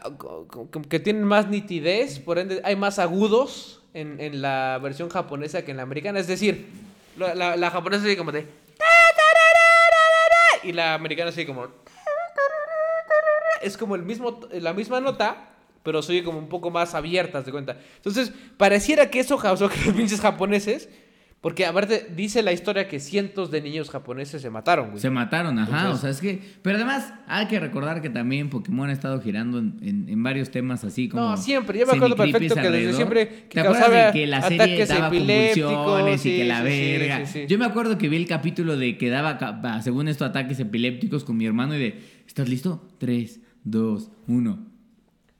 [1.03, 5.77] tienen más nitidez, por ende hay más agudos en, en la versión japonesa que en
[5.77, 6.19] la americana.
[6.19, 6.67] Es decir,
[7.17, 8.45] la, la- la japonesa sigue como de...
[10.63, 11.67] Y la americana sigue como...
[13.61, 15.48] Es como el mismo, la misma nota,
[15.89, 17.75] pero soy como un poco más abiertas de cuenta.
[17.95, 20.87] Entonces, pareciera que eso causó que los pinches japoneses,
[21.41, 24.99] porque aparte dice la historia que cientos de niños japoneses se mataron, güey.
[25.01, 25.71] Se mataron, ajá.
[25.77, 26.39] Entonces- o sea, es que.
[26.61, 30.51] Pero además, hay que recordar que también Pokémon ha estado girando en, en- en varios
[30.51, 31.23] temas así como.
[31.23, 31.79] No, siempre.
[31.79, 35.09] Yo me acuerdo perfecto que desde siempre que ¿Te acuerdas de que la serie daba
[35.09, 36.63] convulsiones y que la sí,
[36.97, 37.25] verga?
[37.25, 37.45] sí.
[37.47, 41.35] Yo me acuerdo que vi el capítulo de que daba, según esto, ataques epilépticos con
[41.37, 41.99] mi hermano y de.
[42.27, 42.87] ¿Estás listo?
[42.99, 44.68] 3, 2, 1.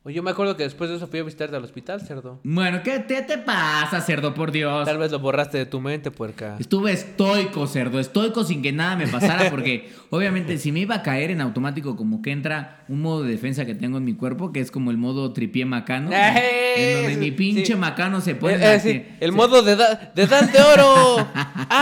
[0.09, 2.39] Yo me acuerdo que después de eso fui a visitarte al hospital, cerdo.
[2.43, 4.85] Bueno, ¿qué te, te pasa, cerdo, por Dios?
[4.85, 6.55] Tal vez lo borraste de tu mente, puerca.
[6.59, 11.03] Estuve estoico, cerdo, estoico sin que nada me pasara, porque obviamente si me iba a
[11.03, 14.51] caer en automático, como que entra un modo de defensa que tengo en mi cuerpo,
[14.51, 17.17] que es como el modo tripié macano, en donde ¡Eh!
[17.17, 17.75] mi pinche Sí.
[17.75, 18.55] macano se Eh, pone.
[18.75, 21.27] eh, sí, que- el se- modo de, da- de edad de oro.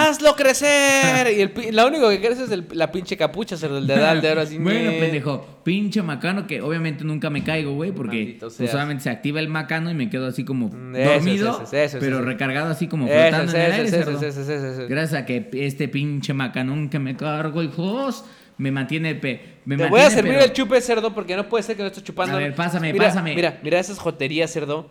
[0.09, 1.33] Hazlo crecer.
[1.37, 4.21] Y el, lo único que crece es el- la pinche capucha, cerdo, el de edad
[4.21, 4.41] de oro.
[4.41, 9.09] Así, bueno, pendejo, pinche macano que obviamente nunca me caigo, güey, porque pues, solamente se
[9.09, 12.69] activa el macano y me quedo así como eso, dormido, eso, eso, eso, pero recargado
[12.71, 14.87] así como flotando en el aire.
[14.87, 18.23] Gracias a que este pinche macanón que me cargo, hijos,
[18.57, 19.15] me mantiene...
[19.15, 21.75] pe- me Te mantiene, voy a servir pero- el chupe, cerdo, porque no puede ser
[21.75, 22.35] que no estés chupando.
[22.35, 23.35] A ver, pásame, mira, pásame.
[23.35, 24.89] Mira, mira esas joterías, cerdo.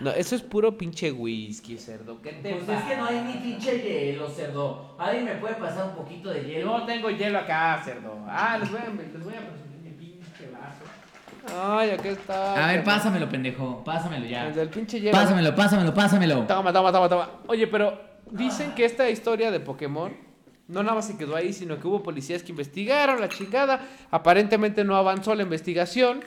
[0.00, 2.20] No, eso es puro pinche whisky, cerdo.
[2.22, 4.94] ¿Qué te Pues es que no hay ni pinche hielo, cerdo.
[4.98, 6.78] ¿Alguien me puede pasar un poquito de hielo?
[6.78, 8.18] No tengo hielo acá, cerdo.
[8.28, 11.78] Ah, les voy a, les voy a presumir mi pinche vaso.
[11.78, 12.64] Ay, aquí está.
[12.64, 13.82] A ver, pásamelo, pendejo.
[13.84, 14.46] Pásamelo ya.
[14.48, 15.12] El del pinche hielo.
[15.12, 16.46] Pásamelo, pásamelo, pásamelo.
[16.46, 17.30] Toma, toma, toma, toma.
[17.46, 20.28] Oye, pero dicen que esta historia de Pokémon
[20.68, 23.80] no nada más se quedó ahí, sino que hubo policías que investigaron la chingada.
[24.10, 26.20] Aparentemente no avanzó la investigación,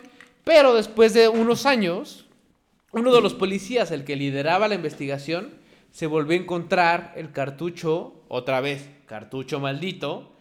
[0.43, 2.26] pero después de unos años,
[2.93, 5.49] uno de los policías, el que lideraba la investigación,
[5.91, 10.31] se volvió a encontrar el cartucho, otra vez, cartucho maldito,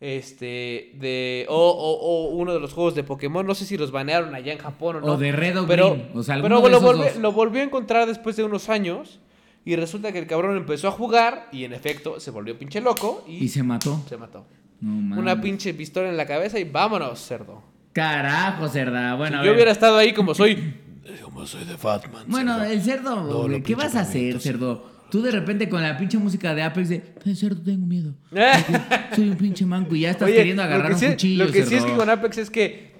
[0.00, 3.90] este, de, o, o- o uno de los juegos de Pokémon, no sé si los
[3.90, 5.06] banearon allá en Japón o no.
[5.14, 7.16] O de Red o pero, Green, o sea, pero de lo, esos volvió, dos.
[7.16, 9.18] lo volvió a encontrar después de unos años
[9.64, 13.24] y resulta que el cabrón empezó a jugar y en efecto se volvió pinche loco
[13.26, 14.00] y, Y se mató.
[14.08, 14.46] se mató.
[14.80, 15.18] No.
[15.18, 17.62] Una pinche pistola en la cabeza y vámonos, cerdo.
[17.92, 19.16] Carajo, cerda.
[19.16, 19.54] Bueno, si a yo ver.
[19.56, 20.74] hubiera estado ahí como soy,
[21.22, 22.24] como soy de Fatman.
[22.28, 22.70] Bueno, cerdo.
[22.72, 24.98] el cerdo, No, ¿qué vas a hacer, cerdo?
[25.10, 28.14] Tú de repente con la pinche música de Apex de, "Ay, cerdo, tengo miedo.
[29.16, 31.52] Soy un pinche manco y ya estás Oye, queriendo agarrar que un sí- cuchillo, Lo
[31.52, 32.92] que sí es que con Apex es que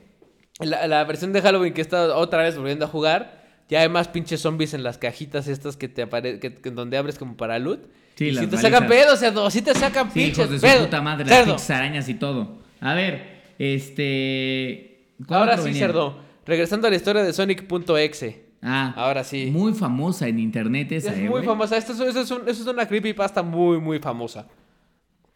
[0.60, 4.08] la, la versión de Halloween que está otra vez volviendo a jugar, ya hay más
[4.08, 7.58] pinches zombies en las cajitas estas que te aparecen, que, que donde abres como para
[7.58, 7.80] loot.
[8.16, 8.72] Sí, y las si te balizas.
[8.72, 10.84] sacan pedos, cerdo, si te sacan Sí, pinches hijos de su pedos.
[10.86, 11.52] puta madre, las cerdo.
[11.52, 12.58] pinches arañas y todo.
[12.80, 15.12] A ver, este...
[15.26, 15.80] ¿cuál Ahora sí, venía?
[15.86, 16.27] cerdo.
[16.48, 18.48] Regresando a la historia de Sonic.exe.
[18.62, 19.50] Ah, Ahora sí.
[19.52, 21.76] Muy famosa en internet esa, Es eh, muy famosa.
[21.76, 24.48] Esto es, eso es un- es una creepypasta muy, muy famosa.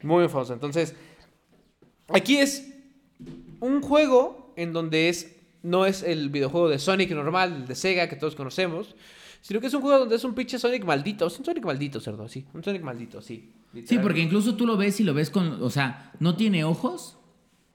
[0.02, 0.54] Muy famosa.
[0.54, 0.94] Entonces,
[2.08, 2.72] aquí es
[3.60, 8.08] un juego en donde es no es el videojuego de Sonic normal, el de Sega
[8.08, 8.96] que todos conocemos,
[9.42, 11.26] sino que es un juego donde es un pinche Sonic maldito.
[11.26, 12.46] Es un Sonic maldito, cerdo, sí.
[12.54, 13.52] Un Sonic maldito, sí.
[13.84, 17.16] Sí, porque incluso tú lo ves y lo ves con, o sea, no tiene ojos,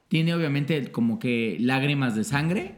[0.09, 2.75] tiene obviamente como que lágrimas de sangre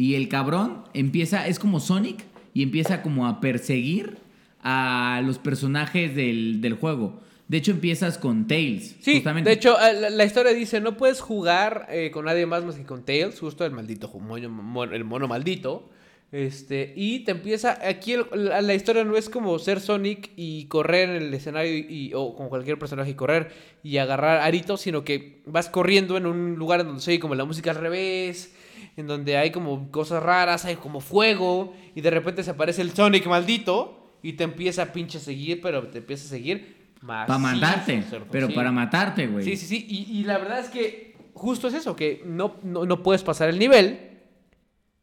[0.00, 2.24] Y el cabrón empieza, es como Sonic,
[2.54, 4.16] y empieza como a perseguir
[4.62, 7.20] a los personajes del, del juego.
[7.48, 8.96] De hecho, empiezas con Tails.
[9.00, 9.50] Sí, justamente.
[9.50, 12.76] de hecho, eh, la, la historia dice, no puedes jugar eh, con nadie más más
[12.76, 15.90] que con Tails, justo el maldito ju- moño- mon- el mono maldito.
[16.32, 20.66] Este, y te empieza, aquí el- la, la historia no es como ser Sonic y
[20.66, 23.50] correr en el escenario y, y- o con cualquier personaje y correr
[23.82, 27.34] y agarrar aritos, sino que vas corriendo en un lugar en donde se oye como
[27.34, 28.54] la música al revés,
[29.00, 32.92] en donde hay como cosas raras, hay como fuego, y de repente se aparece el
[32.92, 37.26] Sonic maldito y te empieza a pinche seguir, pero te empieza a seguir más.
[37.26, 38.54] Para matarte, pero sí.
[38.54, 39.44] para matarte, güey.
[39.44, 39.86] Sí, sí, sí.
[39.88, 43.48] Y, y la verdad es que justo es eso, que no, no, no puedes pasar
[43.48, 44.09] el nivel,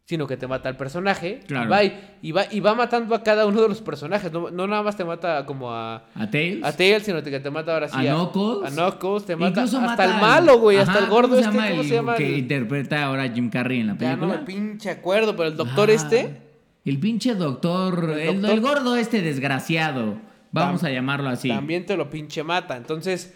[0.10, 1.42] sino que te mata el personaje.
[1.48, 1.66] Claro.
[1.66, 4.32] Y, va, y, y va, y va matando a cada uno de los personajes.
[4.32, 6.64] No, no nada más te mata como a, A Tails.
[6.64, 8.72] a Tails, sino que te mata ahora sí A Knuckles.
[8.72, 10.78] A Knuckles, te mata Incluso hasta mata el al- malo, güey.
[10.78, 11.52] Ajá, Hasta el gordo ¿cómo este.
[11.52, 12.16] se llama ¿Cómo el se llama?
[12.16, 14.40] Que El- interpreta ahora Jim Carrey en la Ya no película.
[14.40, 16.38] me pinche acuerdo, pero el doctor Ah, este.
[16.86, 18.12] El pinche doctor.
[18.14, 20.20] El El, doctor- el gordo este desgraciado.
[20.54, 21.50] Vamos Tam- a llamarlo así.
[21.50, 22.78] También te lo pinche mata.
[22.78, 23.36] Entonces,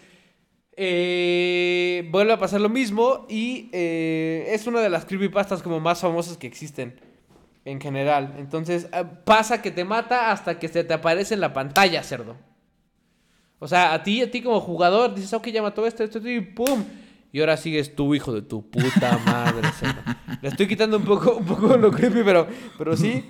[0.84, 6.00] eh, vuelve a pasar lo mismo y eh, es una de las creepypastas como más
[6.00, 6.98] famosas que existen
[7.64, 8.34] en general.
[8.38, 12.36] Entonces, eh, pasa que te mata hasta que se te aparece en la pantalla, cerdo.
[13.60, 16.28] O sea, a ti, a ti como jugador, dices, ok, ya mató esto, esto, esto,
[16.28, 16.84] y pum.
[17.32, 19.66] Y ahora sigues tú, hijo de tu puta madre.
[20.42, 23.24] Le estoy quitando un poco, un poco lo creepy, pero, pero sí.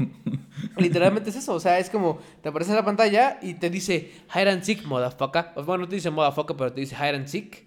[0.76, 1.54] Literalmente es eso.
[1.54, 4.84] O sea, es como te aparece en la pantalla y te dice hide and seek,
[4.84, 5.52] motherfucker.
[5.64, 7.64] Bueno, no te dice motherfucker, pero te dice hide and seek.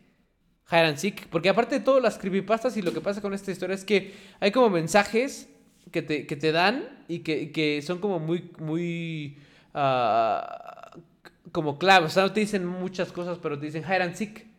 [0.69, 1.27] Hide and seek.
[1.29, 4.13] Porque aparte de todas las creepypastas y lo que pasa con esta historia es que
[4.41, 5.47] hay como mensajes
[5.91, 9.38] que te, que te dan y que, que son como muy, muy.
[9.73, 10.91] ah,
[11.53, 12.11] como claves.
[12.11, 14.55] O sea, no te dicen muchas cosas, pero te dicen hide and seek.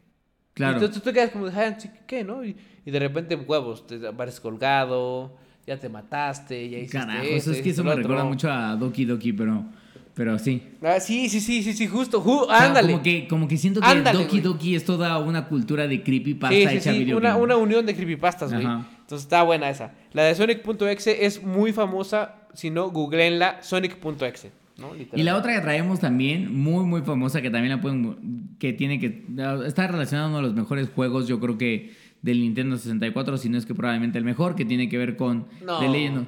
[0.57, 0.73] Claro.
[0.73, 2.43] Y entonces tú te quedas como, "Ay, sí, ¿qué, no?
[2.43, 5.37] Y, y de repente, huevos, te apareces colgado,
[5.67, 8.31] ya te mataste, ya hiciste Carajo, eso es que eso me recuerda otro".
[8.31, 9.65] mucho a Doki Doki, pero,
[10.15, 10.63] pero sí.
[10.81, 12.93] Ah, sí, sí, sí, sí, sí, justo, ju- O sea, ándale.
[12.93, 14.41] Como que, como que siento que Ándale, Doki.
[14.41, 17.85] Doki es toda una cultura de creepypasta Sí, sí, hecha sí, video una, una unión
[17.85, 18.65] de creepypastas, güey.
[18.65, 19.93] Entonces está buena esa.
[20.15, 24.91] La de Sonic.exe es muy famosa, si no, googleenla, Sonic.exe, ¿no?
[25.15, 28.57] Y la otra que traemos también, muy, muy famosa, que también la pueden.
[28.59, 29.25] que tiene que.
[29.67, 33.49] está relacionada a uno de los mejores juegos, yo creo que del Nintendo 64, si
[33.49, 35.79] no es que probablemente el mejor, que tiene que ver con No.
[35.81, 36.27] The Legend of-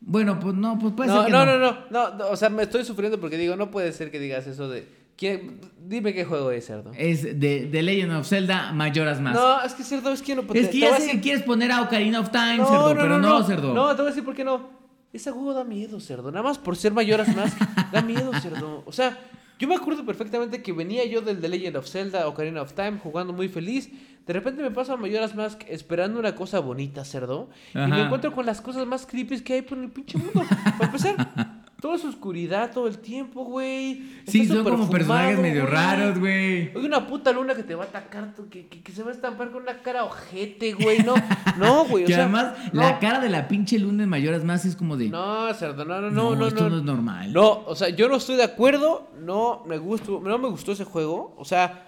[0.00, 1.58] Bueno, pues no, pues puede no, ser que no, no.
[1.58, 4.20] no, no, no, no, o sea, me estoy sufriendo porque digo, no puede ser que
[4.20, 4.86] digas eso de...
[5.16, 6.92] ¿quién- Dime qué juego es, cerdo.
[6.96, 9.34] Es de The Legend of Zelda Majora's Mask.
[9.40, 10.42] No, es que cerdo, es que no...
[10.54, 13.42] es que ya sé que decir- quieres poner a Ocarina of Time, cerdo, pero no,
[13.44, 13.74] cerdo.
[13.74, 14.83] No, te voy a decir por qué no.
[15.14, 16.32] Ese juego da miedo, cerdo.
[16.32, 17.54] Nada más por ser mayoras más,
[17.92, 18.82] da miedo, cerdo.
[18.84, 19.16] O sea,
[19.60, 22.98] yo me acuerdo perfectamente que venía yo del The Legend of Zelda, Ocarina of Time,
[22.98, 23.90] jugando muy feliz.
[24.26, 27.48] De repente me paso a Mayoras Mask esperando una cosa bonita, cerdo.
[27.72, 30.42] Y me encuentro con las cosas más creepy que hay por el pinche mundo.
[30.78, 34.02] Para empezar, toda su oscuridad todo el tiempo, güey.
[34.26, 36.70] sí, son como personajes medio raros, güey.
[36.74, 39.12] Hay una puta luna que te va a atacar, que, que, que se va a
[39.12, 41.00] estampar con una cara ojete, güey.
[41.02, 41.14] No,
[41.58, 42.04] no, güey.
[42.04, 42.80] O Que sea, además, no.
[42.80, 45.10] la cara de la pinche luna en Majora's Mask es como de.
[45.10, 46.70] No, cerdo, no, no, no, No, no, esto no.
[46.70, 47.30] no es normal.
[47.34, 50.84] No, o sea, yo no estoy de acuerdo, no me gustó, no me gustó ese
[50.84, 51.86] juego, o sea,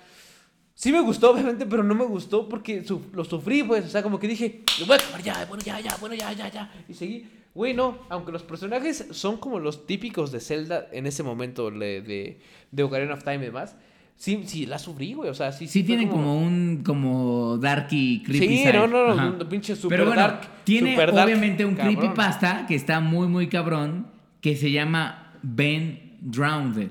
[0.74, 4.03] sí me gustó obviamente, pero no me gustó porque su- lo sufrí, pues, o sea,
[4.03, 6.70] como que dije, lo voy a acabar ya, bueno, ya, ya, bueno, ya, ya, ya,
[6.86, 7.30] y seguí.
[7.57, 12.38] Güey, no, aunque los personajes son como los típicos de Zelda en ese momento de,
[12.70, 13.76] de Ocarina of Time y demás,
[14.14, 15.66] sí, sí, la sufrí, güey, o sea, sí.
[15.66, 18.72] Sí fue tienen como un como darky creepy Sí, side.
[18.74, 19.30] no, no, no, Ajá.
[19.40, 21.96] un pinche super Pero bueno, dark, tiene super dark, obviamente un cabrón.
[21.96, 24.09] creepypasta que está muy muy cabrón
[24.42, 26.90] que se llama Ben Drowned.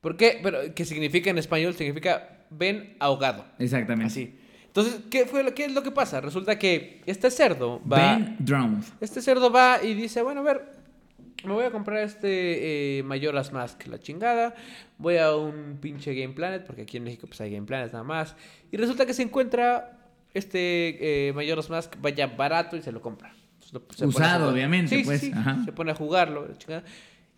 [0.00, 0.40] ¿Por qué?
[0.42, 1.74] Pero, ¿qué significa en español?
[1.74, 3.44] Significa ven ahogado.
[3.58, 4.06] Exactamente.
[4.12, 4.37] Así.
[4.78, 6.20] Entonces, ¿qué, fue lo, ¿qué es lo que pasa?
[6.20, 8.16] Resulta que este cerdo va.
[8.16, 8.84] Ben Drowned.
[9.00, 10.72] Este cerdo va y dice: Bueno, a ver,
[11.44, 14.54] me voy a comprar este eh, Majora's Mask, la chingada.
[14.98, 18.04] Voy a un pinche Game Planet, porque aquí en México pues hay Game Planet nada
[18.04, 18.36] más.
[18.70, 19.98] Y resulta que se encuentra
[20.32, 23.34] este eh, Majora's Mask, vaya barato y se lo compra.
[23.90, 25.62] Se Usado, obviamente, Sí, pues, sí, ajá.
[25.64, 26.84] Se pone a jugarlo, la chingada.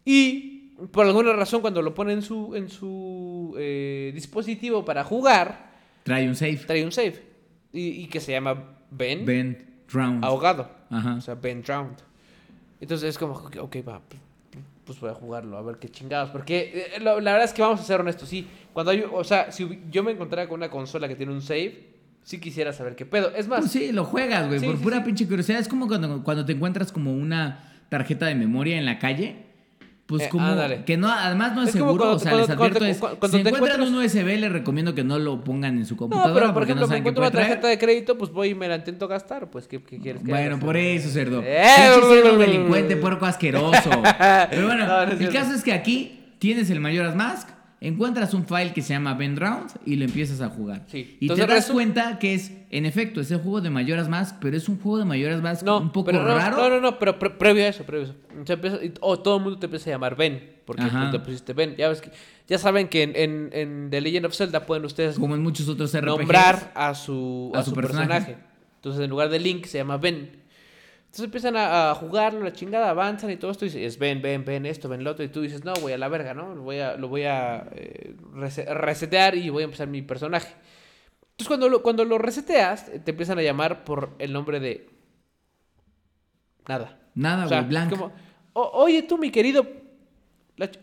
[0.05, 5.71] Y por alguna razón, cuando lo pone en su, en su eh, dispositivo para jugar
[6.03, 6.59] Trae un safe.
[6.67, 7.30] trae un save.
[7.73, 10.25] Y, y que se llama Ben, Ben Drowned.
[10.25, 10.71] ahogado.
[10.91, 11.15] Ajá.
[11.15, 11.97] O sea, Ben drowned.
[12.81, 14.01] Entonces es como, ok, va,
[14.85, 16.31] pues, voy a jugarlo, a ver qué chingados.
[16.31, 18.47] Porque eh, lo- la verdad es que vamos a ser honestos, sí.
[18.73, 21.91] Cuando hay, o sea, si yo me encontrara con una consola que tiene un save,
[22.25, 23.33] sí quisiera saber qué pedo.
[23.37, 25.03] Es más, Pues sí, lo juegas, güey, Sí, por sí, pura sí.
[25.05, 25.61] pinche curiosidad.
[25.61, 29.50] Es como cuando, cuando te encuentras como una tarjeta de memoria en la calle.
[30.11, 30.85] Pues Eh, como ándale.
[30.85, 32.99] que no, además no es, seguro, cuando- o sea, cuando- les cuando advierto te- es,
[32.99, 35.95] cuando si te encuentran encuentras- un USB les recomiendo que no lo pongan en su
[35.95, 37.79] No, computadora pero por porque ejemplo, no me saben qué encuentro una tarjeta traer.
[37.79, 39.49] de crédito, pues voy y me la intento gastar.
[39.51, 41.43] Pues, ¿qué, qué quieres que Bueno, por eso, cerdo.
[41.47, 41.63] ¡Eh!
[41.77, 43.89] Cerdo delincuente, puerco asqueroso.
[44.51, 45.35] Pero bueno, No, no el cierto.
[45.39, 47.49] caso es que aquí tienes el Majora's Mask,
[47.81, 50.85] encuentras un file que se llama Ben Round y lo empiezas a jugar.
[50.89, 51.17] Sí.
[51.19, 54.09] Y Entonces, te das resu- cuenta que es, en efecto, es el juego de Majora's
[54.09, 56.57] Mask, pero es un juego de Majora's Mask No, un poco pero no, raro.
[56.59, 58.53] No, no, no, pero pre- previo a eso, previo a eso.
[58.53, 61.75] Empieza- todo el mundo te empieza a llamar Ben, porque tú te pusiste Ben.
[61.77, 62.11] Ya, ves que,
[62.49, 65.69] ya saben que en, en, en The Legend of Zelda pueden ustedes Como en muchos
[65.69, 66.05] otros RPGs.
[66.07, 68.09] nombrar a su, a a su su personaje.
[68.09, 68.37] personaje.
[68.77, 70.40] Entonces, en lugar de Link, se llama Ben.
[71.11, 73.65] Entonces empiezan a, a jugar la chingada, avanzan y todo esto.
[73.67, 75.25] Y dices, ven, ven, ven esto, ven lo otro.
[75.25, 76.55] Y tú dices, no, voy a la verga, ¿no?
[76.55, 80.55] Lo voy a, lo voy a eh, rese- resetear y voy a empezar mi personaje.
[81.33, 84.89] Entonces, cuando lo, cuando lo reseteas, eh, te empiezan a llamar por el nombre de.
[86.69, 86.99] Nada.
[87.15, 87.97] Nada, O sea, blanco.
[87.97, 88.13] como,
[88.53, 89.67] "O- oye, tú, mi querido.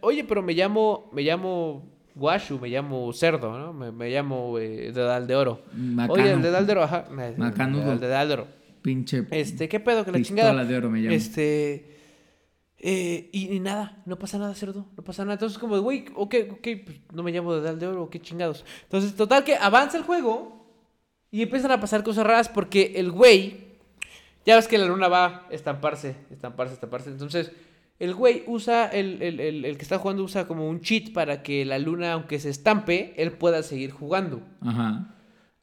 [0.02, 1.10] oye, pero me llamo.
[1.14, 1.90] Me llamo.
[2.16, 3.72] Guashu, me llamo Cerdo, ¿no?
[3.74, 5.62] Me, me llamo eh, Dedal de Oro.
[5.74, 6.14] Macano.
[6.16, 7.06] Oye, el Dedal de Oro, ajá.
[7.38, 7.92] Macanudo.
[7.94, 8.57] El Dedal de Oro.
[8.88, 10.64] Pinche Este, ¿qué pedo que la chingada?
[10.64, 11.14] de oro me llamo.
[11.14, 11.98] Este.
[12.80, 15.34] eh, y, y nada, no pasa nada, cerdo, no pasa nada.
[15.34, 18.64] Entonces, como, güey, ok, ok, pues no me llamo Dedal de Oro, qué chingados.
[18.84, 20.66] Entonces, total que avanza el juego
[21.32, 23.58] y empiezan a pasar cosas raras porque el güey,
[24.46, 27.10] ya ves que la luna va a estamparse, estamparse, estamparse.
[27.10, 27.52] Entonces,
[28.00, 31.44] el güey usa, el, el, el, el que está jugando usa como un cheat para
[31.44, 34.42] que la luna, aunque se estampe, él pueda seguir jugando.
[34.62, 35.14] Ajá.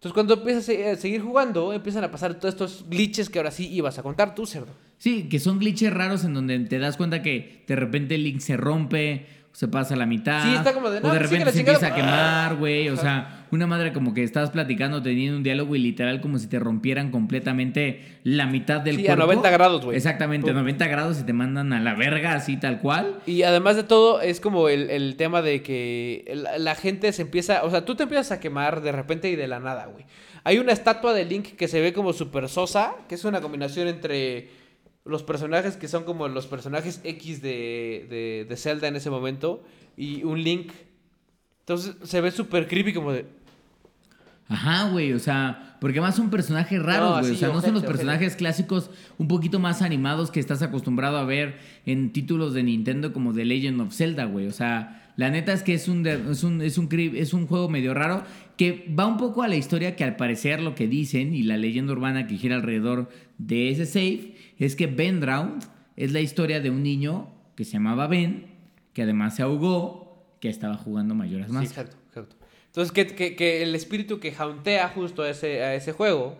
[0.05, 3.39] Entonces, cuando empiezas a se- a seguir jugando, empiezan a pasar todos estos glitches que
[3.39, 4.68] ahora sí ibas a contar tú, cerdo.
[4.98, 8.40] Sí, que son glitches raros en donde te das cuenta que de repente el link
[8.40, 10.43] se rompe, se pasa a la mitad.
[10.43, 11.76] Sí, está como de, o "No, de sí, que repente se chingada".
[11.78, 12.89] empieza a quemar, güey.
[12.89, 16.48] O sea, una madre como que estabas platicando, teniendo un diálogo y literal como si
[16.48, 19.26] te rompieran completamente la mitad del Sí, a cuerpo.
[19.26, 19.97] 90 grados, güey.
[19.97, 20.62] Exactamente, a Pum.
[20.62, 23.14] 90 grados y te mandan a la verga así tal cual.
[23.26, 27.22] Y además de todo, es como el, el tema de que la, la gente se
[27.22, 30.05] empieza, o sea, tú te empiezas a quemar de repente y de la nada, güey.
[30.43, 33.86] Hay una estatua de Link que se ve como super sosa, que es una combinación
[33.89, 34.48] entre
[35.05, 39.62] los personajes que son como los personajes X de, de, de Zelda en ese momento
[39.97, 40.72] y un Link.
[41.60, 43.26] Entonces se ve súper creepy como de...
[44.47, 47.32] Ajá, güey, o sea, porque además son personajes raros, No, güey.
[47.32, 47.86] o sea, no son los ojete.
[47.94, 51.56] personajes clásicos un poquito más animados que estás acostumbrado a ver
[51.86, 54.47] en títulos de Nintendo como The Legend of Zelda, güey.
[54.47, 57.70] O sea, la neta es que es un, es un, es un, es un juego
[57.70, 58.22] medio raro
[58.59, 61.56] que va un poco a la historia que al parecer lo que dicen y la
[61.56, 63.09] leyenda urbana que gira alrededor
[63.39, 65.62] de ese save es que Ben Drowned
[65.97, 68.47] es la historia de un niño que se llamaba Ben,
[68.93, 71.70] que además se ahogó, que estaba jugando Mayoras Sí, Mask.
[71.70, 72.36] exacto, exacto.
[72.66, 76.36] Entonces que, que- que el espíritu que jauntea justo a ese, a ese juego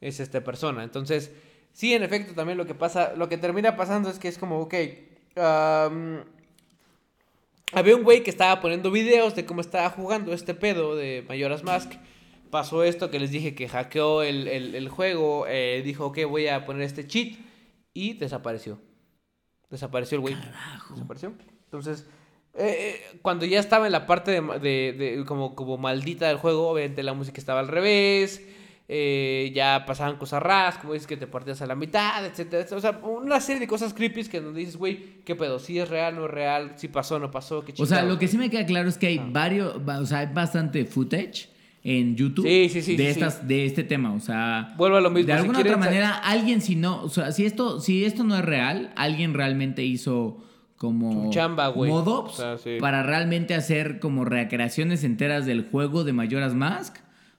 [0.00, 0.82] es esta persona.
[0.84, 1.32] Entonces,
[1.72, 4.58] sí, en efecto, también lo que pasa, lo que termina pasando es que es como,
[4.60, 4.74] ok,
[7.72, 11.62] había un güey que estaba poniendo videos de cómo estaba jugando este pedo de Mayoras
[11.64, 11.92] Mask.
[12.50, 16.48] Pasó esto que les dije que hackeó el, el- el juego, eh, dijo, ok, voy
[16.48, 17.34] a poner este cheat
[17.98, 18.78] y desapareció.
[19.70, 20.36] Desapareció el güey.
[20.90, 21.32] Desapareció.
[21.64, 22.06] Entonces,
[22.54, 26.38] eh, eh, cuando ya estaba en la parte de, de- de como, como maldita del
[26.38, 28.42] juego, obviamente la música estaba al revés.
[28.90, 32.78] eh, ya pasaban cosas raras, como dices que te partías a la mitad, etcétera, etcétera.
[32.78, 35.58] O sea, una serie de cosas creepy que donde dices, güey, ¿qué pedo?
[35.58, 38.26] Si es real, no es real, si pasó, no pasó, qué O sea, lo que
[38.28, 39.28] sí me queda claro es que hay Ah.
[39.30, 41.50] varios, va- o sea, hay bastante footage
[41.84, 44.12] en YouTube Sí, sí, sí, de estas, de este tema.
[44.12, 45.26] O sea, Vuelvo a lo mismo.
[45.26, 48.24] de si alguna quieren otra manera, alguien si no, o sea, si esto, si esto
[48.24, 50.42] no es real, alguien realmente hizo
[50.76, 52.78] como chamba, modops O sea, sí.
[52.80, 56.96] para realmente hacer como recreaciones enteras del juego de Majora's Mask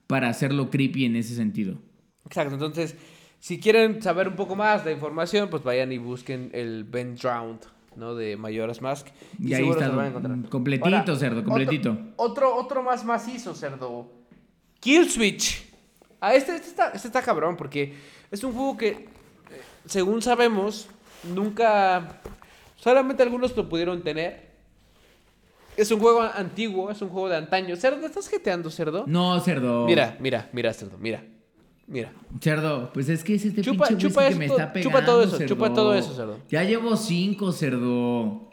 [0.08, 1.78] para hacerlo creepy en ese sentido.
[2.26, 2.96] Exacto, entonces,
[3.40, 7.62] si quieren saber un poco más de información, pues vayan y busquen el Ben Drowned,
[7.96, 8.16] ¿no?
[8.16, 9.08] De Mayoras Mask.
[9.40, 10.50] Y ahí seguro está, se lo van a encontrar.
[10.50, 11.92] completito, cerdo, completito.
[12.18, 14.19] Otro, otro, otro más macizo, cerdo.
[14.80, 15.66] Kill Switch.
[16.22, 17.96] Ah, este, este, está, este está cabrón, porque
[18.32, 19.08] es un juego que, eh,
[19.86, 20.88] según sabemos,
[21.24, 22.22] nunca...
[22.76, 24.50] Solamente algunos lo pudieron tener.
[25.76, 27.76] Es un juego antiguo, es un juego de antaño.
[27.76, 29.04] Cerdo, ¿estás jeteando, cerdo?
[29.08, 29.86] No, cerdo.
[29.86, 31.24] Mira, mira, mira, cerdo, mira.
[31.88, 32.12] Mira.
[32.42, 35.06] Cerdo, pues es que es este Chupa- pinche chupa eso que me está chupa pegando,
[35.06, 35.48] todo eso, cerdo.
[35.56, 36.40] chupa todo eso, cerdo.
[36.50, 38.49] Ya llevo cinco, cerdo.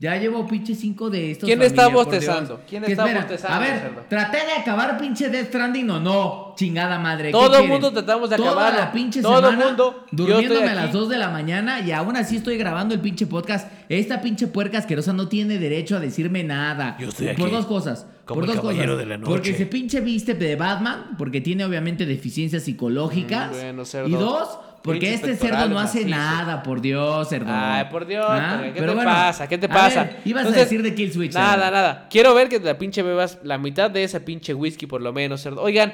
[0.00, 1.48] Ya llevo pinche cinco de estos.
[1.48, 2.60] ¿Quién está familia, por bostezando?
[2.68, 4.04] ¿Quién está espera, bostezando, A ver, cerdo?
[4.08, 6.54] traté de acabar pinche Death Stranding o no.
[6.56, 7.26] Chingada madre.
[7.26, 8.78] ¿qué Todo el mundo tratamos de Toda acabarlo.
[8.78, 10.04] la pinche Todo el semana mundo.
[10.12, 10.92] Durmiéndome a las aquí.
[10.98, 13.72] 2 de la mañana y aún así estoy grabando el pinche podcast.
[13.88, 16.96] Esta pinche puerca asquerosa no tiene derecho a decirme nada.
[17.00, 18.06] Yo estoy Por aquí, dos cosas.
[18.24, 18.98] como por el dos caballero cosas.
[18.98, 19.32] de la noche.
[19.32, 23.48] Porque se pinche viste de Batman, porque tiene obviamente deficiencias psicológicas.
[23.50, 24.08] Mm, bueno, cerdo.
[24.08, 24.58] y dos,
[24.92, 27.46] Porque este cerdo no hace nada, por Dios, cerdo.
[27.50, 28.60] Ay, por Dios, ¿Ah?
[28.64, 29.48] ¿qué Pero te bueno, pasa?
[29.48, 30.04] ¿Qué te a pasa?
[30.04, 31.34] ver, ibas Entonces, a decir de Kill Switch.
[31.34, 31.70] Nada, cerdo.
[31.70, 32.06] nada.
[32.10, 35.42] Quiero ver que la pinche bebas la mitad de esa pinche whisky por lo menos,
[35.42, 35.62] cerdo.
[35.62, 35.92] Oigan,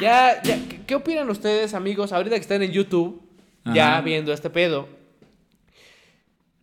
[0.00, 2.12] ya, ya, ¿qué, opinan ustedes, amigos?
[2.12, 3.22] Ahorita que están en YouTube,
[3.74, 4.88] ya viendo este pedo.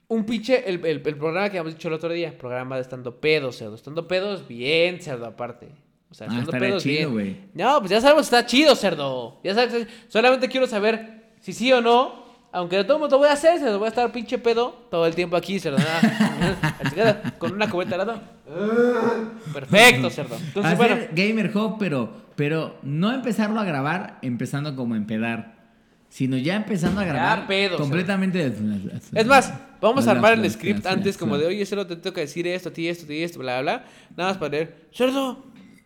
[0.08, 3.20] Un pinche, el, el- el programa que habíamos dicho el otro día, programa de estando
[3.20, 3.76] pedo, cerdo.
[3.76, 5.70] Estando pedos bien, cerdo, aparte.
[6.12, 7.12] O sea, Ah, pedos chido, bien.
[7.12, 7.38] güey.
[7.56, 9.40] No, pues ya sabemos que está chido, cerdo.
[9.44, 12.24] Ya sabes, solamente quiero saber si sí o no.
[12.53, 13.80] Aunque de todo modo lo voy a hacer, cerdo.
[13.80, 15.78] Voy a estar pinche pedo todo el tiempo aquí, cerdo.
[16.90, 18.22] Chingada, con una cubeta al lado.
[19.52, 20.36] Perfecto, cerdo.
[20.36, 21.07] Entonces, Hacer bueno.
[21.14, 25.53] Gamer Hub, pero, pero no empezarlo a grabar empezando como empedar.
[26.10, 28.53] Sino ya empezando a grabar pedo, completamente.
[29.15, 29.52] Es más,
[29.82, 32.70] vamos a armar el script antes como de, oye, cerdo, te tengo que decir esto,
[32.70, 33.86] a ti, esto, a ti, esto, bla, bla, bla.
[34.15, 34.90] Nada más para leer.
[34.94, 35.44] Cerdo,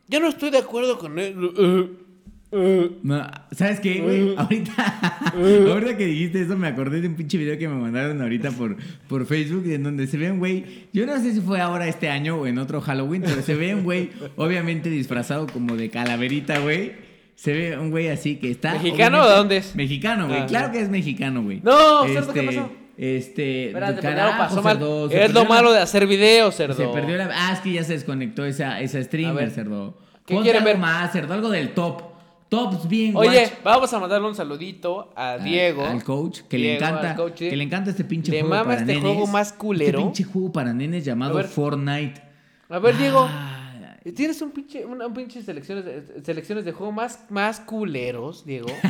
[0.10, 2.07] yo no estoy de acuerdo con él.
[2.52, 2.98] Uh, uh.
[3.04, 4.36] No, ¿Sabes qué, güey?
[4.38, 4.72] Ahorita,
[5.36, 8.78] ahorita que dijiste eso, me acordé de un pinche video que me mandaron ahorita por,
[9.10, 10.88] por Facebook, en donde se ve un güey.
[10.94, 13.76] Yo no sé si fue ahora este año o en otro Halloween, pero se ve
[13.76, 16.94] un güey, obviamente disfrazado como de calaverita, güey.
[17.36, 18.74] Se ve un güey así que está.
[18.74, 19.76] ¿Mexicano o de dónde es?
[19.76, 20.40] Mexicano, güey.
[20.42, 21.62] Ah, claro que es mexicano, güey.
[21.64, 22.72] No, cerdo, ¿qué pasó?
[22.98, 23.68] Este.
[23.68, 24.78] Espérate, carajo, pasó mal.
[24.78, 26.74] cerdo, se Es lo malo la- de hacer videos, cerdo.
[26.74, 27.30] Se perdió la.
[27.32, 29.98] Ah, es que ya se desconectó esa, esa streamer, cerdo.
[30.26, 30.78] ¿qué Ponte quieren algo ver?
[30.80, 32.02] más, cerdo, algo del top.
[32.50, 33.64] Tops bien, Oye, guach.
[33.64, 35.86] vamos a mandarle un saludito a Al- Diego.
[35.86, 37.10] Al coach, que le Diego, encanta.
[37.12, 37.50] al coach, sí.
[37.50, 39.04] Que le encanta este pinche Le juego mama para este nenes.
[39.04, 40.00] juego más culero.
[40.00, 41.48] Este pinche juego para nenes llamado A ver.
[41.48, 42.22] Fortnite.
[42.70, 43.28] A ver, Diego.
[43.30, 48.46] Ay, Tienes un pinche, una, un pinche selecciones, de- selecciones de juego más, más culeros,
[48.46, 48.70] Diego.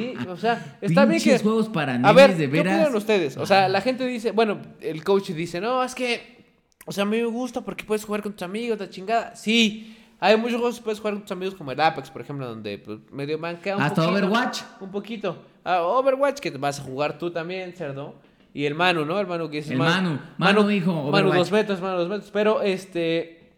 [0.00, 1.24] Y, o sea, está bien que.
[1.24, 2.74] Pinches juegos para A nenes, ver, de ¿qué veras.
[2.80, 3.36] opinan ustedes?
[3.36, 6.44] O sea, la gente dice, bueno, el coach dice, no, es que,
[6.86, 9.36] o sea, a mí me gusta porque puedes jugar con tus amigos, la chingada.
[9.36, 9.96] Sí,
[10.26, 12.78] hay muchos juegos que puedes jugar con tus amigos, como el Apex, por ejemplo, donde
[12.78, 14.60] pues, medio manca un Hasta poquito, Overwatch.
[14.80, 15.36] Un poquito.
[15.64, 18.14] Ah, Overwatch, que vas a jugar tú también, cerdo.
[18.52, 19.18] Y el Manu, ¿no?
[19.18, 20.18] El Manu que es El Manu.
[20.38, 21.36] Manu Manu Overwatch.
[21.38, 22.30] dos metros, Manu dos metros.
[22.30, 23.50] Pero, este...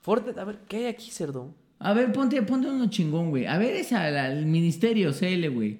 [0.00, 1.54] Fortnite, a ver, ¿qué hay aquí, cerdo?
[1.78, 3.46] A ver, ponte, ponte uno chingón, güey.
[3.46, 5.78] A ver, esa, la- el ministerio CL, güey.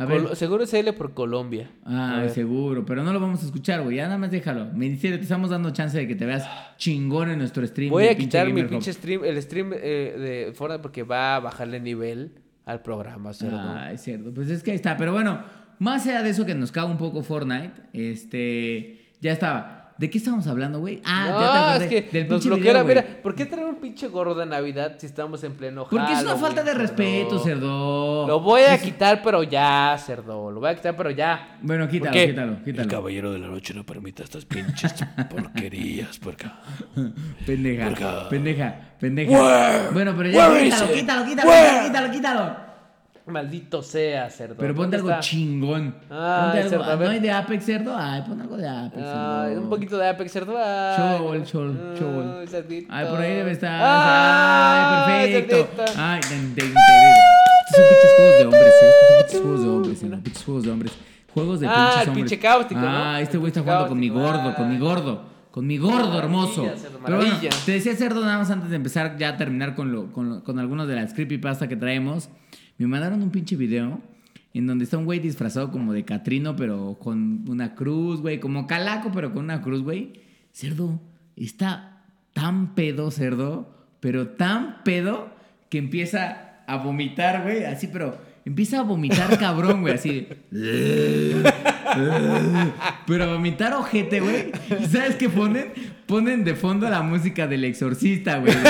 [0.00, 0.22] A ver.
[0.22, 1.70] Col- seguro es L por Colombia.
[1.84, 2.30] A Ay, ver.
[2.30, 3.96] seguro, pero no lo vamos a escuchar, güey.
[3.96, 4.66] Ya nada más déjalo.
[4.72, 6.48] Ministerio, te estamos dando chance de que te veas
[6.78, 7.90] chingón en nuestro stream.
[7.90, 11.80] Voy a quitar mi pinche stream, el stream eh, de Fortnite porque va a bajarle
[11.80, 12.32] nivel
[12.64, 13.58] al programa, cerdo.
[13.60, 14.32] Ay, cierto.
[14.32, 14.96] Pues es que ahí está.
[14.96, 15.42] Pero bueno,
[15.78, 18.98] más allá de eso que nos caga un poco Fortnite, este.
[19.20, 19.79] Ya estaba.
[20.00, 21.02] ¿De qué estábamos hablando, güey?
[21.04, 23.04] Ah, ya te no, es que del nos bloquea mira.
[23.22, 26.16] ¿Por qué traer un pinche gorro de Navidad si estamos en pleno Porque es una
[26.20, 28.26] Halloween, falta de respeto, cerdo.
[28.26, 30.50] Lo voy a Es- quitar, pero ya, cerdo.
[30.50, 31.58] Lo voy a quitar, pero ya.
[31.60, 32.28] Bueno, quítalo, qué?
[32.30, 32.88] quítalo, El quítalo.
[32.88, 34.94] caballero de la noche no permite estas pinches
[35.28, 36.58] porquerías, puerca.
[37.44, 38.28] Pendeja, Verga.
[38.30, 39.30] pendeja, pendeja.
[39.32, 39.90] Where?
[39.92, 42.69] Bueno, pero ya Where quítalo, quítalo, quítalo, quítalo, quítalo, quítalo.
[43.30, 44.54] Maldito sea, cerdo.
[44.58, 45.20] Pero ponte ¿Dónde algo está?
[45.20, 45.94] chingón.
[46.10, 46.84] Ah, ponte algo.
[46.84, 47.04] cerdo.
[47.04, 47.94] ¿No hay de Apex, cerdo?
[47.96, 49.02] Ay, pon algo de Apex.
[49.06, 49.62] Ay, cerdo.
[49.62, 50.54] un poquito de Apex, cerdo.
[50.58, 52.44] Ay, Chol, chol, chol.
[52.88, 53.80] Ay, por ahí debe estar.
[53.82, 55.56] Ay, Ay, perfecto.
[55.76, 55.92] cerdito.
[56.00, 56.68] Ay, te enteré.
[56.68, 58.90] Estos son pinches juegos de hombres, ¿eh?
[58.90, 60.22] Estos son pinches juegos de hombres, cerdo.
[60.22, 60.92] Pinches juegos de hombres.
[61.32, 62.14] Juegos de Ah, pinches el hombres.
[62.30, 62.80] pinche cáustico.
[62.82, 64.78] Ah, este güey está jugando con mi cáustico, gordo, con mi ah.
[64.80, 65.30] gordo.
[65.50, 66.62] Con mi gordo hermoso.
[66.64, 67.34] cerdo, Pero bueno,
[67.66, 70.44] te decía cerdo nada más antes de empezar ya a terminar con, lo, con, lo-
[70.44, 72.28] con algunos de las creepypasta que traemos.
[72.80, 74.00] Me mandaron un pinche video
[74.54, 78.40] en donde está un güey disfrazado como de Catrino, pero con una cruz, güey.
[78.40, 80.14] Como calaco, pero con una cruz, güey.
[80.50, 80.98] Cerdo,
[81.36, 85.28] está tan pedo, cerdo, pero tan pedo
[85.68, 87.64] que empieza a vomitar, güey.
[87.64, 88.16] Así, pero
[88.46, 89.92] empieza a vomitar cabrón, güey.
[89.92, 90.26] Así.
[93.06, 94.52] Pero a vomitar ojete, güey.
[94.80, 95.66] ¿Y ¿Sabes qué ponen?
[96.10, 98.52] Ponen de fondo la música del exorcista, güey.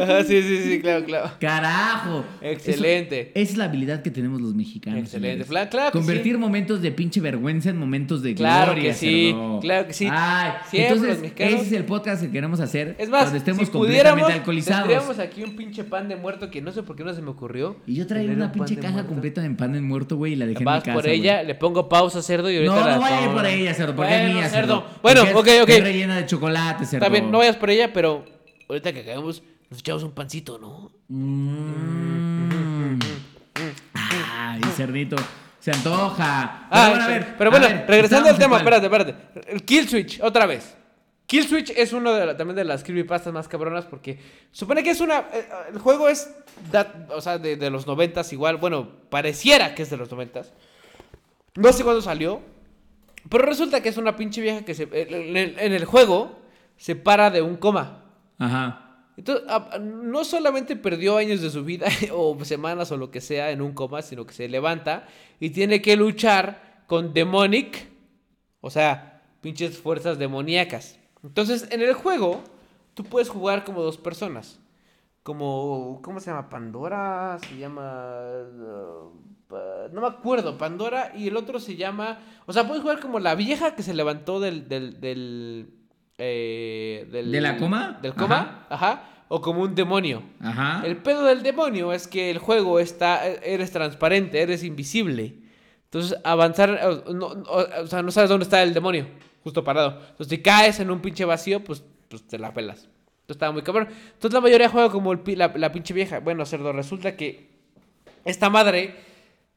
[0.00, 1.30] Ajá, sí, sí, sí, claro, claro.
[1.40, 2.24] Carajo.
[2.40, 3.20] Excelente.
[3.20, 5.00] Eso- esa es la habilidad que tenemos los mexicanos.
[5.00, 5.44] Excelente.
[5.44, 6.38] claro que Convertir sí.
[6.38, 8.90] momentos de pinche vergüenza en momentos de Claro gloria.
[8.90, 9.60] que sí, cerdo.
[9.60, 10.08] claro que sí.
[10.10, 12.96] Ay, Siempre entonces, los mexicanos- ese es el podcast que queremos hacer.
[12.98, 14.88] Es más, donde estemos si completamente alcoholizados.
[14.88, 17.30] tendríamos aquí un pinche pan de muerto que no sé por qué no se me
[17.30, 17.76] ocurrió.
[17.86, 20.46] Y yo traía una un pinche caja completa de pan de muerto, güey, y la
[20.46, 20.94] dejé en mi casa.
[20.94, 21.20] por güey.
[21.20, 24.12] ella, le pongo pausa, cerdo, y ahorita No, la no vaya por ella, cerdo, porque
[24.12, 24.84] Bueno, es mía, cerdo.
[25.02, 25.68] Bueno, Porque ok, ok.
[25.98, 27.04] Es rellena de chocolate, cerdo.
[27.04, 28.24] Está bien, no vayas por ella, pero
[28.68, 30.90] ahorita que acabemos, nos echamos un pancito, ¿no?
[31.08, 32.98] Mm.
[33.94, 35.16] Ay, cerdito.
[35.60, 36.68] Se antoja.
[36.70, 39.14] Ah, bueno, pero bueno, a ver, regresando al tema, espérate, espérate.
[39.48, 40.76] El Kill Switch, otra vez.
[41.26, 44.18] Kill Switch es uno de la- también de las creepypastas más cabronas porque
[44.50, 45.26] supone que es una...
[45.32, 46.30] eh, el juego es,
[47.10, 50.52] o sea, de, de los noventas igual, bueno, pareciera que es de los noventas.
[51.54, 52.40] No sé cuándo salió,
[53.28, 56.38] pero resulta que es una pinche vieja que se, en, el, en el juego
[56.76, 58.04] se para de un coma.
[58.38, 58.84] Ajá.
[59.16, 59.46] Entonces,
[59.80, 63.72] no solamente perdió años de su vida o semanas o lo que sea en un
[63.72, 65.08] coma, sino que se levanta
[65.40, 67.88] y tiene que luchar con Demonic,
[68.60, 70.98] o sea, pinches fuerzas demoníacas.
[71.24, 72.42] Entonces, en el juego,
[72.94, 74.60] tú puedes jugar como dos personas.
[75.24, 76.48] Como, ¿cómo se llama?
[76.48, 78.22] Pandora, se llama...
[78.22, 82.18] uh, no me acuerdo, Pandora y el otro se llama...
[82.46, 84.68] O sea, puedes jugar como la vieja que se levantó del...
[84.68, 85.70] del, del,
[86.18, 87.98] eh, del ¿De la coma?
[88.02, 89.04] Del coma, ajá.
[89.28, 90.22] O como un demonio.
[90.40, 90.82] Ajá.
[90.86, 95.34] El pedo del demonio es que el juego está, eres transparente, eres invisible.
[95.84, 96.70] Entonces, avanzar,
[97.06, 99.06] o, no, o- o sea, no sabes dónde está el demonio,
[99.44, 100.00] justo parado.
[100.10, 102.84] Entonces, si caes en un pinche vacío, pues, pues te la pelas.
[102.84, 103.88] Entonces, estaba muy cabrón.
[104.14, 106.20] Entonces, la mayoría juega como el la, la pinche vieja.
[106.20, 107.50] Bueno, cerdo, resulta que
[108.24, 108.96] esta madre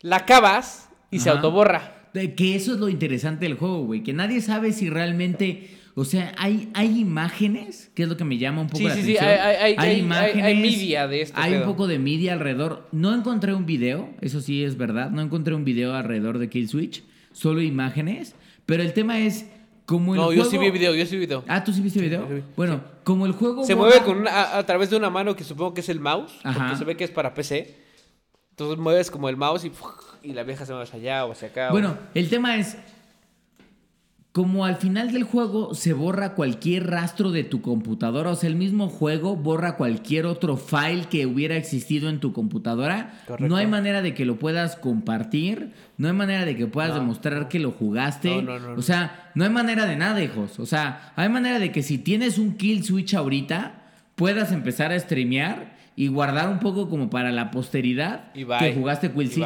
[0.02, 2.10] la acabas y se autoborra.
[2.14, 4.04] Que eso es lo interesante del juego, güey.
[4.04, 5.78] Que nadie sabe si realmente.
[5.94, 8.96] O sea, hay, hay imágenes, que es lo que me llama un poco Sí, la
[8.96, 9.30] sí, sí, atención.
[9.46, 12.88] hay- hay- hay- hay- hay media de este Hay un poco de media alrededor.
[12.94, 15.10] No encontré un video, eso sí es verdad.
[15.12, 17.04] No encontré un video alrededor de Kill Switch.
[17.34, 18.36] Solo imágenes.
[18.66, 19.48] Pero el tema es.
[19.86, 20.44] Como el No, juego...
[20.44, 21.44] yo sí vi video, yo sí vi video.
[21.50, 22.26] Ah, ¿tú sí viste video?
[22.28, 22.44] sí vi.
[22.56, 23.66] Bueno, como el juego.
[23.66, 26.00] Se mueve con una- a, a través de una mano que supongo que es el
[26.00, 26.58] mouse, Ajá.
[26.60, 27.76] porque se ve que es para PC.
[28.62, 29.72] Entonces mueves como el mouse y,
[30.24, 31.70] y la vieja se mueve hacia allá o hacia acá.
[31.70, 32.78] o- Bueno, el tema es.
[34.34, 38.56] Como al final del juego se borra cualquier rastro de tu computadora, o sea, el
[38.56, 43.50] mismo juego borra cualquier otro file que hubiera existido en tu computadora, Correcto.
[43.50, 47.02] no hay manera de que lo puedas compartir, no hay manera de que puedas No.
[47.02, 48.80] demostrar que lo jugaste, No, no, no, no.
[48.80, 51.98] o sea, no hay manera de nada, hijos, o sea, hay manera de que si
[51.98, 53.82] tienes un kill switch ahorita,
[54.16, 59.44] puedas empezar a streamear y guardar un poco como para la posteridad que jugaste sí.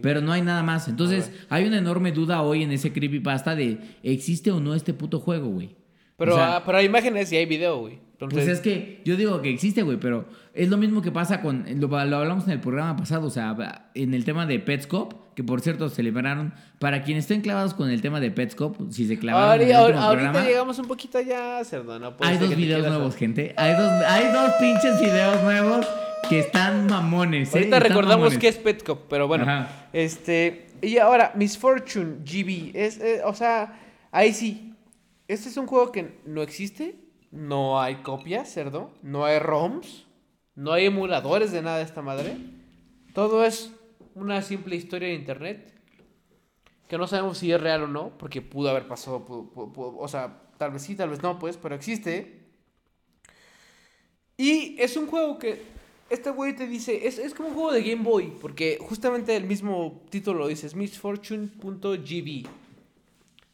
[0.00, 0.88] Pero no hay nada más.
[0.88, 5.20] Entonces, hay una enorme duda hoy en ese creepypasta de ¿existe o no este puto
[5.20, 5.76] juego, güey?
[6.16, 7.98] pero, O sea, ah, pero hay imágenes y hay video, güey.
[8.20, 11.40] Entonces, pues es que yo digo que existe, güey, pero es lo mismo que pasa
[11.40, 11.64] con.
[11.78, 15.44] Lo, lo hablamos en el programa pasado, o sea, en el tema de Petscop, que
[15.44, 16.52] por cierto celebraron.
[16.80, 19.62] Para quienes estén clavados con el tema de Petscop, si se clavaron.
[19.64, 22.00] en el último ahorita programa, llegamos un poquito allá, cerdo.
[22.00, 23.54] No puede Hay dos videos nuevos, gente.
[23.56, 25.86] Hay dos, hay dos pinches videos nuevos
[26.28, 27.54] que están mamones.
[27.54, 27.58] ¿eh?
[27.58, 29.44] Ahorita recordamos que es Petcop, pero bueno.
[29.44, 29.88] Ajá.
[29.92, 30.66] Este.
[30.82, 32.72] Y ahora, Miss Fortune GB.
[32.74, 33.78] Es, eh, o sea,
[34.10, 34.74] ahí sí.
[35.28, 36.96] Este es un juego que no existe.
[37.30, 38.90] No hay copias, cerdo.
[39.02, 40.06] No hay ROMs.
[40.54, 42.36] No hay emuladores de nada de esta madre.
[43.14, 43.72] Todo es
[44.14, 45.72] una simple historia de internet.
[46.88, 48.16] Que no sabemos si es real o no.
[48.18, 49.24] Porque pudo haber pasado.
[49.26, 51.56] pudo- pudo- o sea, tal vez sí, tal vez no, pues.
[51.56, 52.46] Pero existe.
[54.36, 55.62] Y es un juego que
[56.10, 59.44] este güey te dice, es, es como un juego de Game Boy, porque justamente el
[59.44, 62.46] mismo título lo dice, es misfortune.gb.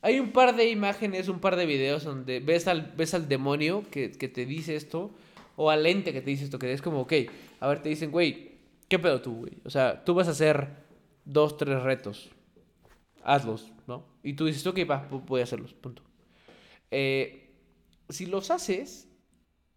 [0.05, 3.85] Hay un par de imágenes, un par de videos donde ves al, ves al demonio
[3.91, 5.11] que, que te dice esto,
[5.57, 7.13] o al ente que te dice esto, que es como, ok,
[7.59, 8.53] a ver, te dicen, güey,
[8.87, 9.55] ¿qué pedo tú, güey?
[9.65, 10.69] O sea, tú vas a hacer
[11.25, 12.31] dos, tres retos,
[13.23, 14.05] hazlos, ¿no?
[14.23, 16.03] Y tú dices, ok, va, voy a hacerlos, punto.
[16.91, 17.55] Eh,
[18.11, 19.09] si los haces,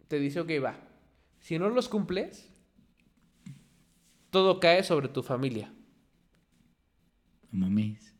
[0.08, 0.78] te dice, ok, va.
[1.40, 2.52] Si no los cumples,
[4.28, 5.72] todo cae sobre tu familia.
[7.50, 8.17] Mames.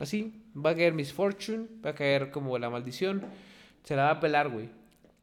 [0.00, 3.22] Así, va a caer misfortune, va a caer como la maldición,
[3.84, 4.68] se la va a pelar, güey.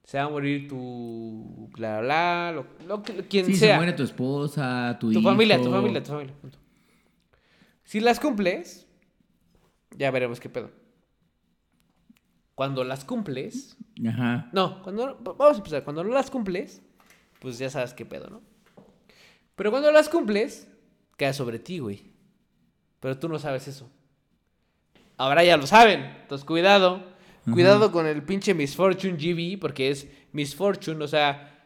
[0.03, 3.75] Se va a morir tu bla bla, bla, lo, lo quien Sí, se sea.
[3.77, 5.29] muere tu esposa, tu, tu hijo.
[5.29, 6.33] familia, tu familia, tu familia.
[7.83, 8.87] Si las cumples,
[9.97, 10.71] ya veremos qué pedo.
[12.55, 13.77] Cuando las cumples,
[14.07, 14.49] Ajá.
[14.53, 16.81] No, cuando vamos a empezar, cuando no las cumples,
[17.39, 18.41] pues ya sabes qué pedo, ¿no?
[19.55, 20.67] Pero cuando las cumples,
[21.17, 22.03] cae sobre ti, güey.
[22.99, 23.89] Pero tú no sabes eso.
[25.21, 26.01] Ahora ya lo saben.
[26.21, 27.03] Entonces, cuidado.
[27.51, 31.65] Cuidado con el pinche Misfortune GB, porque es Misfortune, o sea,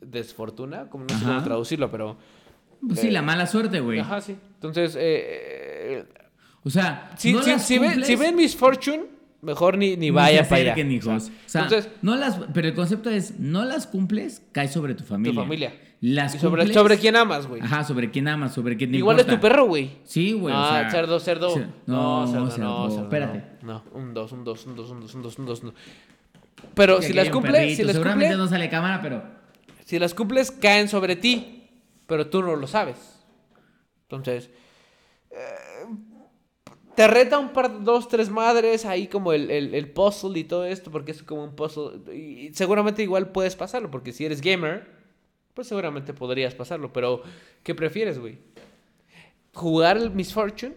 [0.00, 1.34] desfortuna, como no sé Ajá.
[1.34, 2.16] cómo traducirlo, pero.
[2.86, 3.98] Pues sí, la mala suerte, güey.
[3.98, 4.36] Ajá, sí.
[4.54, 6.04] Entonces, eh,
[6.62, 9.06] O sea, si, no si- las si ven, si ven Misfortune,
[9.42, 10.78] mejor ni, ni vaya para allá.
[10.78, 11.30] hijos.
[11.46, 15.02] O sea, entonces, no las, pero el concepto es, no las cumples, cae sobre tu
[15.04, 15.40] familia.
[15.42, 15.72] familia.
[16.00, 17.60] Las y sobre, cumples- sobre quién amas, güey.
[17.60, 19.32] Ajá, sobre quién amas, sobre quién te Igual importa.
[19.32, 19.98] es tu perro, güey.
[20.04, 20.54] Sí, güey.
[20.54, 21.56] o ah, sea, cerdo, cerdo.
[21.56, 23.02] cer- no, no, cerdo, no, cerdo, cerdo.
[23.04, 23.44] espérate.
[23.62, 25.62] No, un dos, un dos, un dos, un dos, un dos, un dos.
[26.74, 29.22] Pero si las perrito, si las seguramente no sale cámara, pero
[29.84, 31.54] si las cumples, caen sobre ti.
[32.06, 32.96] Pero tú no lo sabes.
[34.02, 34.50] Entonces,
[35.30, 35.36] eh,
[36.94, 40.64] te reta un par, dos, tres madres, ahí como el, el, el puzzle y todo
[40.64, 42.14] esto, porque es como un puzzle.
[42.16, 44.97] Y seguramente igual puedes pasarlo, porque si eres gamer,
[45.58, 46.92] pues seguramente podrías pasarlo.
[46.92, 47.20] Pero,
[47.64, 48.38] ¿qué prefieres, güey?
[49.52, 50.76] ¿Jugar el Misfortune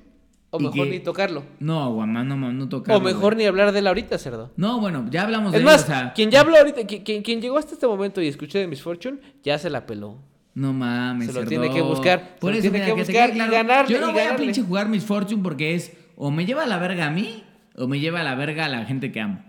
[0.50, 1.44] O mejor que- ni tocarlo.
[1.60, 2.98] No, Guamán, no, no tocarlo.
[3.00, 3.44] O mejor güey.
[3.44, 4.50] ni hablar de él ahorita, cerdo.
[4.58, 7.22] No, bueno, ya hablamos de Es él, más, o sea, quien ya habló ahorita, quien,
[7.22, 10.18] quien- llegó hasta este momento y escuché de Miss Fortune, ya se la peló.
[10.56, 11.50] No mames, Se lo cerdo.
[11.50, 14.02] tiene que buscar, Por se lo eso, tiene mira, que buscar y claro, ganarle, Yo
[14.02, 16.80] no y voy a pinche jugar Miss Fortune porque es o me lleva a la
[16.80, 17.44] verga a mí
[17.76, 19.44] o me lleva a la verga a la gente que amo.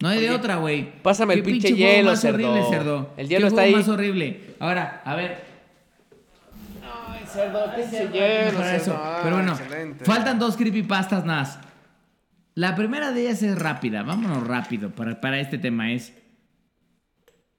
[0.00, 0.92] No hay de otra, güey.
[1.02, 2.50] pásame el ¿Qué pinche juego hielo, más cerdo.
[2.52, 3.14] horrible, cerdo.
[3.16, 3.82] El ¿Qué hielo está juego ahí.
[3.82, 4.40] más horrible.
[4.58, 5.44] Ahora, a ver,
[6.82, 7.64] Ay, cerdo,
[8.12, 9.00] qué para eso.
[9.22, 9.58] Pero bueno,
[10.04, 11.58] faltan dos creepypastas más.
[12.54, 15.92] La primera de ellas es rápida, vámonos rápido para, para este tema.
[15.92, 16.12] Es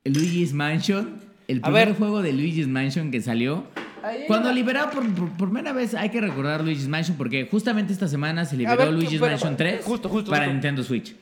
[0.03, 1.95] Luigi's Mansion, el primer ver.
[1.97, 3.65] juego de Luigi's Mansion que salió.
[4.03, 7.93] Ahí Cuando liberado por, por- por primera vez, hay que recordar Luigi's Mansion porque justamente
[7.93, 10.53] esta semana se liberó ver, Luigi's pero- Mansion 3 justo, justo, para justo.
[10.53, 11.15] Nintendo Switch.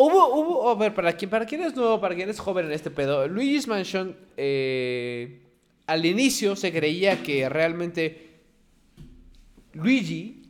[0.00, 2.72] Hubo, hubo, a ver, para quien, para quien es nuevo, para quien es joven en
[2.72, 5.42] este pedo, Luigi's Mansion, eh,
[5.88, 8.28] al inicio se creía que realmente
[9.72, 10.42] Luigi,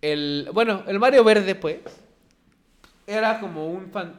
[0.00, 1.78] el, bueno, el Mario Verde, pues,
[3.06, 4.16] era como un, fan-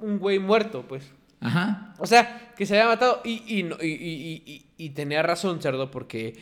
[0.00, 1.04] un güey muerto, pues.
[1.40, 1.94] Ajá.
[1.98, 6.34] O sea, que se había matado y, y, y- y tenía razón, cerdo, porque,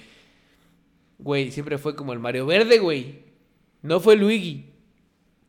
[1.19, 3.21] güey, siempre fue como el Mario Verde, güey.
[3.83, 4.71] No fue Luigi,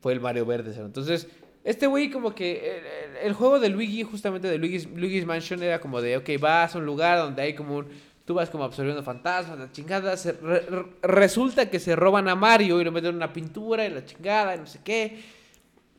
[0.02, 0.88] fue el Mario Verde, cerdo.
[0.88, 1.28] Entonces,
[1.66, 2.82] este güey como que
[3.22, 6.78] el, juego de Luigi, justamente de Luigi's, Luigi's Mansion, era como de, ok, vas a
[6.78, 7.88] un lugar donde hay como un...
[8.24, 10.16] Tú vas como absorbiendo fantasmas, la chingada.
[10.18, 13.86] se- re- re- resulta que se roban a Mario y lo meten en una pintura
[13.86, 15.20] y la chingada y no sé qué.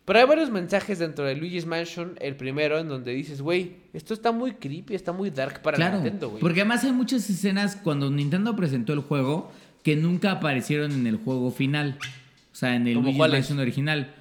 [0.04, 4.12] Pero hay varios mensajes dentro de Luigi's Mansion, el primero, en donde dices, güey, esto
[4.14, 5.96] está muy creepy, está muy dark para claro.
[5.96, 6.40] Nintendo, güey.
[6.40, 9.50] Porque además hay muchas escenas cuando Nintendo presentó el juego
[9.84, 11.98] que nunca aparecieron en el juego final.
[12.52, 13.28] O sea, en el ¿Cómo Luigi's?
[13.32, 14.14] Mansion original.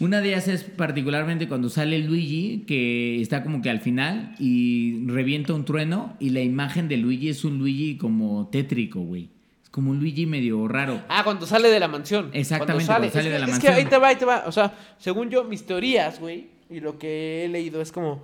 [0.00, 5.06] Una de ellas es particularmente cuando sale Luigi, que está como que al final y
[5.06, 9.28] revienta un trueno y la imagen de Luigi es un Luigi como tétrico, güey.
[9.62, 11.00] Es como un Luigi medio raro.
[11.08, 12.30] Ah, cuando sale de la mansión.
[12.32, 13.72] Exactamente, Cuando cuando sale es de que- la es mansión.
[13.72, 14.44] que ahí te va, ahí te va.
[14.46, 18.20] O sea, según yo, mis teorías, güey, y lo que he leído es como...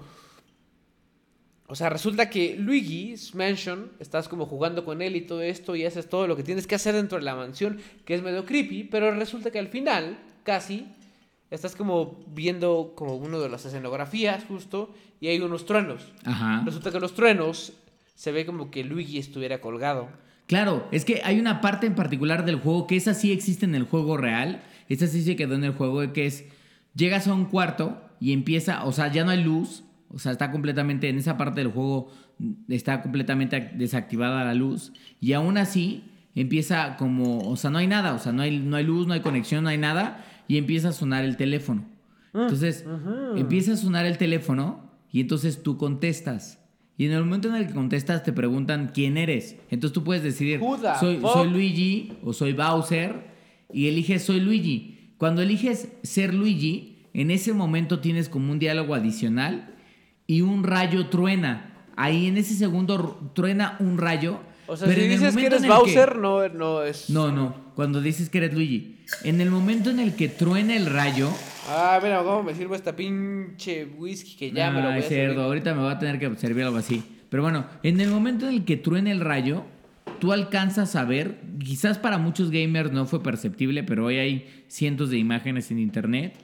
[1.69, 5.85] O sea, resulta que Luigi's Mansion, estás como jugando con él y todo esto y
[5.85, 8.83] haces todo lo que tienes que hacer dentro de la mansión, que es medio creepy,
[8.91, 10.87] pero resulta que al final, casi,
[11.51, 16.13] estás como viendo como uno de las escenografías justo y hay unos truenos.
[16.25, 16.63] Ajá.
[16.65, 17.73] Resulta que los truenos
[18.15, 20.09] se ve como que Luigi estuviera colgado.
[20.47, 23.75] Claro, es que hay una parte en particular del juego que esa sí existe en
[23.75, 24.63] el juego real.
[24.89, 26.45] Esa sí se quedó en el juego que es
[26.95, 30.51] llegas a un cuarto y empieza, o sea, ya no hay luz, o sea, está
[30.51, 32.11] completamente en esa parte del juego
[32.69, 36.05] está completamente desactivada la luz y aún así
[36.35, 39.13] empieza como, o sea, no hay nada, o sea, no hay no hay luz, no
[39.13, 41.85] hay conexión, no hay nada y empieza a sonar el teléfono.
[42.35, 42.85] Entonces,
[43.37, 46.59] empieza a sonar el teléfono y entonces tú contestas.
[46.99, 49.55] Y en el momento en el que contestas te preguntan quién eres.
[49.71, 50.61] Entonces tú puedes decidir,
[50.99, 53.29] soy, soy Luigi o soy Bowser
[53.73, 55.15] y eliges soy Luigi.
[55.19, 59.77] Cuando eliges ser Luigi, en ese momento tienes como un diálogo adicional
[60.27, 61.87] y un rayo truena.
[61.95, 64.41] Ahí en ese segundo truena un rayo.
[64.71, 67.11] O sea, pero si dices que eres Bowser, no, no es...
[67.11, 68.97] No, no, cuando dices que eres Luigi.
[69.25, 71.29] En el momento en el que truena el rayo,
[71.69, 75.09] Ah, mira, ¿cómo me sirvo esta pinche whisky que ya me lo voy a cerdo,
[75.35, 75.39] servir?
[75.41, 77.03] ahorita me va a tener que servir algo así.
[77.29, 79.65] Pero bueno, en el momento en el que truena el rayo,
[80.21, 85.11] tú alcanzas a ver, quizás para muchos gamers no fue perceptible, pero hoy hay cientos
[85.11, 86.35] de imágenes en internet.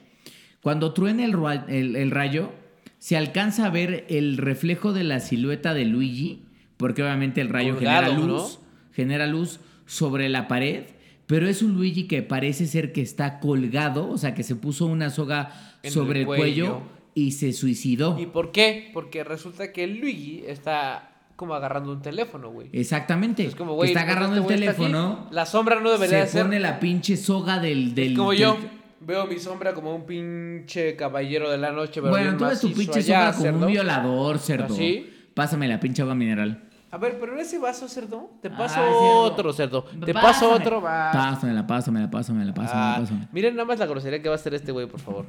[0.61, 2.51] Cuando truena el, ra- el- el rayo,
[2.99, 6.43] se alcanza a ver el reflejo de la silueta de Luigi,
[6.77, 8.27] porque obviamente el rayo Colgado, genera ¿no?
[8.27, 8.59] luz,
[8.93, 10.83] genera luz sobre la pared,
[11.25, 14.85] pero es un Luigi que parece ser que está colgado, o sea, que se puso
[14.85, 16.81] una soga En sobre el el cuello
[17.13, 18.17] y se suicidó.
[18.19, 18.91] ¿Y por qué?
[18.93, 22.69] Porque resulta que Luigi está como agarrando un teléfono, güey.
[22.73, 23.45] Exactamente.
[23.45, 24.77] Es como, güey, está ¿por qué agarrando este el aquí?
[24.77, 25.27] teléfono.
[25.31, 26.43] La sombra no debería se ser...
[26.43, 27.93] pone la pinche soga del.
[27.93, 28.57] del Es como del- yo.
[28.99, 32.71] Veo mi sombra como un pinche caballero de la noche, pero Bueno, tú ves tu
[32.73, 33.65] pinche allá, soga como cerdo.
[33.67, 34.73] un violador, cerdo.
[34.73, 35.07] ¿Así?
[35.35, 36.63] Pásame la pinche agua mineral.
[36.89, 39.19] A ver, pero en ese vaso, cerdo, te paso Ay, cerdo.
[39.19, 39.83] otro, cerdo.
[39.83, 40.21] Te Pásame.
[40.21, 41.11] paso otro, va.
[41.11, 43.27] Pásamela, pásamela, pásamela, pásamela, Ah, pásamela.
[43.33, 45.25] miren nada más la grosería que va a hacer este güey, por favor.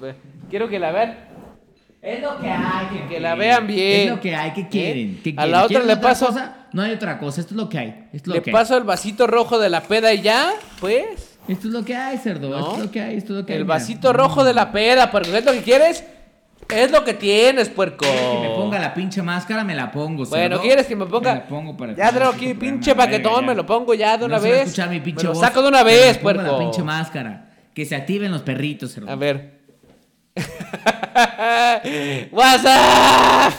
[0.50, 1.16] Quiero que la vean.
[2.02, 4.00] Es lo que hay, Que, que la vean bien.
[4.08, 5.20] Es lo que hay, ¿qué quieren?
[5.24, 5.50] ¿Qué A quieren?
[5.52, 6.56] la otra ¿Quieren le paso, cosa?
[6.72, 7.88] No hay otra cosa, esto es lo que hay.
[8.12, 11.38] Esto es lo le que paso el vasito rojo de la peda y ya, pues.
[11.48, 12.50] Esto es lo que hay, cerdo.
[12.50, 12.58] ¿No?
[12.58, 13.58] Esto es lo que hay, esto es lo que hay.
[13.58, 13.74] El mira.
[13.74, 16.04] vasito rojo de la peda, porque es lo que quieres.
[16.68, 18.04] Es lo que tienes, puerco.
[18.04, 19.62] ¿Quieres que me ponga la pinche máscara?
[19.64, 20.62] Me la pongo, Bueno, cerdo.
[20.62, 21.34] ¿quieres que me ponga?
[21.34, 24.36] Me la pongo para ya traigo aquí pinche paquetón, me lo pongo ya de una
[24.36, 24.68] No se va a vez.
[24.68, 26.42] escuchar mi pinche me lo voz, saco de una pero vez, me pongo puerco.
[26.52, 27.50] la pinche máscara.
[27.72, 29.10] Que se activen los perritos, cerdo.
[29.10, 29.60] A ver.
[32.32, 33.52] WhatsApp.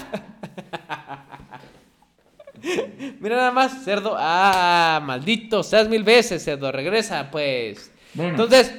[3.20, 4.16] Mira nada más, cerdo.
[4.18, 6.72] Ah, maldito, seas mil veces, cerdo.
[6.72, 7.92] Regresa, pues.
[8.14, 8.32] Bueno.
[8.32, 8.74] Entonces,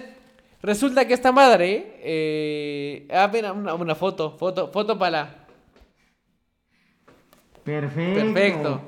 [0.63, 2.01] resulta que esta madre.
[2.03, 3.09] Eh...
[3.11, 4.37] Ah, mira, una, una foto.
[4.39, 5.47] Foto, foto para la.
[7.65, 8.33] Perfecto.
[8.33, 8.81] Perfecto.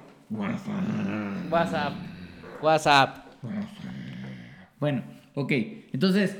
[1.51, 1.92] WhatsApp.
[2.62, 3.26] WhatsApp.
[4.78, 5.02] Bueno,
[5.34, 5.52] ok.
[5.92, 6.36] Entonces,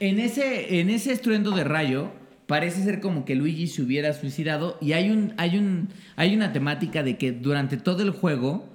[0.00, 2.10] en ese, en ese estruendo de rayo,
[2.46, 4.76] parece ser como que Luigi se hubiera suicidado.
[4.80, 8.68] Y hay un, hay un, hay una temática de que durante todo el juego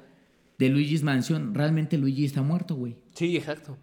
[0.57, 2.95] de Luigi's Mansion, realmente Luigi está muerto, güey.
[3.13, 3.77] Sí, exacto.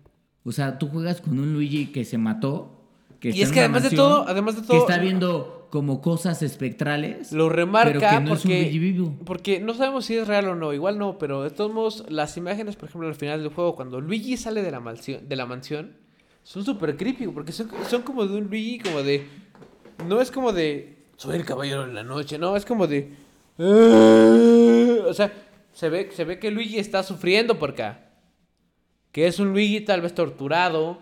[0.47, 2.81] O sea, tú juegas con un Luigi que se mató.
[3.19, 6.43] Que Y está es que además de todo, además de Que está viendo como cosas
[6.43, 7.33] espectrales.
[7.33, 9.17] Lo remarca pero que no es un porque, Luigi vivo.
[9.25, 12.37] porque no sabemos si es real o no, igual no, pero de todos modos, las
[12.37, 15.47] imágenes, por ejemplo, al final del juego, cuando Luigi sale de la mansión, de la
[15.47, 15.97] mansión
[16.45, 19.27] son súper creepy, porque son, son como de un Luigi, como de...
[20.07, 20.97] No es como de...
[21.17, 23.13] Soy el caballero de la noche, no, es como de...
[23.59, 25.33] O sea,
[25.73, 28.06] se ve, se ve que Luigi está sufriendo por acá.
[29.17, 30.99] Que es un Luigi tal vez torturado.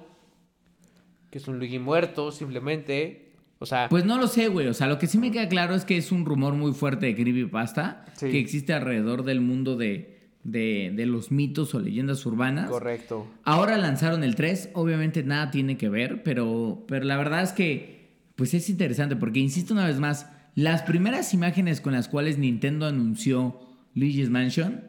[1.30, 3.32] Que es un Luigi muerto, simplemente.
[3.58, 3.88] O sea...
[3.88, 4.68] Pues no lo sé, güey.
[4.68, 7.06] O sea, lo que sí me queda claro es que es un rumor muy fuerte
[7.06, 8.30] de creepypasta Sí.
[8.30, 12.70] que existe alrededor del mundo de, de, de los mitos o leyendas urbanas.
[12.70, 13.26] Correcto.
[13.42, 18.12] Ahora lanzaron el 3, obviamente nada tiene que ver, pero, pero la verdad es que
[18.36, 22.86] pues es interesante porque, insisto una vez más, las primeras imágenes con las cuales Nintendo
[22.86, 23.58] anunció
[23.94, 24.84] Luigi's Mansion,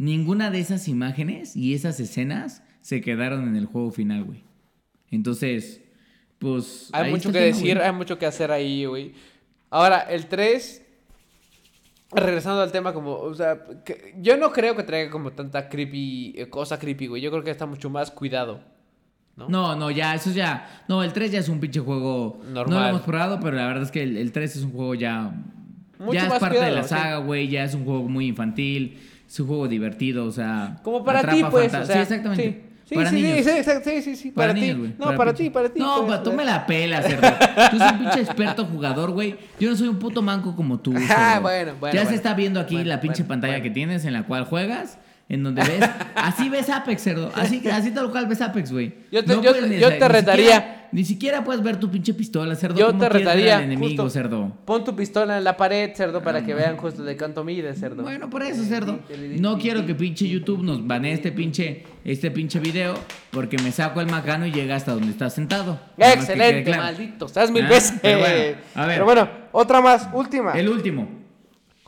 [0.00, 4.42] ninguna de esas imágenes y esas escenas se quedaron en el juego final, güey.
[5.10, 5.82] Entonces,
[6.38, 6.88] pues...
[6.92, 7.86] Hay mucho que tema, decir, güey.
[7.86, 9.12] hay mucho que hacer ahí, güey.
[9.68, 10.82] Ahora, el 3,
[12.12, 16.32] regresando al tema, como, o sea, que- yo no creo que traiga como tanta creepy,
[16.34, 17.20] eh, cosa creepy, güey.
[17.20, 18.62] Yo creo que está mucho más cuidado.
[19.36, 19.50] ¿no?
[19.50, 20.82] No, no, ya, eso ya.
[20.88, 22.40] No, el 3 ya es un pinche juego.
[22.46, 22.82] No Normal.
[22.84, 25.30] lo hemos probado, pero la verdad es que el, el 3 es un juego ya.
[25.98, 27.48] Mucho ya es parte de la saga, güey.
[27.48, 28.98] Ya es un juego muy infantil.
[29.30, 30.78] Es un juego divertido, o sea.
[30.82, 32.42] Como para ti, pues, fanta- o sea, sí, exactamente.
[32.42, 32.66] sí.
[32.90, 33.46] Sí, para sí, niños.
[33.46, 33.52] sí,
[33.84, 34.60] sí, sí, sí, Para, para, ti.
[34.62, 34.94] niños, güey.
[34.98, 35.78] No, para, ti, para ti.
[35.78, 37.28] No, pues, pa- tú me la pelas, cerdo.
[37.70, 39.36] Tú eres un pinche experto jugador, güey.
[39.60, 40.92] Yo no soy un puto manco como tú.
[41.08, 44.04] Ah, bueno, bueno, Ya se está viendo aquí Bueno, la pinche bueno, pantalla que tienes
[44.04, 44.98] en la cual juegas.
[45.28, 47.30] En donde ves, así ves Apex, cerdo.
[47.36, 48.92] Así, así tal cual ves Apex, güey.
[49.12, 50.44] Yo te- yo te- yo retaría.
[50.56, 52.78] siquiera- Ni siquiera puedes ver tu pinche pistola, cerdo.
[52.78, 53.58] Yo ¿Cómo te retaría.
[53.58, 54.56] al enemigo, justo, cerdo.
[54.64, 58.02] Pon tu pistola en la pared, cerdo, para que vean justo de cuánto mide, cerdo.
[58.02, 58.98] Bueno, por eso, cerdo.
[59.38, 62.94] No quiero que pinche YouTube nos banee este pinche, este pinche video
[63.30, 65.78] porque me saco el macano y llega hasta donde estás sentado.
[65.96, 66.82] Excelente, claro.
[66.82, 67.26] maldito.
[67.26, 67.98] Estás mil Ah, veces.
[68.02, 68.94] pero bueno, a ver.
[68.96, 70.52] Pero bueno, otra más, última.
[70.52, 71.08] El último.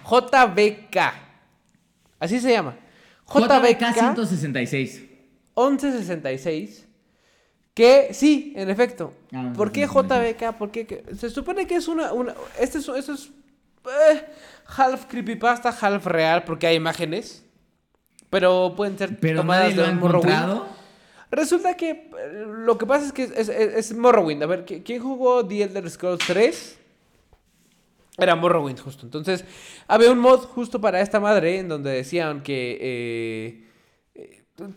[0.05, 0.97] JBK.
[2.21, 2.77] Así se llama.
[3.27, 5.03] JBK JBK 166.
[5.57, 6.89] 1166.
[7.75, 9.15] Que sí, en efecto.
[9.33, 10.37] Ah, ¿Por qué 1166.
[10.37, 10.59] JBK?
[10.59, 12.13] Porque que- se supone que es una.
[12.13, 13.31] una este es, eso es.
[13.87, 14.25] eh,
[14.77, 17.45] half creepypasta, half real, porque hay imágenes.
[18.31, 20.63] Pero pueden ser Pero tomadas de Morrowind.
[21.31, 24.43] Resulta que eh, lo que pasa es que es, es- Morrowind.
[24.43, 26.79] A ver, ¿qui- ¿quién jugó The Elder Scrolls 3?
[28.19, 29.07] Era Morrowind, justo.
[29.07, 29.45] Entonces,
[29.89, 33.65] había un mod justo para esta madre en donde decían que eh,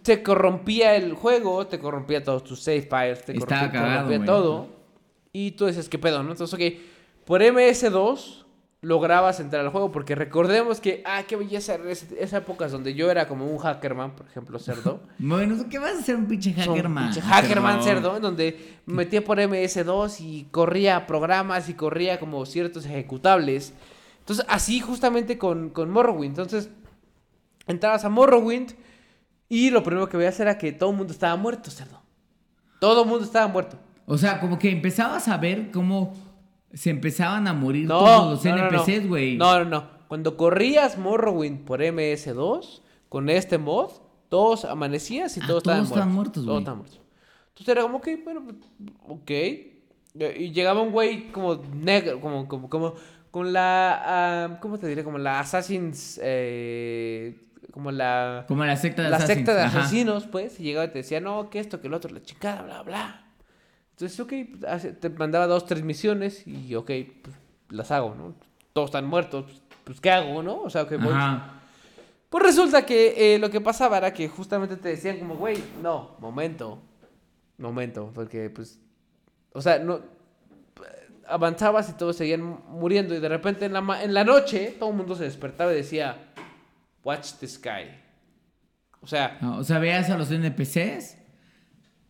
[0.02, 4.26] te corrompía el juego, te corrompía todos tus save files, te Estaba corrompía, cagado, corrompía
[4.26, 4.68] todo.
[5.32, 6.32] Y tú dices, ¿qué pedo, no?
[6.32, 8.46] Entonces, ok, por MS2
[8.82, 12.94] lograbas entrar al juego porque recordemos que, ah, qué belleza, esa, esa época es donde
[12.94, 15.02] yo era como un hackerman, por ejemplo, cerdo.
[15.18, 17.06] Bueno, ¿qué vas a hacer un pinche hackerman?
[17.06, 22.46] pinche Hackerman cerdo, en donde me metía por MS2 y corría programas y corría como
[22.46, 23.74] ciertos ejecutables.
[24.20, 26.40] Entonces, así justamente con, con Morrowind.
[26.40, 26.70] Entonces,
[27.68, 28.74] entrabas a Morrowind
[29.50, 32.02] y lo primero que veías era que todo el mundo estaba muerto, cerdo.
[32.80, 33.78] Todo el mundo estaba muerto.
[34.06, 36.14] O sea, como que empezabas a ver cómo
[36.74, 38.58] se empezaban a morir No, todos los no.
[38.68, 39.38] NPCs, güey.
[39.38, 39.96] No, no, no.
[40.08, 43.92] Cuando corrías Morrowind por MS2, con este mod,
[44.30, 46.44] todos amanecías y Ah, todos, todos estaban muertos.
[46.44, 47.00] muertos, Todos estaban muertos.
[47.50, 48.46] Entonces era como, ok, bueno,
[49.08, 49.32] ok.
[50.38, 52.94] Y llegaba un güey como negro, como, como, como,
[53.32, 54.02] con la,
[54.46, 55.04] ah, ¿cómo te diré?
[55.04, 57.36] Como la Assassin's, eh,
[57.72, 58.46] como la...
[58.48, 59.80] Como la secta de la Assassins, secta de ajá.
[59.82, 62.62] asesinos, pues, y llegaba y te decía, no, que esto, que el otro, la chingada,
[62.64, 63.26] bla, bla.
[63.92, 64.34] Entonces, ok,
[65.00, 67.36] te mandaba dos, tres misiones y, ok, pues,
[67.70, 68.34] las hago, ¿no?
[68.74, 70.62] Todos están muertos, pues, pues, ¿qué hago, no?
[70.62, 71.14] O sea, ok, voy.
[71.14, 71.52] Ajá.
[72.30, 76.16] Pues resulta que eh, lo que pasaba era que justamente te decían como, güey, no,
[76.20, 76.82] momento,
[77.58, 78.80] momento, porque, pues,
[79.54, 80.02] o sea, no,
[81.28, 84.90] avanzabas y todos seguían muriendo y de repente en la, ma- en la noche todo
[84.92, 86.18] el mundo se despertaba y decía,
[87.06, 87.86] watch the sky.
[89.02, 91.18] O sea, Ah, O sea, veías a los NPCs,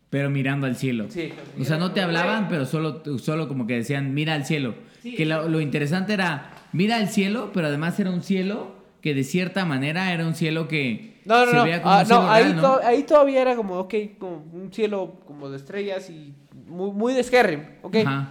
[0.10, 1.06] pero mirando al cielo.
[1.10, 1.32] Sí.
[1.60, 4.76] O sea, no te hablaban, pero solo, solo como que decían, mira al cielo.
[5.04, 9.24] Que lo, lo interesante era, mira al cielo, pero además era un cielo que de
[9.24, 11.64] cierta manera era un cielo que No, no, se no.
[11.64, 12.62] veía como Ah, un cielo no, ahí, real, ¿no?
[12.62, 16.34] to- ahí todavía era como, ok, como un cielo como de estrellas y
[16.66, 17.96] muy, muy de Skyrim, ok.
[17.98, 18.30] Ajá.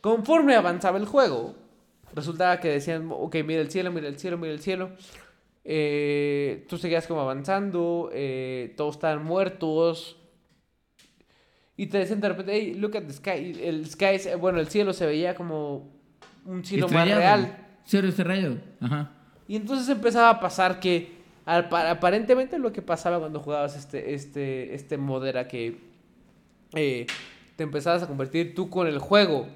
[0.00, 1.56] Conforme avanzaba el juego,
[2.14, 4.90] resultaba que decían, ok, mira el cielo, mira el cielo, mira el cielo.
[5.64, 10.16] Eh, tú seguías como avanzando, eh, todos estaban muertos.
[11.76, 13.52] Y te decían de repente, hey, look at the sky.
[13.62, 15.90] El sky, bueno, el cielo se veía como
[16.44, 17.56] un cielo más real.
[17.84, 18.58] Cielo estrellado.
[18.80, 19.10] Ajá.
[19.48, 21.12] Y entonces empezaba a pasar que
[21.44, 25.78] al- aparentemente lo que pasaba cuando jugabas este, este, este mod era que
[26.74, 27.06] eh,
[27.56, 29.46] te empezabas a convertir tú con el juego,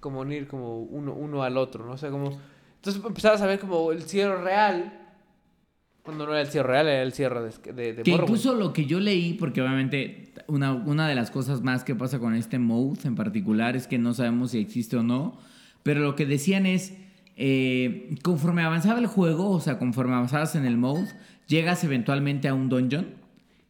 [0.00, 1.92] como unir como uno, uno al otro, ¿no?
[1.92, 2.40] O sea, como...
[2.76, 5.01] Entonces empezabas a ver como el cielo real,
[6.02, 8.28] cuando no era el cielo real, era el cielo de, de, de Que Morrowind.
[8.36, 12.18] incluso lo que yo leí, porque obviamente una, una de las cosas más que pasa
[12.18, 15.38] con este mode en particular es que no sabemos si existe o no,
[15.82, 16.94] pero lo que decían es,
[17.36, 21.08] eh, conforme avanzaba el juego, o sea, conforme avanzabas en el mode,
[21.46, 23.06] llegas eventualmente a un dungeon.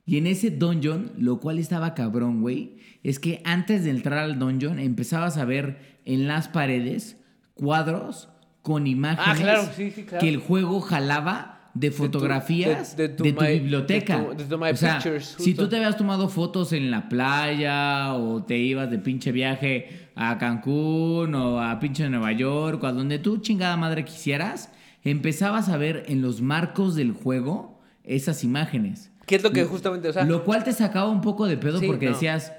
[0.04, 4.38] Y en ese dungeon, lo cual estaba cabrón, güey, es que antes de entrar al
[4.38, 7.16] dungeon empezabas a ver en las paredes
[7.54, 8.28] cuadros
[8.62, 10.20] con imágenes Ah, claro, sí, sí, claro.
[10.20, 14.18] que el juego jalaba de fotografías de- de, de tu tu My- biblioteca.
[14.36, 18.14] de tu- My o sea, Pictures, si tú te habías tomado fotos en la playa
[18.14, 22.92] o te ibas de pinche viaje a Cancún o a pinche Nueva York o a
[22.92, 24.70] donde tú chingada madre quisieras,
[25.02, 29.10] empezabas a ver en los marcos del juego esas imágenes.
[29.26, 30.24] ¿Qué es lo que justamente, o sea...
[30.24, 32.12] Lo cual te sacaba un poco de pedo Sí, porque no.
[32.12, 32.52] decías,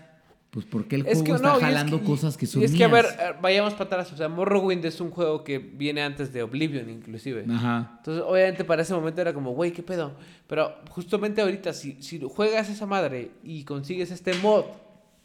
[0.54, 2.46] pues ¿por qué el Es juego que está no, y es jalando que- cosas que
[2.46, 3.18] son y es que, a ver, mías?
[3.20, 4.14] eh, vayamos para atrás.
[4.14, 7.44] O sea, Morrowind es un juego que viene antes de Oblivion, inclusive.
[7.50, 7.96] Ajá.
[7.98, 10.14] Entonces, obviamente, para ese momento era como, güey, ¿qué pedo?
[10.46, 14.66] Pero justamente ahorita, si, si juegas esa madre y consigues este mod,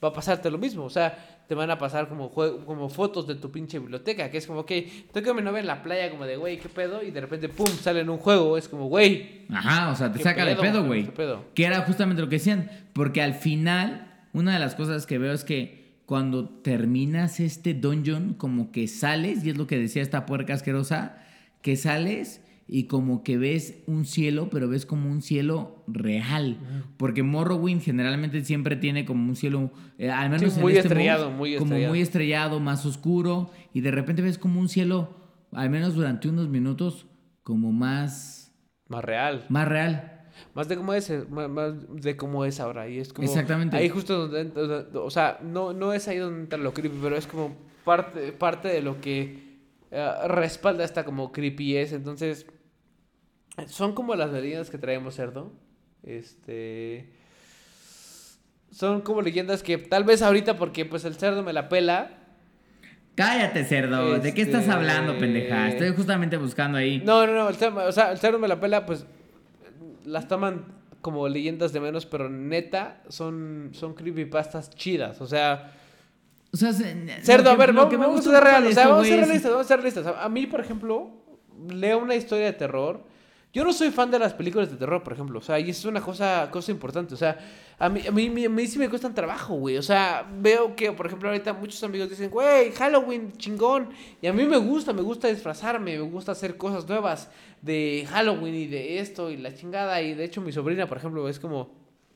[0.02, 0.84] va a pasarte lo mismo.
[0.84, 4.38] O sea, te van a pasar como, jue- como fotos de tu pinche biblioteca, que
[4.38, 4.72] es como, ok,
[5.12, 7.02] tengo que mi novia en la playa, como de, güey, ¿qué pedo?
[7.02, 8.56] Y de repente, pum, sale en un juego.
[8.56, 10.88] Es como, güey, Ajá, o sea, te ¿Qué saca de pedo, pedo, güey?
[11.02, 11.04] güey.
[11.04, 11.44] ¿Qué pedo?
[11.54, 12.70] Que era justamente lo que decían.
[12.94, 18.34] Porque al final, una de las cosas que veo es que cuando terminas este dungeon,
[18.34, 21.18] como que sales, y es lo que decía esta puerca asquerosa,
[21.60, 26.58] que sales y como que ves un cielo, pero ves como un cielo real.
[26.98, 30.88] Porque Morrowind generalmente siempre tiene como un cielo, eh, al menos Sí, en muy este
[30.88, 31.92] estrellado, muy como estrellado.
[31.92, 35.14] muy estrellado, más oscuro, y de repente ves como un cielo,
[35.52, 37.06] al menos durante unos minutos,
[37.42, 38.52] como más,
[38.86, 39.44] más real.
[39.48, 40.17] más real.
[40.54, 42.88] Más de cómo es, más, más de cómo es ahora.
[42.88, 43.26] Y es como.
[43.26, 43.76] Exactamente.
[43.76, 44.52] Ahí justo donde.
[44.98, 48.68] O sea, no, no es ahí donde entra lo creepy, pero es como parte, parte
[48.68, 49.58] de lo que
[49.90, 51.92] eh, respalda esta como creepy es.
[51.92, 52.46] Entonces.
[53.66, 55.52] Son como las leyendas que traemos, cerdo.
[56.04, 57.10] Este.
[58.70, 62.14] Son como leyendas que tal vez ahorita, porque pues el cerdo me la pela.
[63.14, 64.18] Cállate, cerdo.
[64.20, 65.68] ¿De qué estás Este- hablando, pendeja?
[65.70, 67.02] Estoy justamente buscando ahí.
[67.04, 67.48] No, no, no.
[67.48, 69.06] El cerdo, o sea, el cerdo me la pela, pues.
[70.08, 70.64] Las toman
[71.00, 75.20] como leyendas de menos, pero neta son, son creepypastas chidas.
[75.20, 75.72] O sea.
[76.52, 79.04] O sea, se- Cerdo, a ver, que me gusta ser real, de o sea, vamos
[79.04, 80.06] a ser realistas, vamos a ser realistas.
[80.18, 81.10] A mí, por ejemplo,
[81.68, 83.02] leo una historia de terror.
[83.52, 85.38] Yo no soy fan de las películas de terror, por ejemplo.
[85.38, 87.14] O sea, y es una cosa, cosa importante.
[87.14, 87.38] O sea,
[87.78, 89.78] a mí, a, mí, a mí sí me cuestan trabajo, güey.
[89.78, 93.88] O sea, veo que, por ejemplo, ahorita muchos amigos dicen, güey, Halloween, chingón.
[94.20, 97.30] Y a mí me gusta, me gusta disfrazarme, me gusta hacer cosas nuevas
[97.62, 100.02] de Halloween y de esto y la chingada.
[100.02, 101.70] Y de hecho, mi sobrina, por ejemplo, es como,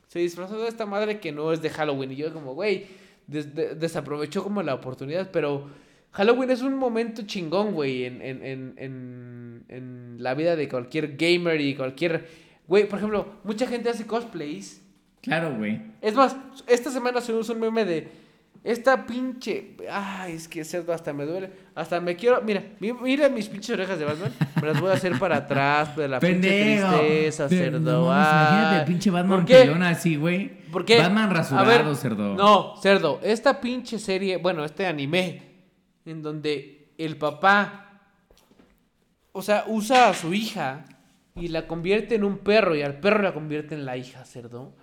[0.07, 2.11] se disfrazó de esta madre que no es de Halloween.
[2.11, 2.85] Y yo como, güey,
[3.25, 5.67] des- de- desaprovechó como la oportunidad, pero
[6.13, 11.17] Halloween es un momento chingón, güey, en, en, en, en, en la vida de cualquier
[11.17, 12.27] gamer y cualquier...
[12.67, 14.81] Güey, por ejemplo, mucha gente hace cosplays.
[15.21, 15.81] Claro, güey.
[16.01, 16.35] Es más,
[16.67, 18.07] esta semana se usó un meme de...
[18.63, 19.75] Esta pinche...
[19.91, 21.49] Ay, es que cerdo hasta me duele.
[21.75, 22.41] Hasta me quiero...
[22.43, 24.31] Mira, mi- mira mis pinches orejas de Batman.
[24.61, 27.79] Me las voy a hacer para atrás, de la pinche tristeza, Pero, cerdo.
[27.79, 30.49] no imagínate el pinche Batman pelón así, güey.
[30.71, 30.97] ¿Por qué?
[30.99, 32.35] Batman A rasurado, ver, cerdo.
[32.35, 33.19] No, cerdo.
[33.23, 35.41] Esta pinche serie, bueno, este anime,
[36.05, 38.01] en donde el papá,
[39.31, 40.85] o sea, usa a su hija
[41.35, 44.73] y la convierte en un perro y al perro la convierte en la hija, cerdo.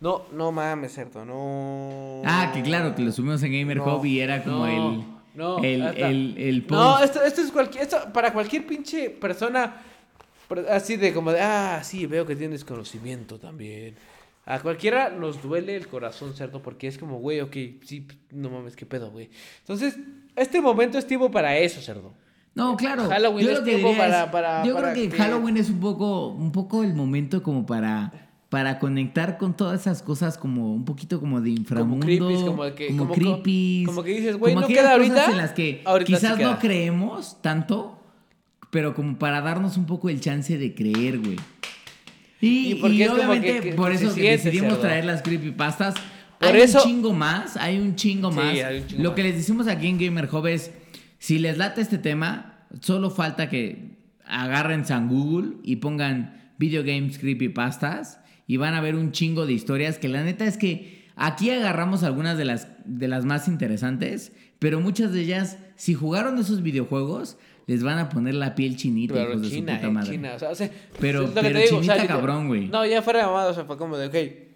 [0.00, 2.22] No, no mames, cerdo, no.
[2.24, 5.04] Ah, que claro, que lo subimos en Gamer No, Hobby y era como no, el,
[5.34, 6.80] no, el, el, el post.
[6.80, 9.76] No, esto, esto es cualquier, esto para cualquier pinche persona
[10.48, 13.96] per- así de como de, ah, sí, veo que tienes conocimiento también.
[14.46, 18.76] A cualquiera nos duele el corazón, cerdo, porque es como, güey, ok, sí, no mames,
[18.76, 19.28] qué pedo, güey.
[19.58, 19.98] Entonces,
[20.38, 22.12] este momento es tiempo para eso, cerdo.
[22.54, 23.08] No, claro.
[23.08, 25.56] Halloween yo es lo que tiempo para- es- para- yo para creo que, que- Halloween
[25.58, 30.38] es un poco, un poco el momento como para, para conectar con todas esas cosas
[30.38, 34.36] como un poquito como de inframundo, creepies, como que- como como- creepies, como que dices,
[34.38, 35.30] güey, ¿no queda cosas ahorita?
[35.30, 38.02] en las que Ahorita sí quizás no creemos tanto,
[38.70, 41.36] pero como para darnos un poco el chance de creer, güey.
[42.40, 44.82] Y, Y obviamente que- que por eso que decidimos cerdo.
[44.82, 45.94] traer las creepypastas.
[46.40, 48.54] Por hay eso- un chingo más, hay un chingo Sí, más.
[48.64, 49.16] hay un chingo Lo más.
[49.16, 50.70] que les decimos aquí en Gamer Hub es,
[51.18, 57.18] si les late este tema, solo falta que agarren San Google y pongan Video Games
[57.18, 61.50] Creepypastas y van a ver un chingo de historias que la neta es que aquí
[61.50, 66.62] agarramos algunas de las, de las más interesantes, pero muchas de ellas, si jugaron esos
[66.62, 67.36] videojuegos,
[67.66, 70.10] les van a poner la piel chinita, Pero hijos de China, su puta eh, madre.
[70.12, 70.32] China.
[70.34, 70.70] O sea, o sea,
[71.00, 72.68] Pero- pero digo, o sea, chinita cabrón, güey.
[72.68, 74.47] No, ya fuera de mamada, o sea, fue como de, ok.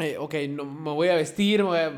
[0.00, 1.92] Eh, ok, no, me voy a vestir, me voy a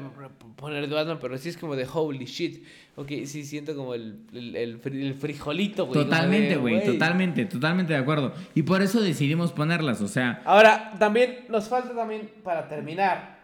[0.56, 2.62] poner de Batman, pero sí es como de holy shit.
[2.97, 6.02] Ok, sí siento como el, el, el fri- el frijolito, güey.
[6.05, 8.35] Totalmente, güey, totalmente, totalmente de acuerdo.
[8.55, 13.39] Y por eso decidimos ponerlas, o sea, Ahora, también nos falta también para terminar.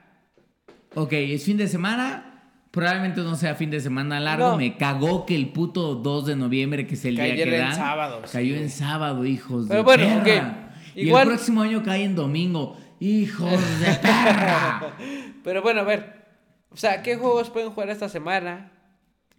[0.94, 4.56] ok, es fin de semana, probablemente no sea fin de semana largo, No.
[4.58, 7.74] me cagó que el puto 2 de noviembre, que es el día que en dan,
[7.74, 8.62] sábado, sí, cayó güey.
[8.64, 10.68] en sábado, hijos Pero de bueno, perra.
[10.70, 14.96] ok, Y igual- el próximo año cae en domingo, hijos de perra.
[15.44, 16.26] Pero bueno, a ver.
[16.70, 18.72] O sea, ¿qué juegos pueden jugar esta semana?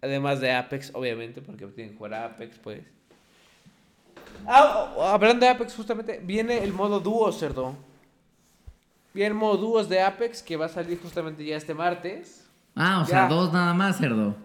[0.02, 2.84] Además de Apex, obviamente, porque tienen que jugar a Apex, pues.
[4.46, 7.76] Ah, oh, hablando de Apex, justamente, viene el modo dúo, cerdo.
[9.14, 12.48] Viene el modo dúos de Apex que va a salir justamente ya este martes.
[12.76, 14.36] Ah, o sea, dos nada más, cerdo.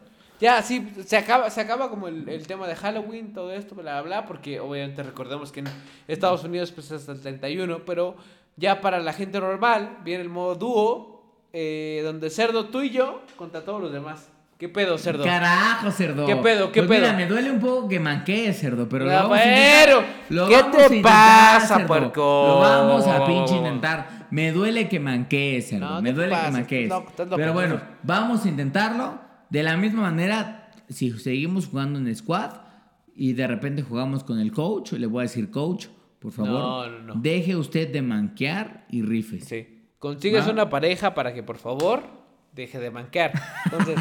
[0.41, 4.01] Ya, sí, se acaba, se acaba como el, el tema de Halloween, todo esto, bla,
[4.01, 5.67] bla, bla, porque obviamente recordemos que en
[6.09, 8.17] Estados Unidos pues hasta el 31, pero
[8.57, 11.23] ya para la gente normal viene el modo dúo,
[11.53, 14.29] eh, donde Cerdo tú y yo contra todos los demás.
[14.59, 15.25] ¿Qué pedo, Cerdo?
[15.25, 16.25] Carajo, cerdo.
[16.25, 16.71] ¿Qué pedo?
[16.71, 17.19] ¿Qué Pues Mira, pedo?
[17.19, 20.05] me duele un poco que manquee, cerdo, pero lo Ah, vamos a intentar.
[20.29, 21.87] Lo ¿qué vamos te a intentar, pasa, cerdo.
[21.89, 22.45] puerco?
[22.47, 24.29] Lo vamos a pinche intentar.
[24.31, 25.89] Me duele que manquee, cerdo.
[25.89, 26.47] No, me ¿qué te duele pasa?
[26.47, 26.89] que manquees.
[26.91, 29.19] Loco, Pero bueno, vamos a intentarlo.
[29.51, 32.53] De la misma manera, si seguimos jugando en squad
[33.17, 35.87] y de repente jugamos con el coach, le voy a decir, coach,
[36.23, 37.21] por favor, No, no, no.
[37.21, 39.45] deje usted de manquear y rifes.
[39.45, 39.67] Sí.
[39.99, 42.03] Consigues una pareja para que por favor
[42.55, 43.33] deje de manquear.
[43.67, 43.97] Entonces,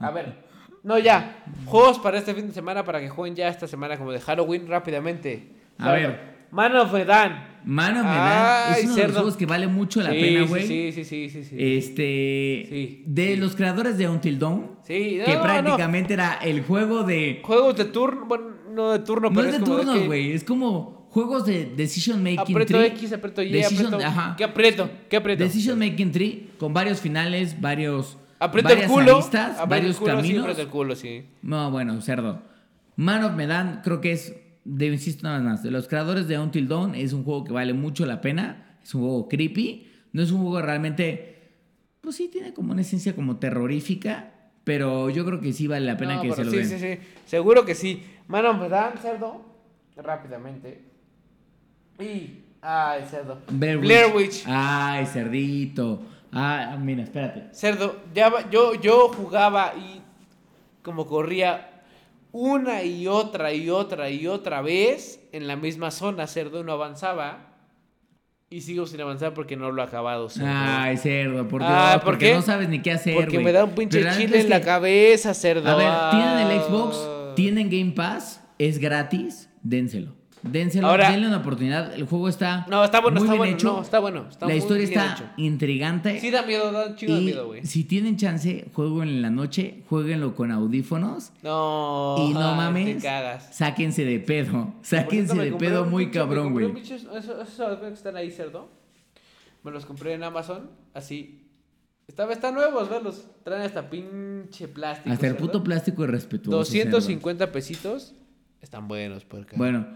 [0.00, 0.46] a ver.
[0.84, 1.44] No, ya.
[1.66, 4.66] Juegos para este fin de semana para que jueguen ya esta semana como de Halloween
[4.68, 5.52] rápidamente.
[5.78, 6.38] A ver.
[6.50, 7.58] Man of Medan.
[7.64, 8.72] Mano, me da.
[8.72, 9.14] Ay, Es uno de los cerdo.
[9.20, 10.66] juegos que vale mucho la Sí, pena, güey.
[10.66, 11.56] Sí, sí, sí, sí, sí.
[11.58, 12.66] Este.
[12.70, 14.78] Sí, de los creadores de Until Dawn.
[14.84, 15.42] Sí, no, que no.
[15.42, 17.40] prácticamente era el juego de.
[17.44, 20.32] Juegos de turno, bueno, no de turno, No pero es de que güey.
[20.32, 22.86] Es como juegos de Decision Making Aprieto Tree.
[22.88, 24.06] X, aprieto Y, Decision- aprieto.
[24.06, 24.34] ajá.
[24.36, 24.90] ¿Qué aprieto?
[25.08, 25.42] ¿Qué aprieto?
[25.44, 28.18] Decision Making Tree con varios finales, varios.
[28.40, 29.14] Aprieto el varias culo.
[29.16, 30.40] aristas, aprieto varios el culo, sí, caminos.
[30.42, 31.24] aprieto el culo, sí.
[31.42, 32.42] No, bueno, cerdo.
[32.96, 34.34] Man of Medan, creo que es.
[34.64, 35.62] De, insisto nada más.
[35.62, 38.76] De los creadores de Until Dawn, es un juego que vale mucho la pena.
[38.82, 39.86] Es un juego creepy.
[40.12, 41.36] No es un juego realmente.
[42.02, 44.34] Pues sí, tiene como una esencia como terrorífica.
[44.64, 46.68] Pero yo creo que sí vale la pena No, que se lo sí, den.
[46.68, 46.98] sí, sí.
[47.24, 48.02] Seguro que sí.
[48.26, 49.42] Man of Medan, cerdo.
[49.96, 50.82] Rápidamente.
[51.98, 52.42] Y.
[52.60, 53.38] Ay, cerdo.
[53.50, 53.86] Blair Witch.
[53.86, 54.44] Blair Witch.
[54.46, 56.02] Ay, cerdito.
[56.32, 57.54] Ah, mira, espérate.
[57.54, 60.00] Cerdo, ya va- yo, yo jugaba y
[60.82, 61.70] como corría
[62.32, 67.44] una y otra y otra y otra vez en la misma zona, cerdo, no avanzaba.
[68.50, 70.48] Y sigo sin avanzar porque no lo he acabado, cerdo.
[70.50, 71.70] Ay, cerdo, por Dios.
[71.72, 72.34] Ah, ¿por porque qué?
[72.34, 75.68] no sabes ni qué hacer, porque me da un pinche chile en la cabeza, cerdo.
[75.68, 76.64] A ver, tienen el Ah.
[76.66, 80.12] Xbox, tienen Game Pass, es gratis, dénselo.
[80.42, 81.94] Dénselo, Ahora- denle una oportunidad.
[81.94, 83.54] El juego está No, está bueno, muy está bien bueno.
[83.56, 83.72] hecho.
[83.74, 84.26] No, está bueno.
[84.30, 85.24] Está la muy historia bien está hecho.
[85.36, 86.20] intrigante.
[86.20, 87.66] Sí da miedo, da de y miedo, güey.
[87.66, 92.16] si tienen chance, jueguen en la noche, jueguenlo con audífonos No.
[92.18, 93.48] y no ay, mames, Te cagas.
[93.56, 94.74] sáquense de pedo.
[94.82, 96.70] Sáquense de pedo muy pinche- cabrón, güey.
[96.80, 98.68] Esos esos audífonos que están ahí, cerdo.
[99.64, 101.44] Me los compré en Amazon, así.
[102.06, 103.26] Esta están nuevos, verlos.
[103.44, 105.12] Traen hasta pinche plástico.
[105.12, 105.46] Hasta el cerdo.
[105.46, 106.64] puto plástico es respetuoso.
[106.70, 106.92] cerdo.
[106.92, 108.14] 250 pesitos.
[108.62, 109.56] Están buenos, puerca.
[109.58, 109.86] Bueno,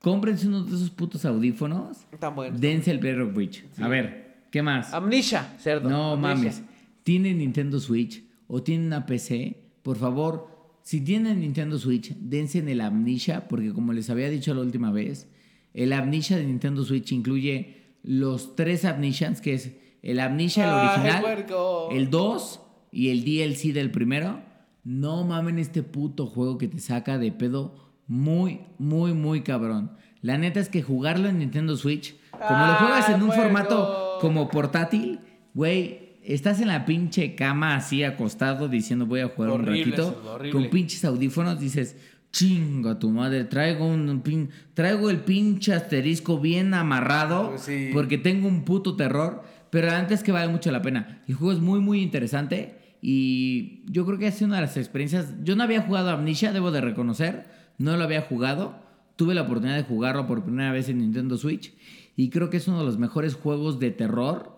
[0.00, 1.98] cómprense uno de esos putos audífonos.
[2.12, 2.60] Están buenos.
[2.60, 3.64] Dense el Blair Witch.
[3.80, 4.92] A ver, ¿qué más?
[4.92, 5.88] Amnesia, cerdo.
[5.88, 6.36] No Amnesia.
[6.36, 6.62] mames.
[7.04, 10.48] Tienen Nintendo Switch o tienen una PC, por favor,
[10.82, 14.90] si tienen Nintendo Switch, dense en el Amnesia, porque como les había dicho la última
[14.90, 15.28] vez,
[15.74, 19.72] el Amnesia de Nintendo Switch incluye los tres Amnesians, que es
[20.02, 21.88] el Amnesia, el original, puerco.
[21.92, 22.60] el 2
[22.92, 24.40] y el DLC del primero.
[24.82, 29.92] No mamen este puto juego que te saca de pedo muy, muy, muy cabrón.
[30.20, 34.48] La neta es que jugarlo en Nintendo Switch, como lo juegas en un formato como
[34.48, 35.20] portátil,
[35.54, 40.50] güey, estás en la pinche cama así acostado diciendo voy a jugar Horrible, un ratito
[40.52, 41.96] con pinches audífonos, dices,
[42.32, 47.90] chinga tu madre, traigo un pin- traigo el pinche asterisco bien amarrado Pues sí.
[47.92, 51.22] porque tengo un puto terror, pero la neta es que vale mucho la pena.
[51.28, 54.76] El juego es muy muy interesante y yo creo que ha sido una de las
[54.76, 58.74] experiencias, yo no había jugado Amnesia, debo de reconocer, no lo había jugado.
[59.16, 61.72] Tuve la oportunidad de jugarlo por primera vez en Nintendo Switch.
[62.14, 64.54] Y creo que es uno de los mejores juegos de terror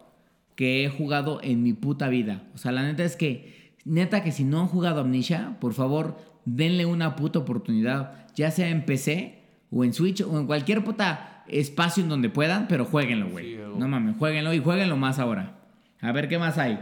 [0.57, 2.43] que he jugado en mi puta vida.
[2.53, 6.19] O sea, la neta es que, neta que si no han jugado Amnesia, por favor,
[6.45, 8.27] denle una puta oportunidad.
[8.35, 9.39] Ya sea en PC
[9.71, 13.55] o en Switch o en cualquier puta espacio en donde puedan, pero jueguenlo, güey.
[13.55, 15.61] Sí, no mames, jueguenlo y jueguenlo más ahora.
[16.01, 16.77] A ver qué más hay.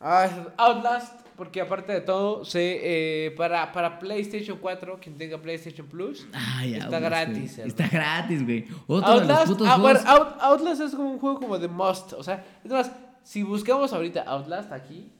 [0.00, 0.28] Ah,
[0.58, 6.20] Outlast, porque aparte de todo, se, eh, para, para PlayStation 4, quien tenga PlayStation Plus,
[6.62, 7.58] está Outlast, gratis.
[7.58, 8.66] Está gratis, güey.
[8.86, 10.00] Otro de los Outlast, ah, bueno.
[10.06, 12.12] Out- Outlast es como un juego como de must.
[12.14, 12.90] O sea, es más,
[13.22, 15.10] si buscamos ahorita Outlast aquí,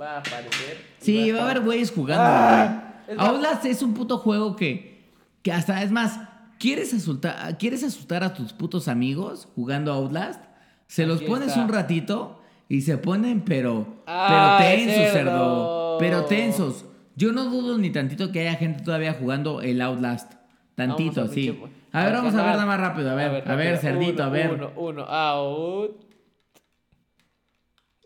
[0.00, 0.84] va a aparecer.
[1.00, 3.10] Sí, va a estar- haber güeyes jugando, Ah, güey.
[3.12, 5.04] es más- Outlast es un puto juego que,
[5.42, 6.18] que hasta, es más,
[6.58, 10.40] ¿quieres asustar, ¿quieres asustar a tus putos amigos jugando Outlast?
[10.86, 11.62] Se los pones está.
[11.62, 15.12] un ratito y se ponen, pero, Ah, pero tensos, cerdo.
[15.12, 15.96] cerdo.
[15.98, 16.84] Pero tensos.
[17.16, 20.32] Yo no dudo ni tantito que haya gente todavía jugando el Outlast.
[20.74, 21.50] Tantito, sí.
[21.50, 23.10] pinche- A ver, vamos a ver nada más rápido.
[23.10, 24.52] A ver, a ver, cerdito, Uno, a ver.
[24.54, 26.00] Uno, uno, out.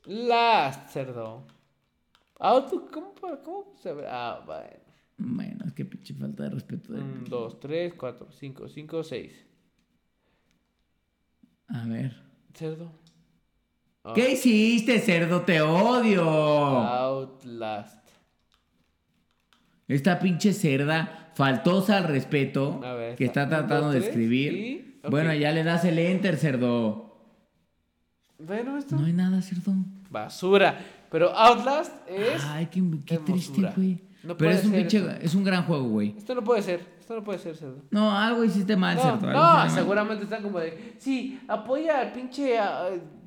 [0.07, 1.47] Last, cerdo.
[2.39, 3.15] Out, ¿cómo,
[3.45, 4.05] cómo se ve?
[4.09, 4.85] Ah, bueno.
[5.19, 6.93] Bueno, es que pinche falta de respeto.
[6.93, 9.33] de- 1, 2, 3, 4, 5, 5, 6.
[11.69, 12.15] A ver.
[12.55, 12.93] Cerdo.
[14.09, 15.43] Ah, ¿Qué hiciste, cerdo?
[15.43, 16.23] Te odio.
[16.23, 18.07] Outlast.
[19.89, 23.49] Esta pinche cerda faltosa al respeto A ver, que está.
[23.49, 25.01] tratando de escribir.
[25.11, 27.17] Bueno, ya le das el enter, cerdo.
[28.39, 28.95] Bueno, esto.
[28.95, 29.73] No hay nada, cerdo.
[30.09, 30.79] Basura.
[31.11, 32.45] Pero Outlast es.
[32.45, 34.06] Ay, qué, qué triste, güey.
[34.27, 36.15] No Pero es un pinche, es un gran juego, güey.
[36.19, 36.81] Esto no puede ser.
[36.99, 37.83] Esto no puede ser, cerdo.
[37.91, 39.27] No, algo hiciste mal, No, cerdo.
[39.29, 39.71] no, mal.
[39.71, 40.95] seguramente están como de.
[40.99, 42.57] Sí, apoya al pinche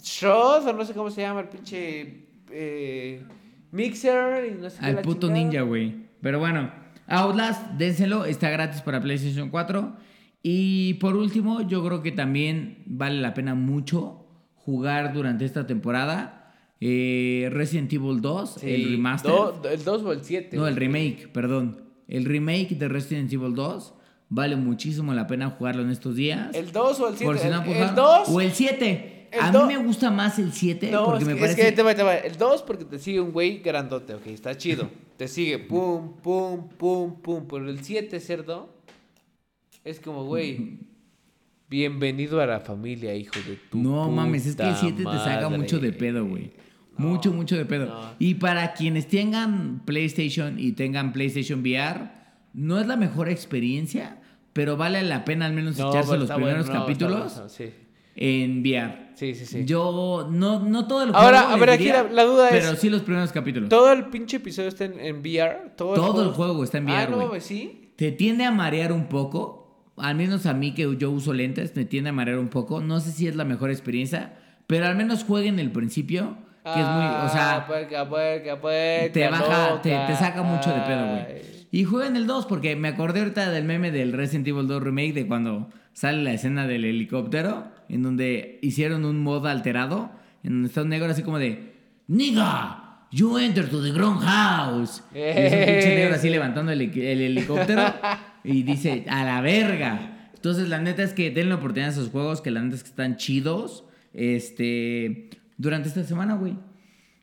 [0.02, 2.28] Shot, o no sé cómo se llama, el pinche.
[2.52, 3.24] eh,
[3.72, 4.86] Mixer y no sé qué.
[4.86, 5.44] Al puto chingada.
[5.44, 5.96] ninja, güey.
[6.22, 6.72] Pero bueno,
[7.08, 9.96] Outlast, dénselo, está gratis para PlayStation 4.
[10.42, 16.39] Y por último, yo creo que también vale la pena mucho jugar durante esta temporada
[16.82, 19.32] eh, Resident Evil 2, Sí, el remaster.
[19.32, 20.56] do- el 2 o el 7.
[20.58, 21.82] no, el remake, perdón.
[22.08, 23.94] El remake de Resident Evil 2
[24.30, 26.56] vale muchísimo la pena jugarlo en estos días.
[26.56, 27.26] El 2 o el 7.
[27.26, 27.96] por si no han el, jugado.
[28.26, 28.30] 2.
[28.30, 29.28] O el 7.
[29.32, 31.62] el A do- mí me gusta más el 7 No, porque es, me que- parece...
[31.62, 32.16] es que te va, te va.
[32.16, 34.90] El 2 porque te sigue un güey grandote, ok, está chido.
[35.18, 37.46] Te sigue pum, pum, pum, pum.
[37.50, 38.74] Pero el 7, cerdo,
[39.84, 40.80] es como, güey,
[41.70, 45.18] bienvenido a la familia, hijo de tu No mames, es que el puta 7 te
[45.18, 46.52] saca mucho de pedo, güey.
[47.00, 47.86] Mucho, mucho de pedo.
[47.88, 48.12] no.
[48.20, 52.12] Y para quienes tengan PlayStation y tengan PlayStation VR,
[52.54, 54.18] no es la mejor experiencia,
[54.54, 57.50] pero vale la pena al menos No, echarse pero los primeros bueno, no, capítulos bueno,
[57.50, 57.66] sí.
[58.16, 59.10] en VR.
[59.16, 59.66] Sí, sí, sí.
[59.66, 61.54] Yo, no, no todo el Ahora, juego.
[61.56, 63.70] a ver, les aquí la- la duda es- Pero sí los primeros capítulos.
[63.70, 65.72] Todo el pinche episodio está en, en VR.
[65.76, 67.28] Todo, Todo el juego está en Ah, VR, no, güey.
[67.28, 67.92] mames, sí.
[67.98, 69.92] Te tiende a marear un poco.
[69.98, 72.80] Al menos a mí que yo uso lentes, me tiende a marear un poco.
[72.82, 74.34] No sé si es la mejor experiencia,
[74.68, 79.14] pero al menos jueguen el principio, que es muy, o sea, Ah, puerca, puerca, puerca,
[79.14, 81.26] te baja, te, te saca mucho de pedo, güey.
[81.72, 85.14] Y jueguen el 2 porque me acordé ahorita del meme del Resident Evil 2 Remake
[85.14, 90.12] de cuando sale la escena del helicóptero en donde hicieron un modo alterado
[90.44, 91.74] en donde está un negro así como de
[92.08, 95.04] Nigga, you enter to the ground house.
[95.14, 97.84] Y es un pinche negro así levantando el, el helicóptero
[98.44, 100.30] y dice a la verga.
[100.34, 102.90] Entonces la neta es que denle oportunidad a esos juegos que la neta es que
[102.90, 103.84] están chidos.
[104.14, 105.30] Este
[105.60, 106.58] durante esta semana, güey.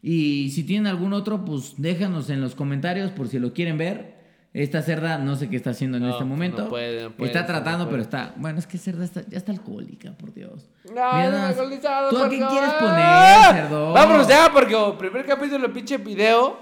[0.02, 4.14] Y si tienen algún otro, pues déjanos en los comentarios por si lo quieren ver.
[4.52, 6.62] Esta cerda no sé qué está haciendo en No, este momento.
[6.62, 7.90] no puede, no puede, está no tratando, puede.
[7.90, 8.34] pero está.
[8.38, 10.70] Bueno, es que cerda está, ya está alcohólica, por Dios.
[10.86, 11.76] No, Mira no me
[12.10, 13.92] ¿Tú a qué quieres poner, cerdo?
[13.92, 16.58] Vámonos ya, porque el primer capítulo, pinche video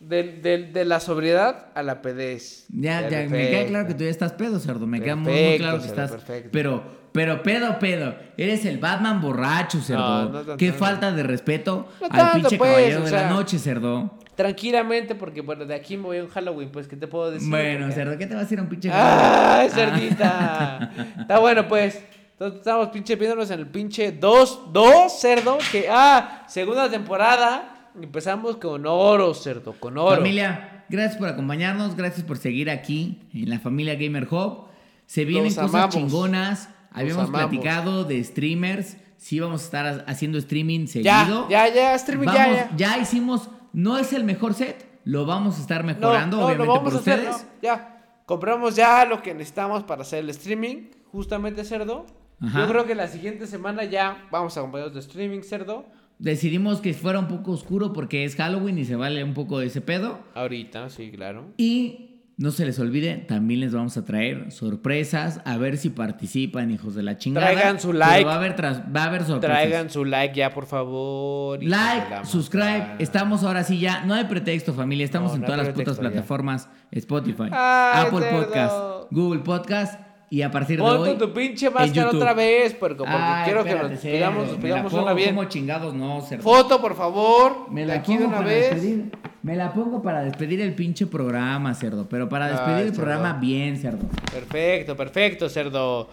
[0.00, 2.66] del- del- de la sobriedad a la pedez.
[2.70, 3.50] Ya, ya, me perfecto.
[3.50, 4.86] queda claro que tú ya estás pedo, cerdo.
[4.86, 6.10] Me queda muy, muy Perfecto, claro que cerdo, estás.
[6.22, 6.50] perfecto.
[6.52, 6.82] Pero,
[7.18, 8.14] pero pedo, pedo.
[8.36, 10.02] Eres el Batman borracho, cerdo.
[10.02, 13.22] No, no tanto, Qué falta de respeto al pinche pues, caballero de sea.
[13.22, 14.14] la noche, cerdo.
[14.36, 17.50] Tranquilamente, porque bueno, de aquí me voy a un Halloween, pues, ¿qué te puedo decir?
[17.50, 19.68] Bueno, Porque- cerdo, ¿qué te vas a ir a un pinche ¡Ay, Ah.
[19.74, 20.90] cerdita!
[21.20, 22.00] Está bueno, pues.
[22.34, 25.58] Entonces estamos pinche viéndonos en el pinche 2, 2, cerdo.
[25.72, 27.90] Que, ah, segunda temporada.
[28.00, 30.14] Empezamos con oro, cerdo, con oro.
[30.18, 34.68] Familia, gracias por acompañarnos, gracias por seguir aquí en la familia Gamer Hub.
[35.06, 35.94] Se vienen Los cosas amamos.
[35.96, 36.68] chingonas.
[36.90, 37.50] Habíamos amamos.
[37.50, 38.96] platicado de streamers.
[39.16, 41.48] Sí, vamos a estar ha- haciendo streaming Ya, seguido.
[41.48, 42.98] ya, ya, streaming, ya, ya.
[42.98, 46.92] hicimos, no es el mejor set, lo vamos a estar mejorando, no, obviamente lo vamos
[46.92, 47.42] por a hacer, ustedes.
[47.44, 47.94] no, ya.
[48.26, 50.88] Compramos ya lo que necesitamos para hacer el streaming.
[51.10, 52.04] Justamente, cerdo.
[52.40, 52.60] Ajá.
[52.60, 55.86] Yo creo que la siguiente semana ya vamos a acompañarnos de streaming, cerdo.
[56.18, 59.66] Decidimos que fuera un poco oscuro porque es Halloween y se vale un poco de
[59.66, 60.18] ese pedo.
[60.34, 61.46] Ahorita, sí, claro.
[61.56, 62.07] Y
[62.38, 66.94] No se les olvide, también les vamos a traer sorpresas, a ver si participan, hijos
[66.94, 67.50] de la chingada.
[67.50, 68.24] Traigan su Pero like.
[68.24, 69.56] Va a haber, tras- va a haber sorpresas.
[69.58, 71.58] Traigan su like ya, por favor.
[71.60, 75.66] Like, subscribe, estamos ahora sí ya, no hay pretexto familia, estamos No, en no todas
[75.66, 76.00] las putas ya.
[76.00, 78.38] plataformas, Spotify, Ay, Apple cerdo.
[78.44, 78.76] Podcast,
[79.10, 83.16] Google Podcast y a partir de Ponte hoy tu pinche máscara otra vez, puerco, porque
[83.18, 85.34] Ay, quiero que nos pidamos, nos pidamos pongo una bien.
[85.34, 86.42] como chingados no, cerdo.
[86.42, 87.70] Foto, por favor.
[87.70, 88.70] Me la aquí de pongo una para vez.
[88.70, 89.10] despedir.
[89.42, 92.06] Me la pongo para despedir el pinche programa, cerdo.
[92.08, 94.06] Pero para despedir Ay, el programa bien, cerdo.
[94.30, 96.08] Perfecto, perfecto, cerdo.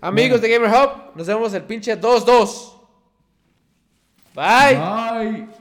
[0.00, 2.72] Amigos de Gamer Hub, nos vemos el pinche 2-2.
[4.34, 4.76] Bye.
[4.76, 5.59] Bye.